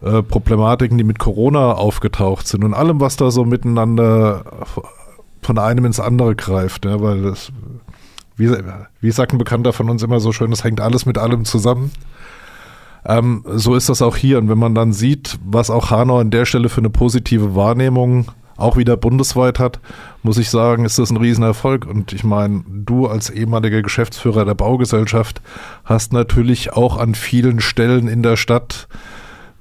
äh, 0.00 0.22
Problematiken, 0.22 0.96
die 0.96 1.02
mit 1.02 1.18
Corona 1.18 1.72
aufgetaucht 1.72 2.46
sind 2.46 2.62
und 2.62 2.72
allem, 2.72 3.00
was 3.00 3.16
da 3.16 3.32
so 3.32 3.44
miteinander 3.44 4.44
von 5.42 5.58
einem 5.58 5.86
ins 5.86 5.98
andere 5.98 6.36
greift, 6.36 6.84
ja, 6.84 7.00
weil 7.00 7.22
das, 7.22 7.50
wie, 8.36 8.48
wie 9.00 9.10
sagt 9.10 9.32
ein 9.32 9.38
Bekannter 9.38 9.72
von 9.72 9.90
uns 9.90 10.04
immer 10.04 10.20
so 10.20 10.30
schön, 10.30 10.52
das 10.52 10.62
hängt 10.62 10.80
alles 10.80 11.04
mit 11.04 11.18
allem 11.18 11.44
zusammen. 11.44 11.90
Ähm, 13.06 13.44
so 13.46 13.74
ist 13.74 13.88
das 13.88 14.02
auch 14.02 14.16
hier. 14.16 14.38
Und 14.38 14.48
wenn 14.48 14.58
man 14.58 14.74
dann 14.74 14.92
sieht, 14.92 15.38
was 15.44 15.70
auch 15.70 15.90
Hanau 15.90 16.18
an 16.18 16.30
der 16.30 16.44
Stelle 16.44 16.68
für 16.68 16.80
eine 16.80 16.90
positive 16.90 17.54
Wahrnehmung 17.54 18.26
auch 18.56 18.76
wieder 18.76 18.96
bundesweit 18.96 19.58
hat, 19.58 19.80
muss 20.22 20.38
ich 20.38 20.50
sagen, 20.50 20.84
ist 20.84 20.98
das 20.98 21.10
ein 21.10 21.18
Riesenerfolg. 21.18 21.86
Und 21.86 22.12
ich 22.12 22.24
meine, 22.24 22.64
du 22.68 23.06
als 23.06 23.30
ehemaliger 23.30 23.82
Geschäftsführer 23.82 24.44
der 24.44 24.54
Baugesellschaft 24.54 25.40
hast 25.84 26.12
natürlich 26.12 26.72
auch 26.72 26.96
an 26.96 27.14
vielen 27.14 27.60
Stellen 27.60 28.08
in 28.08 28.22
der 28.22 28.36
Stadt 28.36 28.88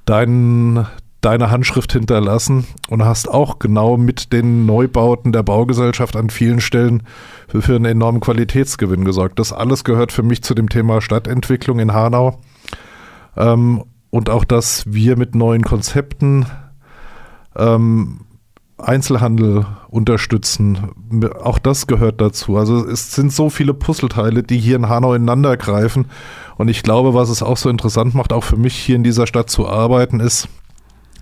dein, 0.05 0.87
deine 1.21 1.51
Handschrift 1.51 1.91
hinterlassen 1.91 2.65
und 2.89 3.03
hast 3.03 3.29
auch 3.29 3.59
genau 3.59 3.97
mit 3.97 4.31
den 4.31 4.65
Neubauten 4.65 5.33
der 5.33 5.43
Baugesellschaft 5.43 6.15
an 6.15 6.29
vielen 6.29 6.61
Stellen 6.61 7.03
für, 7.49 7.61
für 7.61 7.75
einen 7.75 7.85
enormen 7.85 8.21
Qualitätsgewinn 8.21 9.03
gesorgt. 9.03 9.39
Das 9.39 9.51
alles 9.51 9.83
gehört 9.83 10.13
für 10.13 10.23
mich 10.23 10.41
zu 10.41 10.55
dem 10.55 10.69
Thema 10.69 11.01
Stadtentwicklung 11.01 11.79
in 11.79 11.93
Hanau. 11.93 12.39
Ähm, 13.35 13.83
und 14.09 14.29
auch, 14.29 14.45
dass 14.45 14.91
wir 14.91 15.17
mit 15.17 15.35
neuen 15.35 15.63
Konzepten 15.63 16.45
ähm, 17.55 18.21
Einzelhandel 18.77 19.65
unterstützen. 19.89 20.91
Auch 21.41 21.59
das 21.59 21.87
gehört 21.87 22.19
dazu. 22.19 22.57
Also 22.57 22.85
es 22.85 23.13
sind 23.13 23.31
so 23.31 23.49
viele 23.49 23.73
Puzzleteile, 23.73 24.43
die 24.43 24.57
hier 24.57 24.75
in 24.75 24.89
Hanau 24.89 25.13
ineinander 25.13 25.55
greifen. 25.57 26.07
Und 26.57 26.67
ich 26.67 26.83
glaube, 26.83 27.13
was 27.13 27.29
es 27.29 27.41
auch 27.41 27.57
so 27.57 27.69
interessant 27.69 28.13
macht, 28.15 28.33
auch 28.33 28.43
für 28.43 28.57
mich 28.57 28.75
hier 28.75 28.95
in 28.95 29.03
dieser 29.03 29.27
Stadt 29.27 29.49
zu 29.49 29.67
arbeiten, 29.67 30.19
ist, 30.19 30.49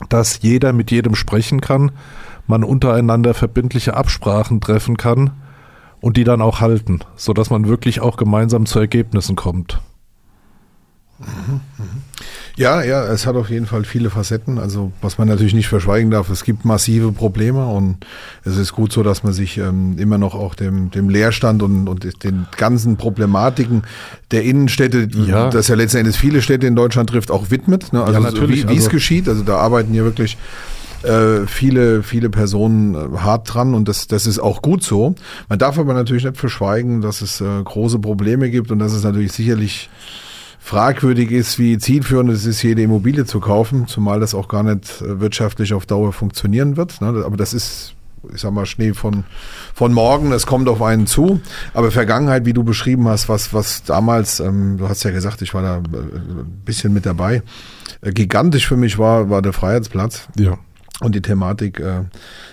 dass 0.09 0.41
jeder 0.41 0.73
mit 0.73 0.91
jedem 0.91 1.15
sprechen 1.15 1.61
kann, 1.61 1.91
man 2.47 2.63
untereinander 2.63 3.33
verbindliche 3.33 3.95
Absprachen 3.95 4.59
treffen 4.59 4.97
kann 4.97 5.31
und 6.01 6.17
die 6.17 6.23
dann 6.23 6.41
auch 6.41 6.59
halten, 6.59 6.99
sodass 7.15 7.49
man 7.49 7.67
wirklich 7.67 8.01
auch 8.01 8.17
gemeinsam 8.17 8.65
zu 8.65 8.79
Ergebnissen 8.79 9.35
kommt. 9.35 9.79
Ja, 12.55 12.83
ja, 12.83 13.05
es 13.05 13.25
hat 13.25 13.35
auf 13.35 13.49
jeden 13.49 13.65
Fall 13.65 13.83
viele 13.83 14.11
Facetten. 14.11 14.59
Also 14.59 14.91
was 15.01 15.17
man 15.17 15.27
natürlich 15.27 15.55
nicht 15.55 15.67
verschweigen 15.67 16.11
darf, 16.11 16.29
es 16.29 16.43
gibt 16.43 16.65
massive 16.65 17.11
Probleme 17.11 17.65
und 17.65 17.97
es 18.45 18.57
ist 18.57 18.73
gut 18.73 18.91
so, 18.93 19.01
dass 19.01 19.23
man 19.23 19.33
sich 19.33 19.57
ähm, 19.57 19.97
immer 19.97 20.19
noch 20.19 20.35
auch 20.35 20.53
dem, 20.53 20.91
dem 20.91 21.09
Leerstand 21.09 21.63
und, 21.63 21.87
und 21.87 22.23
den 22.23 22.45
ganzen 22.55 22.97
Problematiken 22.97 23.83
der 24.31 24.43
Innenstädte, 24.43 25.07
ja. 25.27 25.49
das 25.49 25.67
ja 25.67 25.75
letzten 25.75 26.11
viele 26.13 26.41
Städte 26.43 26.67
in 26.67 26.75
Deutschland 26.75 27.09
trifft, 27.09 27.31
auch 27.31 27.49
widmet. 27.49 27.91
Ne? 27.91 28.03
Also 28.03 28.13
ja, 28.13 28.19
natürlich. 28.19 28.63
Wie, 28.63 28.69
wie 28.69 28.73
also, 28.73 28.85
es 28.85 28.89
geschieht. 28.89 29.27
Also 29.27 29.43
da 29.43 29.57
arbeiten 29.57 29.91
hier 29.91 30.03
wirklich 30.03 30.37
äh, 31.03 31.47
viele, 31.47 32.03
viele 32.03 32.29
Personen 32.29 32.95
äh, 32.95 33.17
hart 33.17 33.53
dran 33.53 33.73
und 33.73 33.87
das, 33.87 34.07
das 34.07 34.27
ist 34.27 34.39
auch 34.39 34.61
gut 34.61 34.83
so. 34.83 35.15
Man 35.49 35.59
darf 35.59 35.79
aber 35.79 35.93
natürlich 35.93 36.23
nicht 36.23 36.37
verschweigen, 36.37 37.01
dass 37.01 37.21
es 37.21 37.41
äh, 37.41 37.63
große 37.63 37.99
Probleme 37.99 38.49
gibt 38.51 38.71
und 38.71 38.79
dass 38.79 38.93
es 38.93 39.03
natürlich 39.03 39.31
sicherlich 39.31 39.89
fragwürdig 40.63 41.29
ist, 41.31 41.59
wie 41.59 41.77
zielführend 41.77 42.31
es 42.31 42.45
ist, 42.45 42.63
jede 42.63 42.81
Immobilie 42.81 43.25
zu 43.25 43.41
kaufen, 43.41 43.85
zumal 43.87 44.21
das 44.21 44.33
auch 44.33 44.47
gar 44.47 44.63
nicht 44.63 45.01
äh, 45.01 45.19
wirtschaftlich 45.19 45.73
auf 45.73 45.85
Dauer 45.85 46.13
funktionieren 46.13 46.77
wird. 46.77 47.01
Ne? 47.01 47.07
Aber 47.25 47.35
das 47.35 47.53
ist, 47.53 47.95
ich 48.33 48.39
sag 48.39 48.53
mal, 48.53 48.65
Schnee 48.65 48.93
von, 48.93 49.25
von 49.73 49.91
morgen, 49.91 50.31
es 50.31 50.45
kommt 50.45 50.69
auf 50.69 50.81
einen 50.81 51.05
zu. 51.05 51.41
Aber 51.73 51.91
Vergangenheit, 51.91 52.45
wie 52.45 52.53
du 52.53 52.63
beschrieben 52.63 53.09
hast, 53.09 53.27
was, 53.27 53.53
was 53.53 53.83
damals, 53.83 54.39
ähm, 54.39 54.77
du 54.77 54.87
hast 54.87 55.03
ja 55.03 55.11
gesagt, 55.11 55.41
ich 55.41 55.53
war 55.53 55.63
da 55.63 55.75
äh, 55.77 55.79
ein 55.79 56.61
bisschen 56.63 56.93
mit 56.93 57.05
dabei, 57.05 57.43
äh, 58.01 58.13
gigantisch 58.13 58.65
für 58.65 58.77
mich 58.77 58.97
war, 58.97 59.29
war 59.29 59.41
der 59.41 59.51
Freiheitsplatz. 59.51 60.29
Ja. 60.39 60.57
Und 60.99 61.15
die 61.15 61.21
Thematik, 61.21 61.79
äh, 61.79 62.03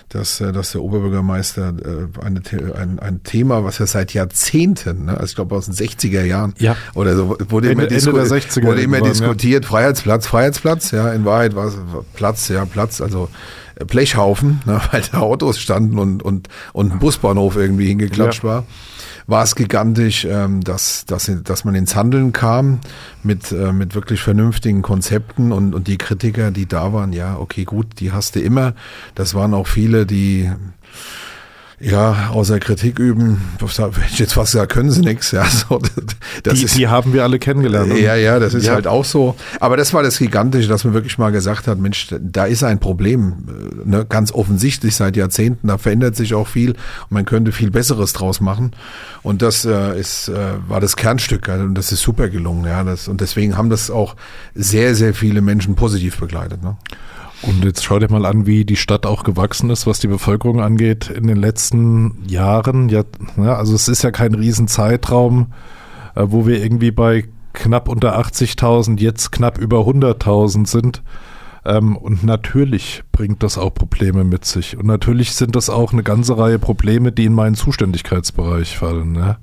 dass, 0.09 0.41
äh, 0.41 0.51
dass 0.51 0.71
der 0.71 0.81
Oberbürgermeister 0.81 1.73
äh, 1.77 2.25
eine, 2.25 2.41
ein, 2.75 2.99
ein 2.99 3.23
Thema, 3.23 3.63
was 3.63 3.77
ja 3.77 3.85
seit 3.85 4.13
Jahrzehnten, 4.13 5.05
ne, 5.05 5.13
also 5.13 5.25
ich 5.25 5.35
glaube 5.35 5.55
aus 5.55 5.65
den 5.65 5.75
60er 5.75 6.23
Jahren 6.23 6.53
ja. 6.57 6.75
oder 6.95 7.15
so, 7.15 7.37
wurde 7.49 7.69
Ende, 7.69 7.83
immer, 7.83 7.87
disku 7.87 8.09
Ende 8.09 8.27
der 8.27 8.41
60er 8.41 8.63
wurde 8.63 8.81
immer 8.81 9.01
diskutiert, 9.01 9.63
ja. 9.63 9.69
Freiheitsplatz, 9.69 10.25
Freiheitsplatz, 10.25 10.89
ja, 10.91 11.13
in 11.13 11.23
Wahrheit 11.23 11.55
war 11.55 11.67
es 11.67 11.77
Platz, 12.15 12.47
ja, 12.49 12.65
Platz, 12.65 12.99
also 12.99 13.29
Blechhaufen, 13.85 14.61
ne, 14.65 14.81
weil 14.91 15.01
da 15.11 15.19
Autos 15.19 15.59
standen 15.59 15.99
und, 15.99 16.23
und, 16.23 16.47
und 16.73 16.93
ein 16.93 16.99
Busbahnhof 16.99 17.55
irgendwie 17.55 17.87
hingeklatscht 17.87 18.43
ja. 18.43 18.49
war 18.49 18.63
war 19.27 19.43
es 19.43 19.55
gigantisch, 19.55 20.25
ähm, 20.29 20.61
dass, 20.61 21.05
dass, 21.05 21.31
dass 21.43 21.63
man 21.63 21.75
ins 21.75 21.95
Handeln 21.95 22.33
kam 22.33 22.79
mit, 23.23 23.51
äh, 23.51 23.71
mit 23.71 23.95
wirklich 23.95 24.21
vernünftigen 24.21 24.81
Konzepten 24.81 25.51
und, 25.51 25.73
und 25.73 25.87
die 25.87 25.97
Kritiker, 25.97 26.51
die 26.51 26.65
da 26.65 26.93
waren, 26.93 27.13
ja, 27.13 27.37
okay, 27.37 27.63
gut, 27.63 27.99
die 27.99 28.11
hast 28.11 28.35
du 28.35 28.41
immer. 28.41 28.73
Das 29.15 29.33
waren 29.33 29.53
auch 29.53 29.67
viele, 29.67 30.05
die 30.05 30.51
ja, 31.81 32.29
außer 32.31 32.59
Kritik 32.59 32.99
üben, 32.99 33.41
jetzt 34.15 34.33
fast 34.33 34.51
gesagt, 34.51 34.71
können 34.71 34.91
sie 34.91 35.01
nichts. 35.01 35.31
Ja, 35.31 35.45
so, 35.69 35.81
das 36.43 36.59
die, 36.59 36.65
ist, 36.65 36.77
die 36.77 36.87
haben 36.87 37.13
wir 37.13 37.23
alle 37.23 37.39
kennengelernt. 37.39 37.97
Ja, 37.97 38.15
ja, 38.15 38.39
das 38.39 38.53
ist 38.53 38.67
ja. 38.67 38.73
halt 38.73 38.87
auch 38.87 39.03
so. 39.03 39.35
Aber 39.59 39.77
das 39.77 39.93
war 39.93 40.03
das 40.03 40.19
Gigantische, 40.19 40.67
dass 40.67 40.83
man 40.83 40.93
wirklich 40.93 41.17
mal 41.17 41.31
gesagt 41.31 41.67
hat, 41.67 41.79
Mensch, 41.79 42.07
da 42.19 42.45
ist 42.45 42.63
ein 42.63 42.79
Problem, 42.79 43.45
ne, 43.83 44.05
ganz 44.07 44.31
offensichtlich 44.31 44.95
seit 44.95 45.17
Jahrzehnten, 45.17 45.67
da 45.67 45.77
verändert 45.77 46.15
sich 46.15 46.33
auch 46.35 46.47
viel 46.47 46.71
und 46.71 47.11
man 47.11 47.25
könnte 47.25 47.51
viel 47.51 47.71
Besseres 47.71 48.13
draus 48.13 48.41
machen. 48.41 48.71
Und 49.23 49.41
das 49.41 49.65
äh, 49.65 49.99
ist, 49.99 50.29
äh, 50.29 50.35
war 50.67 50.81
das 50.81 50.95
Kernstück 50.95 51.49
also, 51.49 51.63
und 51.63 51.75
das 51.75 51.91
ist 51.91 52.01
super 52.01 52.29
gelungen. 52.29 52.65
Ja, 52.65 52.83
das, 52.83 53.07
und 53.07 53.21
deswegen 53.21 53.57
haben 53.57 53.69
das 53.69 53.89
auch 53.89 54.15
sehr, 54.53 54.93
sehr 54.93 55.13
viele 55.13 55.41
Menschen 55.41 55.75
positiv 55.75 56.19
begleitet. 56.19 56.61
Ne? 56.61 56.75
Und 57.43 57.63
jetzt 57.63 57.83
schau 57.83 57.97
dir 57.97 58.09
mal 58.09 58.25
an, 58.25 58.45
wie 58.45 58.65
die 58.65 58.75
Stadt 58.75 59.05
auch 59.05 59.23
gewachsen 59.23 59.69
ist, 59.69 59.87
was 59.87 59.99
die 59.99 60.07
Bevölkerung 60.07 60.61
angeht 60.61 61.09
in 61.09 61.25
den 61.27 61.37
letzten 61.37 62.23
Jahren. 62.27 62.89
Ja, 62.89 63.03
also 63.37 63.73
es 63.73 63.87
ist 63.87 64.03
ja 64.03 64.11
kein 64.11 64.35
Riesenzeitraum, 64.35 65.47
äh, 66.15 66.23
wo 66.27 66.45
wir 66.45 66.63
irgendwie 66.63 66.91
bei 66.91 67.25
knapp 67.53 67.89
unter 67.89 68.17
80.000, 68.19 68.99
jetzt 68.99 69.31
knapp 69.31 69.57
über 69.57 69.79
100.000 69.79 70.67
sind. 70.67 71.01
Ähm, 71.65 71.95
und 71.97 72.23
natürlich 72.23 73.03
bringt 73.11 73.43
das 73.43 73.57
auch 73.57 73.73
Probleme 73.73 74.23
mit 74.23 74.45
sich. 74.45 74.77
Und 74.77 74.85
natürlich 74.85 75.33
sind 75.33 75.55
das 75.55 75.69
auch 75.69 75.93
eine 75.93 76.03
ganze 76.03 76.37
Reihe 76.37 76.59
Probleme, 76.59 77.11
die 77.11 77.25
in 77.25 77.33
meinen 77.33 77.55
Zuständigkeitsbereich 77.55 78.77
fallen. 78.77 79.13
Ne? 79.13 79.37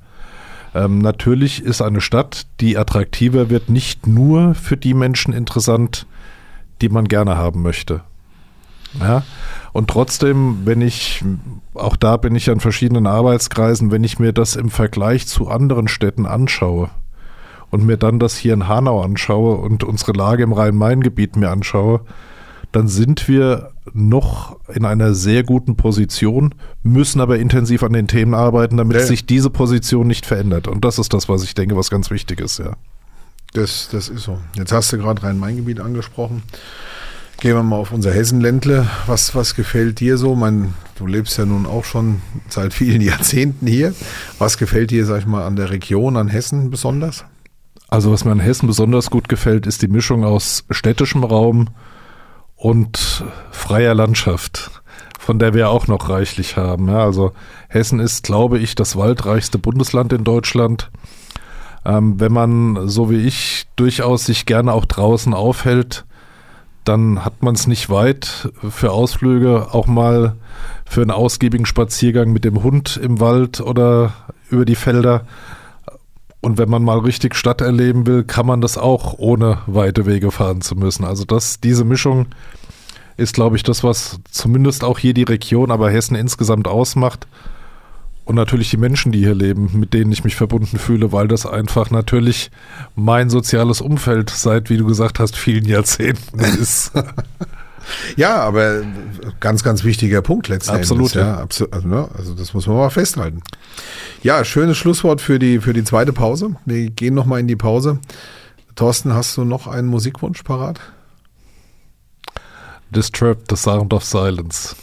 Ähm, 0.75 0.99
natürlich 0.99 1.63
ist 1.63 1.81
eine 1.81 2.01
Stadt, 2.01 2.47
die 2.61 2.77
attraktiver 2.77 3.51
wird, 3.51 3.69
nicht 3.69 4.07
nur 4.07 4.55
für 4.55 4.77
die 4.77 4.95
Menschen 4.95 5.33
interessant, 5.33 6.07
die 6.81 6.89
man 6.89 7.07
gerne 7.07 7.37
haben 7.37 7.63
möchte. 7.63 8.03
Ja? 9.01 9.23
Und 9.73 9.89
trotzdem, 9.89 10.61
wenn 10.65 10.81
ich, 10.81 11.25
auch 11.75 11.97
da 11.97 12.17
bin 12.17 12.35
ich 12.35 12.51
an 12.51 12.61
verschiedenen 12.61 13.07
Arbeitskreisen, 13.07 13.91
wenn 13.91 14.05
ich 14.05 14.19
mir 14.19 14.33
das 14.33 14.57
im 14.57 14.71
Vergleich 14.71 15.27
zu 15.27 15.49
anderen 15.49 15.89
Städten 15.89 16.27
anschaue 16.27 16.91
und 17.71 17.85
mir 17.85 17.97
dann 17.97 18.19
das 18.19 18.37
hier 18.37 18.55
in 18.55 18.69
Hanau 18.69 19.03
anschaue 19.03 19.57
und 19.57 19.85
unsere 19.85 20.13
Lage 20.13 20.43
im 20.43 20.53
Rhein-Main-Gebiet 20.53 21.37
mir 21.37 21.51
anschaue, 21.51 22.01
dann 22.73 22.89
sind 22.89 23.29
wir 23.29 23.71
noch 23.95 24.59
in 24.69 24.85
einer 24.85 25.15
sehr 25.15 25.43
guten 25.43 25.77
Position, 25.77 26.55
müssen 26.83 27.21
aber 27.21 27.39
intensiv 27.39 27.83
an 27.83 27.95
den 27.95 28.09
Themen 28.09 28.35
arbeiten, 28.35 28.77
damit 28.77 28.99
ja. 28.99 29.03
sich 29.03 29.25
diese 29.25 29.49
Position 29.49 30.07
nicht 30.07 30.27
verändert. 30.27 30.69
Und 30.69 30.85
das 30.85 30.99
ist 30.99 31.15
das, 31.15 31.29
was 31.29 31.45
ich 31.45 31.55
denke, 31.55 31.77
was 31.77 31.89
ganz 31.89 32.11
wichtig 32.11 32.41
ist, 32.41 32.59
ja. 32.59 32.77
Das, 33.53 33.89
das 33.91 34.09
ist 34.09 34.23
so. 34.23 34.39
Jetzt 34.55 34.73
hast 34.73 34.93
du 34.93 34.99
gerade 34.99 35.23
Rhein-Main-Gebiet 35.23 35.81
angesprochen. 35.81 36.43
Gehen 37.41 37.55
wir 37.55 37.63
mal 37.63 37.77
auf 37.77 37.93
unser 37.93 38.13
Hessenländle. 38.13 38.89
Was, 39.07 39.35
was 39.35 39.55
gefällt 39.55 40.01
dir 40.01 40.19
so? 40.19 40.35
Mein, 40.35 40.75
du 40.97 41.07
lebst 41.07 41.39
ja 41.39 41.47
nun 41.47 41.67
auch 41.67 41.85
schon 41.85 42.21
seit 42.49 42.75
vielen 42.75 43.01
Jahrzehnten 43.03 43.67
hier. 43.67 43.95
Was 44.39 44.59
gefällt 44.59 44.91
dir, 44.91 45.07
sag 45.07 45.21
ich 45.21 45.27
mal, 45.27 45.47
an 45.47 45.57
der 45.57 45.71
Region, 45.71 46.17
an 46.17 46.29
Hessen 46.29 46.71
besonders? 46.71 47.25
Also 47.89 48.13
was 48.13 48.25
mir 48.25 48.33
an 48.33 48.41
Hessen 48.41 48.67
besonders 48.67 49.09
gut 49.09 49.29
gefällt, 49.29 49.67
ist 49.67 49.83
die 49.83 49.89
Mischung 49.89 50.25
aus 50.25 50.65
städtischem 50.69 51.25
Raum 51.25 51.69
und 52.57 53.25
freier 53.53 53.95
Landschaft, 53.95 54.83
von 55.19 55.39
der 55.39 55.55
wir 55.55 55.71
auch 55.71 55.87
noch 55.87 56.09
reichlich 56.11 56.57
haben. 56.57 56.89
Ja, 56.89 57.05
also 57.05 57.33
Hessen 57.69 58.01
ist, 58.01 58.25
glaube 58.25 58.59
ich, 58.59 58.75
das 58.75 58.97
waldreichste 58.97 59.59
Bundesland 59.59 60.13
in 60.13 60.25
Deutschland. 60.25 60.91
Ähm, 61.89 62.21
wenn 62.21 62.33
man, 62.33 62.87
so 62.87 63.11
wie 63.11 63.27
ich, 63.27 63.67
durchaus 63.77 64.27
sich 64.27 64.45
gerne 64.45 64.75
auch 64.75 64.85
draußen 64.85 65.33
aufhält, 65.33 66.05
dann 66.85 67.25
hat 67.25 67.43
man 67.43 67.55
es 67.55 67.67
nicht 67.67 67.89
weit 67.89 68.51
für 68.69 68.93
Ausflüge, 68.93 69.69
auch 69.73 69.87
mal 69.87 70.37
für 70.85 71.01
einen 71.01 71.11
ausgiebigen 71.11 71.65
Spaziergang 71.65 72.31
mit 72.31 72.45
dem 72.45 72.63
Hund 72.63 72.99
im 73.03 73.21
Wald 73.21 73.63
oder 73.63 74.13
über 74.51 74.67
die 74.67 74.75
Felder. 74.75 75.27
Und 76.41 76.59
wenn 76.59 76.69
man 76.69 76.85
mal 76.85 76.99
richtig 76.99 77.35
Stadt 77.35 77.63
erleben 77.63 78.07
will, 78.07 78.23
kann 78.23 78.47
man 78.47 78.61
das 78.61 78.77
auch 78.77 79.15
ohne 79.19 79.59
weite 79.67 80.05
Wege 80.05 80.31
fahren 80.31 80.61
zu 80.61 80.77
müssen. 80.77 81.05
Also 81.05 81.25
das, 81.25 81.59
diese 81.59 81.85
Mischung 81.85 82.27
ist, 83.17 83.35
glaube 83.35 83.57
ich, 83.57 83.63
das, 83.63 83.83
was 83.83 84.21
zumindest 84.31 84.85
auch 84.85 84.99
hier 84.99 85.15
die 85.15 85.25
Region, 85.25 85.71
aber 85.71 85.91
Hessen 85.91 86.17
insgesamt 86.17 86.69
ausmacht. 86.69 87.27
Und 88.29 88.35
natürlich 88.35 88.69
die 88.69 88.77
Menschen, 88.77 89.11
die 89.11 89.21
hier 89.21 89.35
leben, 89.35 89.71
mit 89.81 89.95
denen 89.95 90.13
ich 90.13 90.23
mich 90.23 90.37
verbunden 90.37 90.79
fühle, 90.79 91.13
weil 91.13 91.29
das 91.29 91.47
einfach 91.47 91.91
natürlich 91.91 92.51
mein 92.95 93.31
soziales 93.31 93.81
Umfeld 93.81 94.29
seit, 94.29 94.69
wie 94.69 94.77
du 94.77 94.85
gesagt 94.85 95.19
hast, 95.19 95.35
vielen 95.35 95.65
Jahrzehnten 95.65 96.39
ist. 96.61 96.93
Ja, 98.17 98.37
aber 98.41 98.83
ganz, 99.41 99.65
ganz 99.65 99.83
wichtiger 99.83 100.21
Punkt 100.21 100.49
letztendlich. 100.49 100.91
Absolut, 100.91 101.15
ja. 101.15 101.39
Absolut, 101.39 101.73
also, 101.73 101.89
ne, 101.89 102.07
also 102.19 102.35
das 102.35 102.53
muss 102.53 102.67
man 102.67 102.77
mal 102.77 102.91
festhalten. 102.91 103.41
Ja, 104.23 104.45
schönes 104.45 104.77
Schlusswort 104.77 105.23
für 105.23 105.39
die, 105.39 105.59
für 105.61 105.73
die 105.73 105.85
zweite 105.85 106.13
Pause. 106.13 106.55
Wir 106.67 106.91
gehen 106.91 107.15
nochmal 107.15 107.41
in 107.41 107.49
die 107.49 107.57
Pause. 107.57 107.99
Thorsten, 108.77 109.15
hast 109.15 109.39
du 109.39 109.45
noch 109.45 109.67
einen 109.67 109.89
Musikwunsch 109.89 110.43
parat? 110.43 110.79
Disturbed 112.91 113.47
the 113.49 113.57
Sound 113.57 113.95
of 113.95 114.05
Silence. 114.05 114.77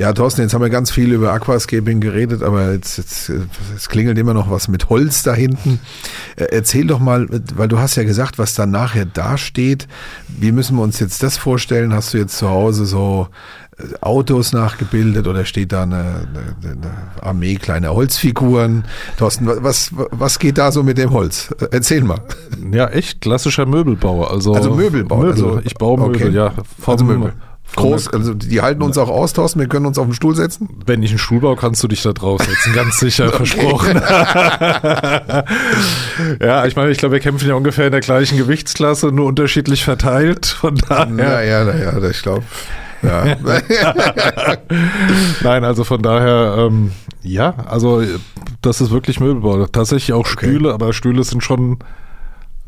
Ja, 0.00 0.14
Thorsten, 0.14 0.40
jetzt 0.40 0.54
haben 0.54 0.62
wir 0.62 0.70
ganz 0.70 0.90
viel 0.90 1.12
über 1.12 1.34
Aquascaping 1.34 2.00
geredet, 2.00 2.42
aber 2.42 2.72
jetzt, 2.72 2.96
jetzt, 2.96 3.30
jetzt 3.74 3.90
klingelt 3.90 4.16
immer 4.16 4.32
noch 4.32 4.50
was 4.50 4.68
mit 4.68 4.88
Holz 4.88 5.22
da 5.22 5.34
hinten. 5.34 5.80
Äh, 6.36 6.44
erzähl 6.44 6.86
doch 6.86 6.98
mal, 6.98 7.26
weil 7.54 7.68
du 7.68 7.78
hast 7.78 7.96
ja 7.96 8.04
gesagt, 8.04 8.38
was 8.38 8.54
dann 8.54 8.70
nachher 8.70 9.04
dasteht. 9.04 9.86
Wie 10.28 10.52
müssen 10.52 10.76
wir 10.76 10.82
uns 10.82 10.98
jetzt 10.98 11.22
das 11.22 11.36
vorstellen? 11.36 11.92
Hast 11.92 12.14
du 12.14 12.18
jetzt 12.18 12.38
zu 12.38 12.48
Hause 12.48 12.86
so 12.86 13.28
Autos 14.00 14.52
nachgebildet 14.52 15.26
oder 15.28 15.44
steht 15.44 15.72
da 15.72 15.84
eine, 15.84 15.96
eine, 15.98 16.72
eine 16.72 16.90
Armee 17.22 17.56
kleiner 17.56 17.94
Holzfiguren? 17.94 18.84
Thorsten, 19.18 19.46
was, 19.46 19.90
was 19.92 20.38
geht 20.38 20.58
da 20.58 20.72
so 20.72 20.82
mit 20.82 20.98
dem 20.98 21.12
Holz? 21.12 21.54
Erzähl 21.70 22.02
mal. 22.02 22.20
Ja, 22.72 22.88
echt 22.88 23.20
klassischer 23.20 23.66
Möbelbauer. 23.66 24.30
Also, 24.30 24.54
also 24.54 24.74
Möbelbauer. 24.74 25.26
Möbel. 25.26 25.44
Also, 25.44 25.60
ich 25.64 25.74
baue 25.74 25.98
Möbel, 25.98 26.16
okay. 26.16 26.30
ja. 26.30 26.52
Vom, 26.78 26.92
also 26.92 27.04
Möbel. 27.04 27.32
Groß, 27.76 28.08
also 28.08 28.34
die 28.34 28.60
halten 28.62 28.82
uns 28.82 28.98
auch 28.98 29.10
aus, 29.10 29.34
Thorsten, 29.34 29.60
wir 29.60 29.68
können 29.68 29.86
uns 29.86 29.98
auf 29.98 30.06
den 30.06 30.14
Stuhl 30.14 30.34
setzen. 30.34 30.68
Wenn 30.86 31.02
ich 31.02 31.10
einen 31.10 31.18
Stuhl 31.18 31.40
baue, 31.40 31.54
kannst 31.54 31.82
du 31.82 31.88
dich 31.88 32.02
da 32.02 32.12
draufsetzen, 32.12 32.72
ganz 32.72 32.98
sicher, 32.98 33.28
versprochen. 33.32 33.94
ja, 36.40 36.66
ich 36.66 36.74
meine, 36.76 36.90
ich 36.90 36.98
glaube, 36.98 37.12
wir 37.12 37.20
kämpfen 37.20 37.46
ja 37.48 37.54
ungefähr 37.54 37.86
in 37.86 37.92
der 37.92 38.00
gleichen 38.00 38.38
Gewichtsklasse, 38.38 39.08
nur 39.08 39.26
unterschiedlich 39.26 39.84
verteilt, 39.84 40.46
von 40.46 40.76
daher. 40.76 41.06
Naja, 41.06 41.64
naja, 41.64 42.08
ich 42.08 42.22
glaube. 42.22 42.42
Ja. 43.02 43.36
Nein, 45.42 45.64
also 45.64 45.84
von 45.84 46.02
daher, 46.02 46.56
ähm, 46.58 46.92
ja, 47.22 47.54
also 47.68 48.02
das 48.62 48.80
ist 48.80 48.90
wirklich 48.90 49.20
Möbelbau. 49.20 49.66
Tatsächlich 49.66 50.12
auch 50.12 50.26
Stühle, 50.26 50.68
okay. 50.68 50.74
aber 50.74 50.92
Stühle 50.92 51.24
sind 51.24 51.42
schon 51.42 51.78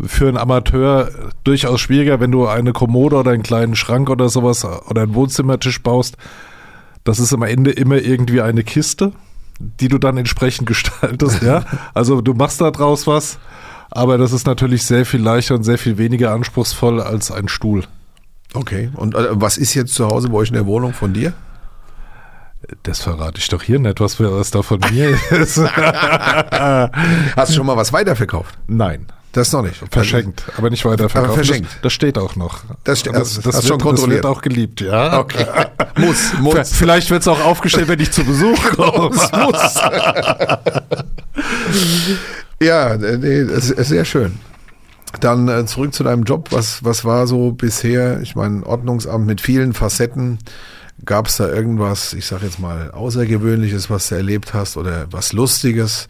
für 0.00 0.28
einen 0.28 0.38
Amateur 0.38 1.10
durchaus 1.44 1.80
schwieriger, 1.80 2.20
wenn 2.20 2.32
du 2.32 2.46
eine 2.46 2.72
Kommode 2.72 3.16
oder 3.16 3.32
einen 3.32 3.42
kleinen 3.42 3.74
Schrank 3.74 4.08
oder 4.08 4.28
sowas 4.28 4.64
oder 4.64 5.02
einen 5.02 5.14
Wohnzimmertisch 5.14 5.82
baust. 5.82 6.16
Das 7.04 7.18
ist 7.18 7.32
am 7.32 7.42
Ende 7.42 7.70
immer 7.70 7.96
irgendwie 7.96 8.40
eine 8.40 8.62
Kiste, 8.62 9.12
die 9.58 9.88
du 9.88 9.98
dann 9.98 10.16
entsprechend 10.16 10.66
gestaltest, 10.66 11.42
ja. 11.42 11.64
Also 11.94 12.20
du 12.20 12.34
machst 12.34 12.60
da 12.60 12.70
draus 12.70 13.06
was, 13.06 13.38
aber 13.90 14.18
das 14.18 14.32
ist 14.32 14.46
natürlich 14.46 14.84
sehr 14.84 15.04
viel 15.04 15.20
leichter 15.20 15.54
und 15.54 15.64
sehr 15.64 15.78
viel 15.78 15.98
weniger 15.98 16.32
anspruchsvoll 16.32 17.00
als 17.00 17.30
ein 17.30 17.48
Stuhl. 17.48 17.84
Okay. 18.54 18.90
Und 18.94 19.14
äh, 19.14 19.28
was 19.30 19.56
ist 19.56 19.74
jetzt 19.74 19.94
zu 19.94 20.06
Hause 20.06 20.28
bei 20.28 20.38
euch 20.38 20.48
in 20.48 20.54
der 20.54 20.66
Wohnung 20.66 20.92
von 20.92 21.12
dir? 21.12 21.32
Das 22.82 23.00
verrate 23.00 23.38
ich 23.38 23.48
doch 23.48 23.62
hier 23.62 23.78
nicht, 23.78 24.00
was, 24.00 24.20
was 24.20 24.50
da 24.50 24.62
von 24.62 24.80
mir 24.90 25.10
ist. 25.30 25.58
Hast 25.58 27.50
du 27.50 27.54
schon 27.54 27.66
mal 27.66 27.76
was 27.76 27.92
weiterverkauft? 27.92 28.58
Nein. 28.66 29.06
Das 29.32 29.52
noch 29.52 29.62
nicht. 29.62 29.80
Verschenkt, 29.92 30.42
aber 30.56 30.70
nicht 30.70 30.84
weiterverkauft. 30.84 31.24
Aber 31.24 31.34
verschenkt. 31.34 31.70
Das, 31.74 31.82
das 31.82 31.92
steht 31.92 32.18
auch 32.18 32.34
noch. 32.34 32.64
Das, 32.82 33.04
das, 33.04 33.12
das, 33.12 33.34
das, 33.34 33.44
wird, 33.44 33.64
schon 33.64 33.80
kontrolliert. 33.80 34.24
das 34.24 34.30
wird 34.30 34.38
auch 34.38 34.42
geliebt, 34.42 34.80
ja. 34.80 35.20
Okay. 35.20 35.46
muss, 35.96 36.32
muss. 36.40 36.72
Vielleicht 36.72 37.10
wird 37.10 37.22
es 37.22 37.28
auch 37.28 37.40
aufgestellt, 37.40 37.86
wenn 37.86 38.00
ich 38.00 38.10
zu 38.10 38.24
Besuch 38.24 38.58
komme. 38.76 39.10
muss, 39.10 39.30
muss. 39.30 39.74
ja, 42.60 42.96
nee, 42.96 43.44
das 43.44 43.70
ist 43.70 43.88
sehr 43.88 44.04
schön. 44.04 44.36
Dann 45.18 45.48
äh, 45.48 45.66
zurück 45.66 45.92
zu 45.92 46.04
deinem 46.04 46.22
Job. 46.22 46.48
Was, 46.52 46.84
was 46.84 47.04
war 47.04 47.26
so 47.26 47.50
bisher? 47.52 48.20
Ich 48.20 48.36
meine, 48.36 48.64
Ordnungsamt 48.64 49.26
mit 49.26 49.40
vielen 49.40 49.72
Facetten. 49.72 50.38
Gab 51.04 51.26
es 51.26 51.38
da 51.38 51.48
irgendwas, 51.48 52.12
ich 52.12 52.26
sag 52.26 52.42
jetzt 52.42 52.60
mal, 52.60 52.90
Außergewöhnliches, 52.90 53.90
was 53.90 54.08
du 54.08 54.16
erlebt 54.16 54.52
hast 54.54 54.76
oder 54.76 55.06
was 55.10 55.32
Lustiges, 55.32 56.08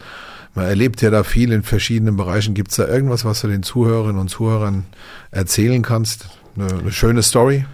Man 0.55 0.67
erlebt 0.67 1.01
ja 1.01 1.11
da 1.11 1.23
viel 1.23 1.53
in 1.53 1.63
verschiedenen 1.63 2.17
Bereichen. 2.17 2.55
Gibt 2.55 2.73
es 2.73 2.77
da 2.77 2.89
irgendwas, 2.89 3.25
was 3.25 3.41
du 3.41 3.47
den 3.49 3.63
Zuhörerinnen 3.63 4.21
und 4.21 4.29
Zuhörern 4.29 4.85
erzählen 5.31 5.83
kannst? 5.83 6.27
Eine, 6.57 6.81
eine 6.81 6.93
schöne 6.93 7.23
Story? 7.23 7.65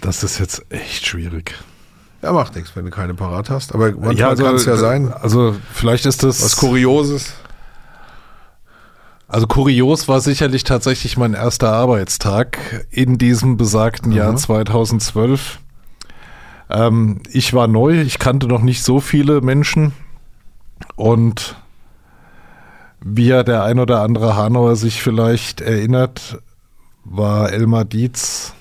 Das 0.00 0.24
ist 0.24 0.38
jetzt 0.38 0.64
echt 0.70 1.06
schwierig. 1.06 1.54
Ja, 2.22 2.32
macht 2.32 2.56
nichts, 2.56 2.74
wenn 2.74 2.86
du 2.86 2.90
keine 2.90 3.14
parat 3.14 3.50
hast. 3.50 3.74
Aber 3.74 3.90
manchmal 3.90 4.16
Ja, 4.16 4.28
also, 4.30 4.44
kann 4.44 4.54
es 4.54 4.64
ja 4.64 4.76
sein. 4.76 5.12
Also 5.12 5.54
vielleicht 5.72 6.06
ist 6.06 6.22
das 6.22 6.42
Was 6.42 6.56
Kurioses. 6.56 7.34
Also 9.28 9.46
kurios 9.46 10.06
war 10.06 10.20
sicherlich 10.20 10.62
tatsächlich 10.64 11.16
mein 11.16 11.34
erster 11.34 11.72
Arbeitstag 11.72 12.86
in 12.90 13.18
diesem 13.18 13.56
besagten 13.56 14.12
Jahr 14.12 14.32
Mhm. 14.32 14.36
2012. 14.36 15.58
Ähm, 16.70 17.20
ich 17.30 17.52
war 17.52 17.66
neu, 17.66 18.00
ich 18.02 18.18
kannte 18.18 18.46
noch 18.46 18.62
nicht 18.62 18.82
so 18.82 19.00
viele 19.00 19.40
Menschen 19.40 19.92
und 20.94 21.56
wie 23.00 23.26
ja 23.28 23.42
der 23.42 23.62
ein 23.64 23.78
oder 23.78 24.02
andere 24.02 24.36
Hanauer 24.36 24.76
sich 24.76 25.02
vielleicht 25.02 25.60
erinnert, 25.60 26.38
war 27.04 27.52
Elmar 27.52 27.84
Dietz 27.84 28.52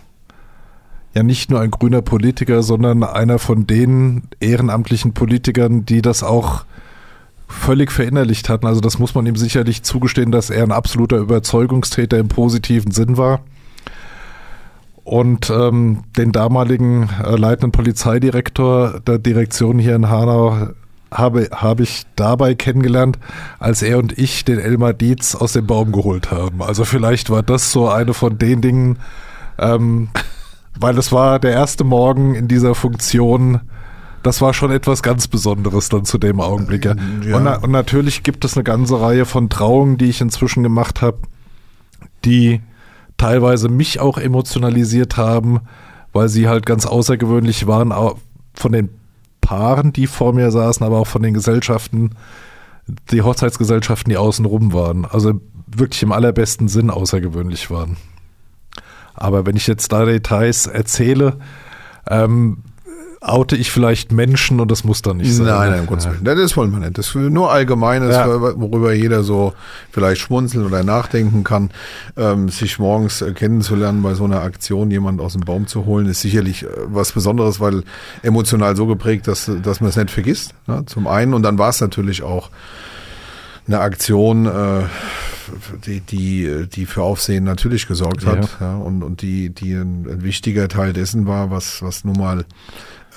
ja 1.15 1.23
nicht 1.23 1.49
nur 1.49 1.62
ein 1.62 1.71
grüner 1.71 2.01
Politiker, 2.01 2.62
sondern 2.62 3.04
einer 3.04 3.39
von 3.39 3.65
den 3.65 4.23
ehrenamtlichen 4.39 5.13
Politikern, 5.13 5.86
die 5.86 6.01
das 6.01 6.23
auch 6.23 6.65
völlig 7.47 7.91
verinnerlicht 7.91 8.49
hatten. 8.49 8.65
Also 8.65 8.81
das 8.81 8.99
muss 8.99 9.15
man 9.15 9.25
ihm 9.25 9.36
sicherlich 9.36 9.84
zugestehen, 9.84 10.31
dass 10.31 10.49
er 10.49 10.63
ein 10.63 10.71
absoluter 10.71 11.17
Überzeugungstäter 11.17 12.17
im 12.17 12.27
positiven 12.27 12.91
Sinn 12.91 13.17
war. 13.17 13.41
Und 15.03 15.51
ähm, 15.51 16.03
den 16.17 16.31
damaligen 16.31 17.10
äh, 17.23 17.36
leitenden 17.36 17.71
Polizeidirektor 17.71 18.99
der 19.05 19.19
Direktion 19.19 19.77
hier 19.77 19.95
in 19.95 20.10
Hanau 20.10 20.69
habe, 21.12 21.49
habe 21.51 21.84
ich 21.84 22.03
dabei 22.15 22.55
kennengelernt, 22.55 23.19
als 23.60 23.84
er 23.84 23.99
und 23.99 24.17
ich 24.17 24.45
den 24.45 24.60
Elmar 24.60 24.93
Dietz 24.93 25.36
aus 25.36 25.53
dem 25.53 25.67
Baum 25.67 25.91
geholt 25.91 26.31
haben. 26.31 26.63
Also 26.63 26.86
vielleicht 26.86 27.29
war 27.29 27.43
das 27.43 27.71
so 27.71 27.88
eine 27.88 28.15
von 28.15 28.39
den 28.39 28.62
Dingen, 28.62 28.97
ähm, 29.60 30.10
weil 30.79 30.97
es 30.97 31.12
war 31.12 31.39
der 31.39 31.51
erste 31.51 31.84
Morgen 31.84 32.34
in 32.34 32.47
dieser 32.47 32.73
Funktion, 32.73 33.62
das 34.25 34.41
war 34.41 34.53
schon 34.53 34.71
etwas 34.71 35.03
ganz 35.03 35.27
Besonderes 35.27 35.89
dann 35.89 36.03
zu 36.03 36.17
dem 36.17 36.41
Augenblick. 36.41 36.85
Ja. 36.85 36.95
Ja. 37.23 37.38
Und, 37.38 37.43
na, 37.43 37.57
und 37.57 37.71
natürlich 37.71 38.23
gibt 38.23 38.43
es 38.43 38.55
eine 38.55 38.63
ganze 38.63 38.99
Reihe 38.99 39.25
von 39.25 39.49
Trauungen, 39.49 39.97
die 39.97 40.05
ich 40.05 40.19
inzwischen 40.19 40.63
gemacht 40.63 41.01
habe, 41.01 41.19
die 42.23 42.61
teilweise 43.17 43.69
mich 43.69 43.99
auch 43.99 44.17
emotionalisiert 44.17 45.15
haben, 45.15 45.61
weil 46.11 46.27
sie 46.29 46.47
halt 46.47 46.65
ganz 46.65 46.85
außergewöhnlich 46.85 47.67
waren, 47.67 47.91
auch 47.91 48.17
von 48.53 48.71
den 48.71 48.89
Paaren, 49.41 49.93
die 49.93 50.07
vor 50.07 50.33
mir 50.33 50.49
saßen, 50.49 50.83
aber 50.83 50.97
auch 50.97 51.07
von 51.07 51.21
den 51.21 51.35
Gesellschaften, 51.35 52.11
die 53.11 53.21
Hochzeitsgesellschaften, 53.21 54.09
die 54.09 54.17
außenrum 54.17 54.73
waren. 54.73 55.05
Also 55.05 55.39
wirklich 55.67 56.01
im 56.01 56.11
allerbesten 56.11 56.67
Sinn 56.67 56.89
außergewöhnlich 56.89 57.69
waren. 57.69 57.97
Aber 59.13 59.45
wenn 59.45 59.55
ich 59.55 59.67
jetzt 59.67 59.91
da 59.91 60.03
Details 60.03 60.65
erzähle, 60.65 61.38
ähm, 62.09 62.63
oute 63.27 63.55
ich 63.55 63.71
vielleicht 63.71 64.11
Menschen 64.11 64.59
und 64.59 64.69
das 64.69 64.83
muss 64.83 65.01
dann 65.01 65.17
nicht 65.17 65.33
sein. 65.33 65.47
Nein, 65.47 65.71
nein, 65.71 65.79
um 65.81 65.88
Gottes 65.88 66.05
Willen. 66.05 66.23
Das 66.23 66.55
wollen 66.57 66.71
wir 66.71 66.79
nicht. 66.79 66.97
Das 66.97 67.07
ist 67.07 67.15
nur 67.15 67.51
Allgemeines, 67.51 68.15
Ja. 68.15 68.27
worüber 68.29 68.93
jeder 68.93 69.23
so 69.23 69.53
vielleicht 69.91 70.21
schmunzeln 70.21 70.65
oder 70.65 70.83
nachdenken 70.83 71.43
kann. 71.43 71.71
Ähm, 72.17 72.49
sich 72.49 72.77
morgens 72.77 73.23
kennenzulernen 73.33 74.01
bei 74.03 74.13
so 74.13 74.25
einer 74.25 74.41
Aktion, 74.41 74.91
jemand 74.91 75.21
aus 75.21 75.33
dem 75.33 75.41
Baum 75.41 75.65
zu 75.67 75.85
holen, 75.85 76.05
ist 76.05 76.21
sicherlich 76.21 76.63
äh, 76.63 76.67
was 76.85 77.11
Besonderes, 77.13 77.59
weil 77.59 77.83
emotional 78.21 78.75
so 78.75 78.85
geprägt, 78.85 79.27
dass, 79.27 79.49
dass 79.63 79.81
man 79.81 79.89
es 79.89 79.95
nicht 79.95 80.11
vergisst. 80.11 80.53
Ne? 80.67 80.83
Zum 80.85 81.07
einen. 81.07 81.33
Und 81.33 81.41
dann 81.43 81.57
war 81.57 81.69
es 81.69 81.81
natürlich 81.81 82.21
auch 82.21 82.49
eine 83.67 83.79
Aktion, 83.79 84.45
äh, 84.45 84.83
die, 85.85 85.99
die, 86.01 86.67
die 86.71 86.85
für 86.85 87.01
Aufsehen 87.01 87.43
natürlich 87.43 87.88
gesorgt 87.88 88.25
hat. 88.25 88.57
Ja. 88.59 88.75
und, 88.77 89.01
und 89.03 89.21
die, 89.23 89.49
die 89.49 89.73
ein, 89.73 90.05
ein 90.09 90.23
wichtiger 90.23 90.67
Teil 90.67 90.93
dessen 90.93 91.25
war, 91.25 91.49
was, 91.51 91.81
was 91.81 92.03
nun 92.03 92.17
mal 92.17 92.45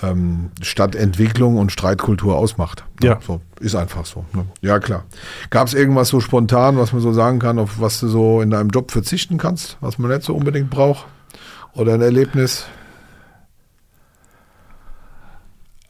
ähm, 0.02 0.50
Stadtentwicklung 0.62 1.56
und 1.56 1.72
Streitkultur 1.72 2.36
ausmacht. 2.36 2.84
Ja. 3.02 3.18
So, 3.26 3.40
ist 3.60 3.74
einfach 3.74 4.06
so. 4.06 4.24
Ne? 4.32 4.46
Ja, 4.60 4.78
klar. 4.78 5.04
Gab 5.50 5.66
es 5.66 5.74
irgendwas 5.74 6.08
so 6.08 6.20
spontan, 6.20 6.78
was 6.78 6.92
man 6.92 7.02
so 7.02 7.12
sagen 7.12 7.38
kann, 7.38 7.58
auf 7.58 7.80
was 7.80 8.00
du 8.00 8.08
so 8.08 8.40
in 8.40 8.50
deinem 8.50 8.70
Job 8.70 8.90
verzichten 8.90 9.38
kannst, 9.38 9.76
was 9.80 9.98
man 9.98 10.10
nicht 10.10 10.22
so 10.22 10.34
unbedingt 10.34 10.70
braucht? 10.70 11.06
Oder 11.74 11.94
ein 11.94 12.02
Erlebnis? 12.02 12.66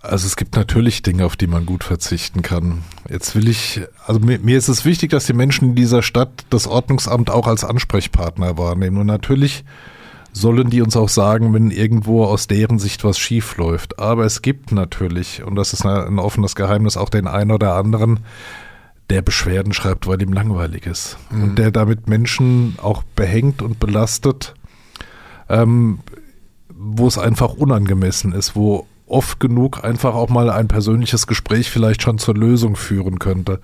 Also 0.00 0.26
es 0.26 0.36
gibt 0.36 0.54
natürlich 0.54 1.02
Dinge, 1.02 1.26
auf 1.26 1.36
die 1.36 1.48
man 1.48 1.66
gut 1.66 1.82
verzichten 1.82 2.42
kann. 2.42 2.82
Jetzt 3.08 3.34
will 3.34 3.48
ich, 3.48 3.82
also 4.06 4.20
mir, 4.20 4.38
mir 4.38 4.56
ist 4.56 4.68
es 4.68 4.84
wichtig, 4.84 5.10
dass 5.10 5.26
die 5.26 5.32
Menschen 5.32 5.70
in 5.70 5.74
dieser 5.74 6.02
Stadt 6.02 6.46
das 6.50 6.66
Ordnungsamt 6.66 7.30
auch 7.30 7.46
als 7.46 7.64
Ansprechpartner 7.64 8.56
wahrnehmen. 8.56 8.98
Und 8.98 9.06
natürlich 9.06 9.64
sollen 10.40 10.70
die 10.70 10.82
uns 10.82 10.96
auch 10.96 11.08
sagen, 11.08 11.52
wenn 11.52 11.70
irgendwo 11.70 12.24
aus 12.24 12.46
deren 12.46 12.78
Sicht 12.78 13.04
was 13.04 13.18
schief 13.18 13.56
läuft. 13.56 13.98
Aber 13.98 14.24
es 14.24 14.42
gibt 14.42 14.72
natürlich, 14.72 15.42
und 15.42 15.56
das 15.56 15.72
ist 15.72 15.84
ein, 15.84 16.18
offenes 16.18 16.54
Geheimnis, 16.54 16.96
auch 16.96 17.08
den 17.08 17.26
einen 17.26 17.50
oder 17.50 17.74
anderen, 17.74 18.20
der 19.10 19.22
Beschwerden 19.22 19.72
schreibt, 19.72 20.06
weil 20.06 20.20
ihm 20.22 20.32
langweilig 20.32 20.86
ist. 20.86 21.16
Und 21.30 21.56
der 21.56 21.70
damit 21.70 22.08
Menschen 22.08 22.76
auch 22.82 23.02
behängt 23.16 23.62
und 23.62 23.80
belastet, 23.80 24.54
ähm, 25.48 26.00
wo 26.68 27.06
es 27.06 27.18
einfach 27.18 27.54
unangemessen 27.54 28.32
ist, 28.32 28.54
wo 28.54 28.86
oft 29.06 29.40
genug 29.40 29.82
einfach 29.82 30.14
auch 30.14 30.28
mal 30.28 30.50
ein 30.50 30.68
persönliches 30.68 31.26
Gespräch 31.26 31.70
vielleicht 31.70 32.02
schon 32.02 32.18
zur 32.18 32.34
Lösung 32.34 32.76
führen 32.76 33.18
könnte. 33.18 33.60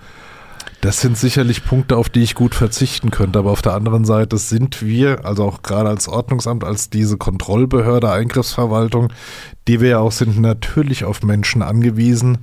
Das 0.81 1.01
sind 1.01 1.17
sicherlich 1.17 1.65
Punkte, 1.65 1.97
auf 1.97 2.09
die 2.09 2.21
ich 2.21 2.35
gut 2.35 2.53
verzichten 2.53 3.09
könnte. 3.09 3.39
Aber 3.39 3.51
auf 3.51 3.61
der 3.61 3.73
anderen 3.73 4.05
Seite 4.05 4.37
sind 4.37 4.83
wir, 4.83 5.25
also 5.25 5.43
auch 5.43 5.63
gerade 5.63 5.89
als 5.89 6.07
Ordnungsamt, 6.07 6.63
als 6.63 6.89
diese 6.89 7.17
Kontrollbehörde, 7.17 8.11
Eingriffsverwaltung, 8.11 9.11
die 9.67 9.81
wir 9.81 9.89
ja 9.89 9.99
auch 9.99 10.11
sind, 10.11 10.39
natürlich 10.39 11.03
auf 11.03 11.23
Menschen 11.23 11.61
angewiesen, 11.61 12.39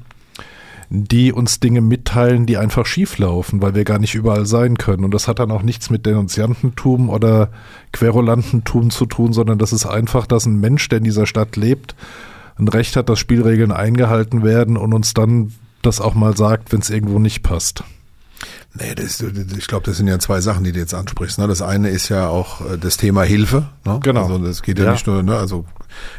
die 0.94 1.32
uns 1.32 1.60
Dinge 1.60 1.80
mitteilen, 1.80 2.44
die 2.44 2.58
einfach 2.58 2.84
schief 2.84 3.16
laufen, 3.16 3.62
weil 3.62 3.74
wir 3.74 3.84
gar 3.84 3.98
nicht 3.98 4.14
überall 4.14 4.44
sein 4.44 4.76
können. 4.76 5.04
Und 5.04 5.14
das 5.14 5.26
hat 5.26 5.38
dann 5.38 5.50
auch 5.50 5.62
nichts 5.62 5.88
mit 5.88 6.04
Denunziantentum 6.04 7.08
oder 7.08 7.50
Querulantentum 7.92 8.90
zu 8.90 9.06
tun, 9.06 9.32
sondern 9.32 9.58
das 9.58 9.72
ist 9.72 9.86
einfach, 9.86 10.26
dass 10.26 10.44
ein 10.44 10.60
Mensch, 10.60 10.88
der 10.88 10.98
in 10.98 11.04
dieser 11.04 11.26
Stadt 11.26 11.56
lebt, 11.56 11.94
ein 12.58 12.68
Recht 12.68 12.96
hat, 12.96 13.08
dass 13.08 13.18
Spielregeln 13.18 13.72
eingehalten 13.72 14.42
werden 14.42 14.76
und 14.76 14.92
uns 14.92 15.14
dann 15.14 15.52
das 15.80 16.00
auch 16.00 16.14
mal 16.14 16.36
sagt, 16.36 16.72
wenn 16.72 16.80
es 16.80 16.90
irgendwo 16.90 17.18
nicht 17.18 17.42
passt. 17.42 17.84
Nee, 18.74 18.94
das, 18.94 19.20
ich 19.20 19.66
glaube, 19.66 19.84
das 19.84 19.98
sind 19.98 20.06
ja 20.08 20.18
zwei 20.18 20.40
Sachen, 20.40 20.64
die 20.64 20.72
du 20.72 20.78
jetzt 20.78 20.94
ansprichst. 20.94 21.38
Ne? 21.38 21.46
Das 21.46 21.60
eine 21.60 21.90
ist 21.90 22.08
ja 22.08 22.28
auch 22.28 22.62
äh, 22.62 22.78
das 22.78 22.96
Thema 22.96 23.22
Hilfe. 23.22 23.66
Ne? 23.84 24.00
Genau. 24.02 24.22
Also 24.22 24.38
das 24.38 24.62
geht 24.62 24.78
ja, 24.78 24.86
Ja. 24.86 24.92
nicht 24.92 25.06
nur, 25.06 25.22
ne? 25.22 25.36
also 25.36 25.66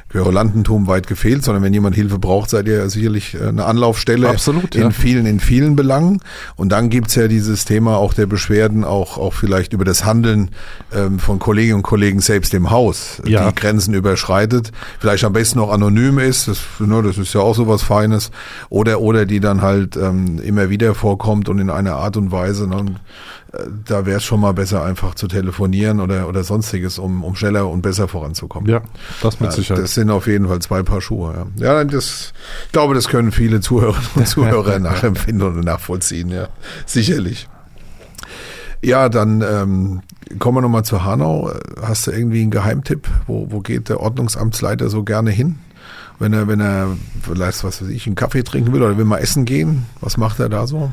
Querulantentum 0.10 0.86
weit 0.88 1.08
gefehlt, 1.08 1.44
sondern 1.44 1.64
wenn 1.64 1.74
jemand 1.74 1.96
Hilfe 1.96 2.20
braucht, 2.20 2.52
seid 2.52 2.68
ihr 2.68 2.88
sicherlich 2.90 3.34
äh, 3.34 3.48
eine 3.48 3.66
Anlaufstelle 3.66 4.30
Absolut, 4.30 4.76
in 4.76 4.82
ja. 4.84 4.90
vielen, 4.92 5.26
in 5.26 5.40
vielen 5.40 5.76
Belangen. 5.76 6.20
Und 6.56 6.72
dann 6.72 6.90
gibt's 6.90 7.16
ja 7.16 7.28
dieses 7.28 7.66
Thema 7.66 7.98
auch 7.98 8.14
der 8.14 8.28
Beschwerden, 8.28 8.84
auch, 8.84 9.18
auch 9.18 9.34
vielleicht 9.34 9.74
über 9.74 9.86
das 9.86 10.06
Handeln 10.06 10.52
ähm, 10.94 11.18
von 11.18 11.40
Kolleginnen 11.40 11.78
und 11.78 11.82
Kollegen 11.84 12.20
selbst 12.20 12.54
im 12.54 12.70
Haus, 12.70 13.22
Ja. 13.26 13.50
die 13.50 13.56
Grenzen 13.56 13.94
überschreitet, 13.96 14.72
vielleicht 15.00 15.24
am 15.24 15.34
besten 15.34 15.58
noch 15.58 15.72
anonym 15.72 16.20
ist, 16.20 16.48
das, 16.48 16.60
ne, 16.80 17.02
das 17.02 17.18
ist 17.18 17.34
ja 17.34 17.42
auch 17.42 17.56
so 17.56 17.68
was 17.68 17.82
Feines, 17.82 18.30
oder, 18.70 19.02
oder 19.02 19.26
die 19.26 19.40
dann 19.40 19.62
halt 19.64 19.98
ähm, 19.98 20.40
immer 20.44 20.70
wieder 20.70 20.94
vorkommt 20.94 21.50
und 21.50 21.58
in 21.58 21.70
einer 21.72 21.96
Art 21.96 22.18
und 22.18 22.32
Weise, 22.32 22.68
ne, 22.68 22.86
äh, 22.86 23.43
da 23.86 24.06
wäre 24.06 24.18
es 24.18 24.24
schon 24.24 24.40
mal 24.40 24.54
besser, 24.54 24.84
einfach 24.84 25.14
zu 25.14 25.28
telefonieren 25.28 26.00
oder, 26.00 26.28
oder 26.28 26.44
sonstiges, 26.44 26.98
um, 26.98 27.24
um 27.24 27.36
schneller 27.36 27.70
und 27.70 27.82
besser 27.82 28.08
voranzukommen. 28.08 28.70
Ja, 28.70 28.82
das 29.22 29.40
mit 29.40 29.52
Ja, 29.52 29.56
Sicherheit. 29.56 29.84
Das 29.84 29.94
sind 29.94 30.10
auf 30.10 30.26
jeden 30.26 30.48
Fall 30.48 30.60
zwei 30.60 30.82
Paar 30.82 31.02
Schuhe. 31.02 31.48
Ja, 31.58 31.80
ja 31.80 31.84
das, 31.84 32.34
ich 32.66 32.72
glaube, 32.72 32.96
das 32.96 33.08
können 33.08 33.32
viele 33.32 33.62
Zuhörerinnen 33.62 34.10
und 34.16 34.28
Zuhörer 34.28 34.80
nachempfinden 34.80 35.48
und 35.48 35.64
nachvollziehen. 35.64 36.30
Ja, 36.30 36.48
sicherlich. 36.86 37.48
Ja, 38.82 39.08
dann 39.08 39.42
ähm, 39.42 40.02
kommen 40.40 40.58
wir 40.58 40.62
nochmal 40.62 40.84
zu 40.84 41.04
Hanau. 41.04 41.52
Hast 41.82 42.08
du 42.08 42.12
irgendwie 42.12 42.42
einen 42.42 42.52
Geheimtipp? 42.52 43.08
Wo, 43.28 43.48
wo 43.50 43.62
geht 43.62 43.88
der 43.88 44.00
Ordnungsamtsleiter 44.00 44.90
so 44.90 45.04
gerne 45.04 45.32
hin? 45.32 45.60
Wenn 46.20 46.34
er, 46.34 46.48
wenn 46.48 46.60
er 46.60 46.98
vielleicht, 47.22 47.64
was 47.64 47.82
weiß 47.82 47.90
ich, 47.90 48.08
einen 48.08 48.16
Kaffee 48.16 48.44
trinken 48.44 48.74
will 48.74 48.82
oder 48.82 48.98
will 48.98 49.06
mal 49.06 49.18
essen 49.18 49.46
gehen, 49.46 49.86
was 50.02 50.18
macht 50.18 50.40
er 50.40 50.50
da 50.50 50.68
so? 50.68 50.92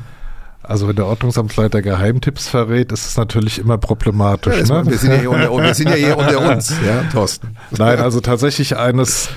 Also 0.62 0.86
wenn 0.86 0.96
der 0.96 1.06
Ordnungsamtsleiter 1.06 1.80
Geheimtipps 1.80 2.48
verrät, 2.48 2.92
ist 2.92 3.06
es 3.06 3.16
natürlich 3.16 3.58
immer 3.58 3.78
problematisch. 3.78 4.68
Ja, 4.68 4.82
ne? 4.82 4.90
wir, 4.90 4.98
sind 4.98 5.10
ja 5.10 5.18
hier 5.18 5.30
unter, 5.30 5.50
wir 5.50 5.74
sind 5.74 5.88
ja 5.88 5.96
hier 5.96 6.18
unter 6.18 6.40
uns, 6.52 6.74
ja, 6.86 7.02
Thorsten. 7.10 7.56
Nein, 7.70 7.98
also 7.98 8.20
tatsächlich 8.20 8.76
eines, 8.76 9.30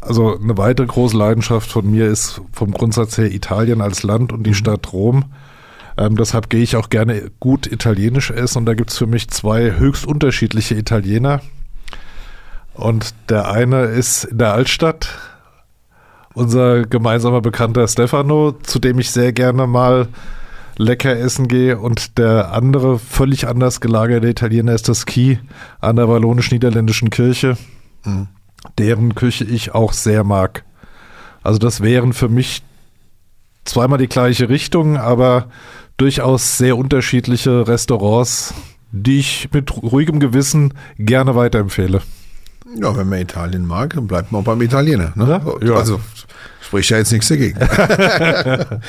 also 0.00 0.38
eine 0.38 0.56
weitere 0.56 0.86
große 0.86 1.16
Leidenschaft 1.16 1.70
von 1.70 1.90
mir 1.90 2.06
ist 2.06 2.40
vom 2.52 2.72
Grundsatz 2.72 3.18
her 3.18 3.30
Italien 3.30 3.82
als 3.82 4.02
Land 4.02 4.32
und 4.32 4.44
die 4.44 4.54
Stadt 4.54 4.92
Rom. 4.92 5.26
Ähm, 5.96 6.16
deshalb 6.16 6.48
gehe 6.48 6.62
ich 6.62 6.76
auch 6.76 6.88
gerne 6.88 7.30
gut 7.40 7.70
italienisch 7.70 8.30
essen 8.30 8.58
und 8.58 8.66
da 8.66 8.74
gibt's 8.74 8.96
für 8.98 9.06
mich 9.06 9.28
zwei 9.28 9.72
höchst 9.72 10.06
unterschiedliche 10.06 10.74
Italiener. 10.74 11.40
Und 12.72 13.14
der 13.28 13.50
eine 13.50 13.84
ist 13.84 14.24
in 14.24 14.38
der 14.38 14.54
Altstadt, 14.54 15.08
unser 16.32 16.82
gemeinsamer 16.82 17.40
Bekannter 17.40 17.86
Stefano, 17.86 18.52
zu 18.62 18.80
dem 18.80 18.98
ich 18.98 19.12
sehr 19.12 19.32
gerne 19.32 19.66
mal 19.68 20.08
lecker 20.76 21.16
essen 21.16 21.48
gehe. 21.48 21.78
Und 21.78 22.18
der 22.18 22.52
andere, 22.52 22.98
völlig 22.98 23.46
anders 23.46 23.80
gelagerte 23.80 24.28
Italiener 24.28 24.74
ist 24.74 24.88
das 24.88 25.04
Ski 25.08 25.38
an 25.80 25.96
der 25.96 26.08
wallonisch-niederländischen 26.08 27.10
Kirche, 27.10 27.56
Mhm. 28.04 28.28
deren 28.78 29.14
Küche 29.14 29.44
ich 29.44 29.74
auch 29.74 29.92
sehr 29.92 30.24
mag. 30.24 30.64
Also 31.42 31.58
das 31.58 31.80
wären 31.82 32.12
für 32.12 32.28
mich 32.28 32.62
zweimal 33.64 33.98
die 33.98 34.08
gleiche 34.08 34.48
Richtung, 34.48 34.96
aber 34.96 35.48
durchaus 35.96 36.58
sehr 36.58 36.76
unterschiedliche 36.76 37.66
Restaurants, 37.68 38.52
die 38.92 39.18
ich 39.20 39.48
mit 39.52 39.74
ruhigem 39.82 40.20
Gewissen 40.20 40.74
gerne 40.98 41.34
weiterempfehle. 41.34 42.02
Ja, 42.76 42.96
wenn 42.96 43.08
man 43.08 43.20
Italien 43.20 43.66
mag, 43.66 43.94
dann 43.94 44.06
bleibt 44.06 44.32
man 44.32 44.40
auch 44.40 44.44
beim 44.44 44.60
Italiener. 44.62 45.12
Ne? 45.14 45.40
Ja. 45.62 45.74
Also 45.74 46.00
spricht 46.74 46.90
ja 46.90 46.98
jetzt 46.98 47.12
nichts 47.12 47.28
dagegen. 47.28 47.56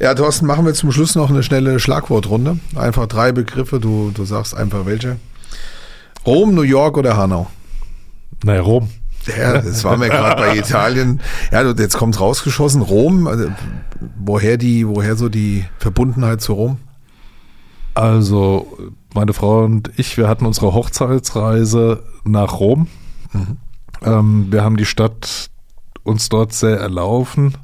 ja, 0.00 0.14
Thorsten, 0.14 0.46
machen 0.46 0.64
wir 0.64 0.72
zum 0.72 0.90
Schluss 0.92 1.14
noch 1.14 1.28
eine 1.28 1.42
schnelle 1.42 1.78
Schlagwortrunde. 1.78 2.58
Einfach 2.74 3.06
drei 3.06 3.32
Begriffe, 3.32 3.80
du, 3.80 4.12
du 4.14 4.24
sagst 4.24 4.56
einfach 4.56 4.86
welche. 4.86 5.16
Rom, 6.24 6.54
New 6.54 6.62
York 6.62 6.96
oder 6.96 7.18
Hanau? 7.18 7.48
Naja, 8.42 8.62
Rom. 8.62 8.88
Ja, 9.38 9.60
das 9.60 9.84
waren 9.84 10.00
wir 10.00 10.08
gerade 10.08 10.40
bei 10.40 10.56
Italien. 10.56 11.20
Ja, 11.52 11.70
jetzt 11.70 11.98
kommt 11.98 12.18
rausgeschossen. 12.18 12.80
Rom, 12.80 13.26
also, 13.26 13.48
woher 14.18 14.56
die, 14.56 14.88
woher 14.88 15.16
so 15.16 15.28
die 15.28 15.66
Verbundenheit 15.78 16.40
zu 16.40 16.54
Rom? 16.54 16.78
Also, 17.92 18.78
meine 19.12 19.34
Frau 19.34 19.64
und 19.64 19.90
ich, 19.98 20.16
wir 20.16 20.28
hatten 20.28 20.46
unsere 20.46 20.72
Hochzeitsreise 20.72 22.02
nach 22.24 22.58
Rom. 22.58 22.88
Ähm, 24.02 24.46
wir 24.50 24.64
haben 24.64 24.78
die 24.78 24.86
Stadt 24.86 25.50
uns 26.04 26.28
dort 26.28 26.52
sehr 26.52 26.78
erlaufen 26.78 27.56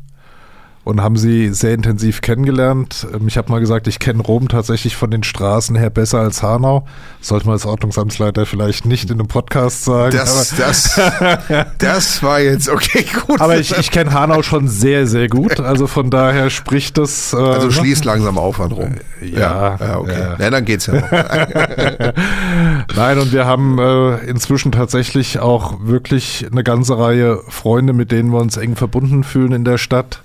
und 0.91 1.01
haben 1.01 1.17
sie 1.17 1.53
sehr 1.55 1.73
intensiv 1.73 2.21
kennengelernt. 2.21 3.07
Ähm, 3.15 3.29
Ich 3.29 3.39
habe 3.39 3.51
mal 3.51 3.61
gesagt, 3.61 3.87
ich 3.87 3.99
kenne 3.99 4.23
Rom 4.23 4.49
tatsächlich 4.49 4.97
von 4.97 5.11
den 5.11 5.23
Straßen 5.23 5.77
her 5.77 5.89
besser 5.89 6.19
als 6.19 6.43
Hanau. 6.43 6.85
Sollte 7.21 7.47
man 7.47 7.55
als 7.55 7.65
Ordnungsamtsleiter 7.65 8.45
vielleicht 8.45 8.85
nicht 8.87 9.11
in 9.11 9.19
einem 9.19 9.29
Podcast 9.29 9.85
sagen. 9.85 10.17
Das, 10.17 10.55
das, 10.57 11.01
das 11.79 12.23
war 12.23 12.41
jetzt 12.41 12.69
okay, 12.69 13.05
gut. 13.27 13.41
aber, 13.41 13.59
ich, 13.59 13.77
ich 13.79 13.91
kenne 13.91 14.13
Hanau 14.13 14.43
schon 14.43 14.69
sehr, 14.69 15.07
sehr 15.07 15.29
gut. 15.29 15.61
Also 15.61 15.87
von 15.87 16.11
daher 16.11 16.51
spricht 16.51 16.99
das. 16.99 17.33
Äh, 17.33 17.37
also 17.37 17.71
schließt 17.71 18.05
langsam 18.05 18.37
auf 18.37 18.61
an 18.61 18.73
Rom. 18.73 18.97
ja, 19.23 19.77
ja, 19.79 19.99
okay. 19.99 20.19
ja. 20.19 20.37
Ja, 20.39 20.51
dann 20.51 20.65
geht's 20.65 20.87
ja 20.87 20.95
noch. 20.95 21.11
Nein, 22.97 23.19
und 23.19 23.33
wir 23.33 23.47
haben 23.47 23.79
äh, 23.79 24.17
inzwischen 24.29 24.73
tatsächlich 24.73 25.39
auch 25.39 25.79
wirklich 25.83 26.47
eine 26.51 26.65
ganze 26.65 26.99
Reihe 26.99 27.41
Freunde, 27.49 27.93
mit 27.93 28.11
denen 28.11 28.33
wir 28.33 28.41
uns 28.41 28.57
eng 28.57 28.77
verbunden 28.77 29.25
fühlen 29.25 29.53
in 29.53 29.65
der 29.65 29.79
Stadt. 29.79 30.23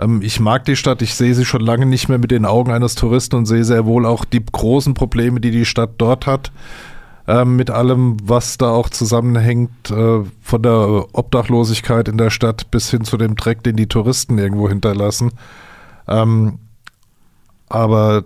Ähm, 0.00 0.22
ich 0.22 0.40
mag 0.40 0.64
die 0.64 0.76
Stadt, 0.76 1.02
ich 1.02 1.14
sehe 1.14 1.34
sie 1.34 1.44
schon 1.44 1.60
lange 1.60 1.86
nicht 1.86 2.08
mehr 2.08 2.18
mit 2.18 2.30
den 2.30 2.44
Augen 2.44 2.72
eines 2.72 2.94
Touristen 2.94 3.36
und 3.36 3.46
sehe 3.46 3.64
sehr 3.64 3.86
wohl 3.86 4.06
auch 4.06 4.24
die 4.24 4.44
großen 4.44 4.94
Probleme, 4.94 5.40
die 5.40 5.50
die 5.50 5.64
Stadt 5.64 5.92
dort 5.98 6.26
hat. 6.26 6.52
Ähm, 7.26 7.56
mit 7.56 7.70
allem, 7.70 8.18
was 8.22 8.58
da 8.58 8.70
auch 8.70 8.90
zusammenhängt, 8.90 9.90
äh, 9.90 10.24
von 10.42 10.62
der 10.62 11.06
Obdachlosigkeit 11.12 12.08
in 12.08 12.18
der 12.18 12.30
Stadt 12.30 12.70
bis 12.70 12.90
hin 12.90 13.04
zu 13.04 13.16
dem 13.16 13.34
Dreck, 13.34 13.62
den 13.62 13.76
die 13.76 13.86
Touristen 13.86 14.36
irgendwo 14.36 14.68
hinterlassen. 14.68 15.32
Ähm, 16.06 16.58
aber 17.68 18.24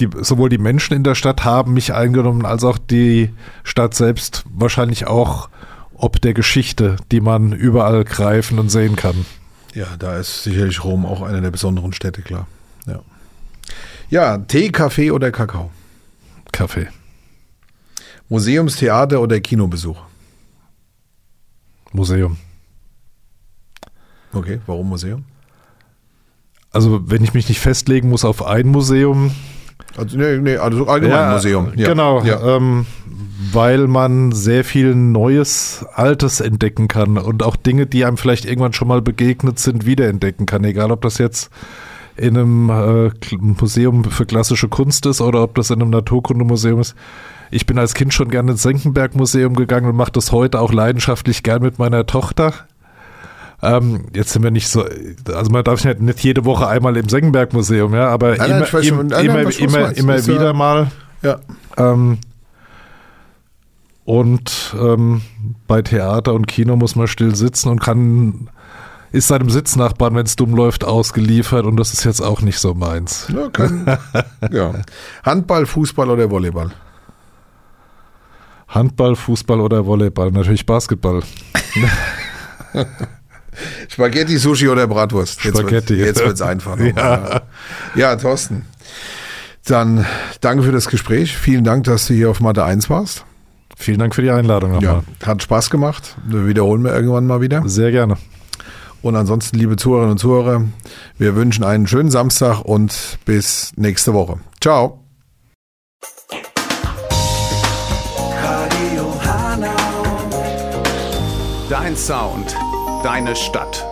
die, 0.00 0.08
sowohl 0.20 0.48
die 0.48 0.58
Menschen 0.58 0.94
in 0.94 1.04
der 1.04 1.14
Stadt 1.14 1.44
haben 1.44 1.74
mich 1.74 1.94
eingenommen, 1.94 2.44
als 2.44 2.64
auch 2.64 2.78
die 2.78 3.30
Stadt 3.62 3.94
selbst 3.94 4.44
wahrscheinlich 4.52 5.06
auch 5.06 5.48
ob 5.94 6.20
der 6.20 6.32
Geschichte, 6.34 6.96
die 7.12 7.20
man 7.20 7.52
überall 7.52 8.04
greifen 8.04 8.58
und 8.58 8.70
sehen 8.70 8.96
kann. 8.96 9.26
Ja, 9.74 9.96
da 9.98 10.18
ist 10.18 10.42
sicherlich 10.42 10.82
Rom 10.82 11.06
auch 11.06 11.22
eine 11.22 11.40
der 11.40 11.50
besonderen 11.50 11.92
Städte, 11.92 12.22
klar. 12.22 12.46
Ja, 12.86 13.02
ja 14.08 14.38
Tee, 14.38 14.70
Kaffee 14.70 15.10
oder 15.10 15.30
Kakao? 15.30 15.70
Kaffee. 16.52 16.88
Museumstheater 18.28 19.20
oder 19.20 19.40
Kinobesuch? 19.40 20.00
Museum. 21.92 22.36
Okay, 24.32 24.60
warum 24.66 24.88
Museum? 24.88 25.24
Also 26.70 27.10
wenn 27.10 27.24
ich 27.24 27.34
mich 27.34 27.48
nicht 27.48 27.60
festlegen 27.60 28.08
muss 28.08 28.24
auf 28.24 28.44
ein 28.44 28.68
Museum, 28.68 29.34
Also, 29.96 30.16
nee, 30.16 30.36
nee, 30.38 30.56
also 30.56 30.86
allgemein 30.86 31.32
Museum. 31.32 31.72
Ja. 31.76 31.88
Genau, 31.88 32.22
Ja. 32.22 32.56
ähm, 32.56 32.86
weil 33.52 33.86
man 33.88 34.32
sehr 34.32 34.64
viel 34.64 34.94
Neues, 34.94 35.84
Altes 35.94 36.40
entdecken 36.40 36.88
kann 36.88 37.18
und 37.18 37.42
auch 37.42 37.56
Dinge, 37.56 37.86
die 37.86 38.04
einem 38.04 38.16
vielleicht 38.16 38.44
irgendwann 38.44 38.72
schon 38.72 38.88
mal 38.88 39.02
begegnet 39.02 39.58
sind, 39.58 39.86
wiederentdecken 39.86 40.46
kann. 40.46 40.62
Egal, 40.64 40.92
ob 40.92 41.00
das 41.02 41.18
jetzt 41.18 41.50
in 42.16 42.36
einem 42.36 42.68
äh, 42.70 43.10
Museum 43.38 44.04
für 44.04 44.26
klassische 44.26 44.68
Kunst 44.68 45.06
ist 45.06 45.20
oder 45.20 45.42
ob 45.42 45.54
das 45.54 45.70
in 45.70 45.80
einem 45.80 45.90
Naturkundemuseum 45.90 46.80
ist. 46.80 46.94
Ich 47.50 47.66
bin 47.66 47.78
als 47.78 47.94
Kind 47.94 48.12
schon 48.14 48.28
gerne 48.30 48.52
ins 48.52 48.62
Senckenberg-Museum 48.62 49.54
gegangen 49.56 49.86
und 49.88 49.96
mache 49.96 50.12
das 50.12 50.30
heute 50.30 50.60
auch 50.60 50.72
leidenschaftlich 50.72 51.42
gern 51.42 51.62
mit 51.62 51.78
meiner 51.78 52.06
Tochter. 52.06 52.52
Ähm, 53.62 54.06
jetzt 54.14 54.30
sind 54.32 54.42
wir 54.42 54.50
nicht 54.50 54.68
so, 54.68 54.84
also 55.34 55.50
man 55.50 55.62
darf 55.64 55.84
nicht, 55.84 56.00
nicht 56.00 56.20
jede 56.20 56.44
Woche 56.46 56.66
einmal 56.66 56.96
im 56.96 57.08
Senckenberg-Museum, 57.08 57.94
ja, 57.94 58.08
aber 58.08 58.36
Nein, 58.36 58.38
nein, 58.38 58.50
immer, 58.58 58.66
schon. 58.66 58.82
im, 58.82 58.96
Nein, 59.08 59.26
nein, 59.26 59.28
immer, 59.28 59.58
immer, 59.58 59.96
immer 59.96 60.14
Ist 60.14 60.28
ja- 60.28 60.34
wieder 60.34 60.52
mal. 60.54 60.90
Ja. 61.22 61.40
Ähm, 61.76 62.18
und 64.04 64.74
ähm, 64.80 65.20
bei 65.66 65.82
Theater 65.82 66.32
und 66.34 66.46
Kino 66.46 66.76
muss 66.76 66.96
man 66.96 67.06
still 67.06 67.34
sitzen 67.34 67.68
und 67.68 67.80
kann 67.80 68.48
ist 69.12 69.28
seinem 69.28 69.50
Sitznachbarn, 69.50 70.14
wenn 70.14 70.24
es 70.24 70.36
dumm 70.36 70.54
läuft, 70.54 70.84
ausgeliefert 70.84 71.64
und 71.66 71.76
das 71.76 71.92
ist 71.92 72.04
jetzt 72.04 72.20
auch 72.20 72.40
nicht 72.42 72.58
so 72.60 72.74
meins. 72.74 73.26
Ja, 73.28 73.48
kann, 73.50 73.84
ja. 74.52 74.72
Handball, 75.24 75.66
Fußball 75.66 76.08
oder 76.10 76.30
Volleyball? 76.30 76.70
Handball, 78.68 79.16
Fußball 79.16 79.60
oder 79.60 79.84
Volleyball? 79.84 80.30
Natürlich 80.30 80.64
Basketball. 80.64 81.22
Spaghetti, 83.88 84.38
Sushi 84.38 84.68
oder 84.68 84.86
Bratwurst? 84.86 85.44
Jetzt 85.44 85.58
Spaghetti. 85.58 85.98
Wird, 85.98 86.06
jetzt 86.06 86.24
wird's 86.24 86.42
einfach. 86.42 86.78
Ja. 86.78 86.94
ja. 86.96 87.42
ja, 87.94 88.16
Thorsten. 88.16 88.64
Dann 89.66 90.06
danke 90.40 90.64
für 90.64 90.72
das 90.72 90.88
Gespräch. 90.88 91.36
Vielen 91.36 91.64
Dank, 91.64 91.84
dass 91.84 92.06
du 92.06 92.14
hier 92.14 92.30
auf 92.30 92.40
Mathe 92.40 92.64
1 92.64 92.90
warst. 92.90 93.24
Vielen 93.76 93.98
Dank 93.98 94.14
für 94.14 94.22
die 94.22 94.30
Einladung 94.30 94.72
nochmal. 94.72 95.02
Ja, 95.20 95.26
hat 95.26 95.42
Spaß 95.42 95.70
gemacht. 95.70 96.16
Wir 96.26 96.46
wiederholen 96.46 96.82
wir 96.82 96.94
irgendwann 96.94 97.26
mal 97.26 97.40
wieder. 97.40 97.62
Sehr 97.66 97.90
gerne. 97.90 98.16
Und 99.02 99.16
ansonsten, 99.16 99.56
liebe 99.56 99.76
Zuhörerinnen 99.76 100.12
und 100.12 100.18
Zuhörer, 100.18 100.64
wir 101.16 101.34
wünschen 101.34 101.64
einen 101.64 101.86
schönen 101.86 102.10
Samstag 102.10 102.60
und 102.60 103.18
bis 103.24 103.72
nächste 103.76 104.12
Woche. 104.12 104.40
Ciao. 104.60 104.98
Dein 111.70 111.96
Sound, 111.96 112.56
deine 113.02 113.34
Stadt. 113.34 113.89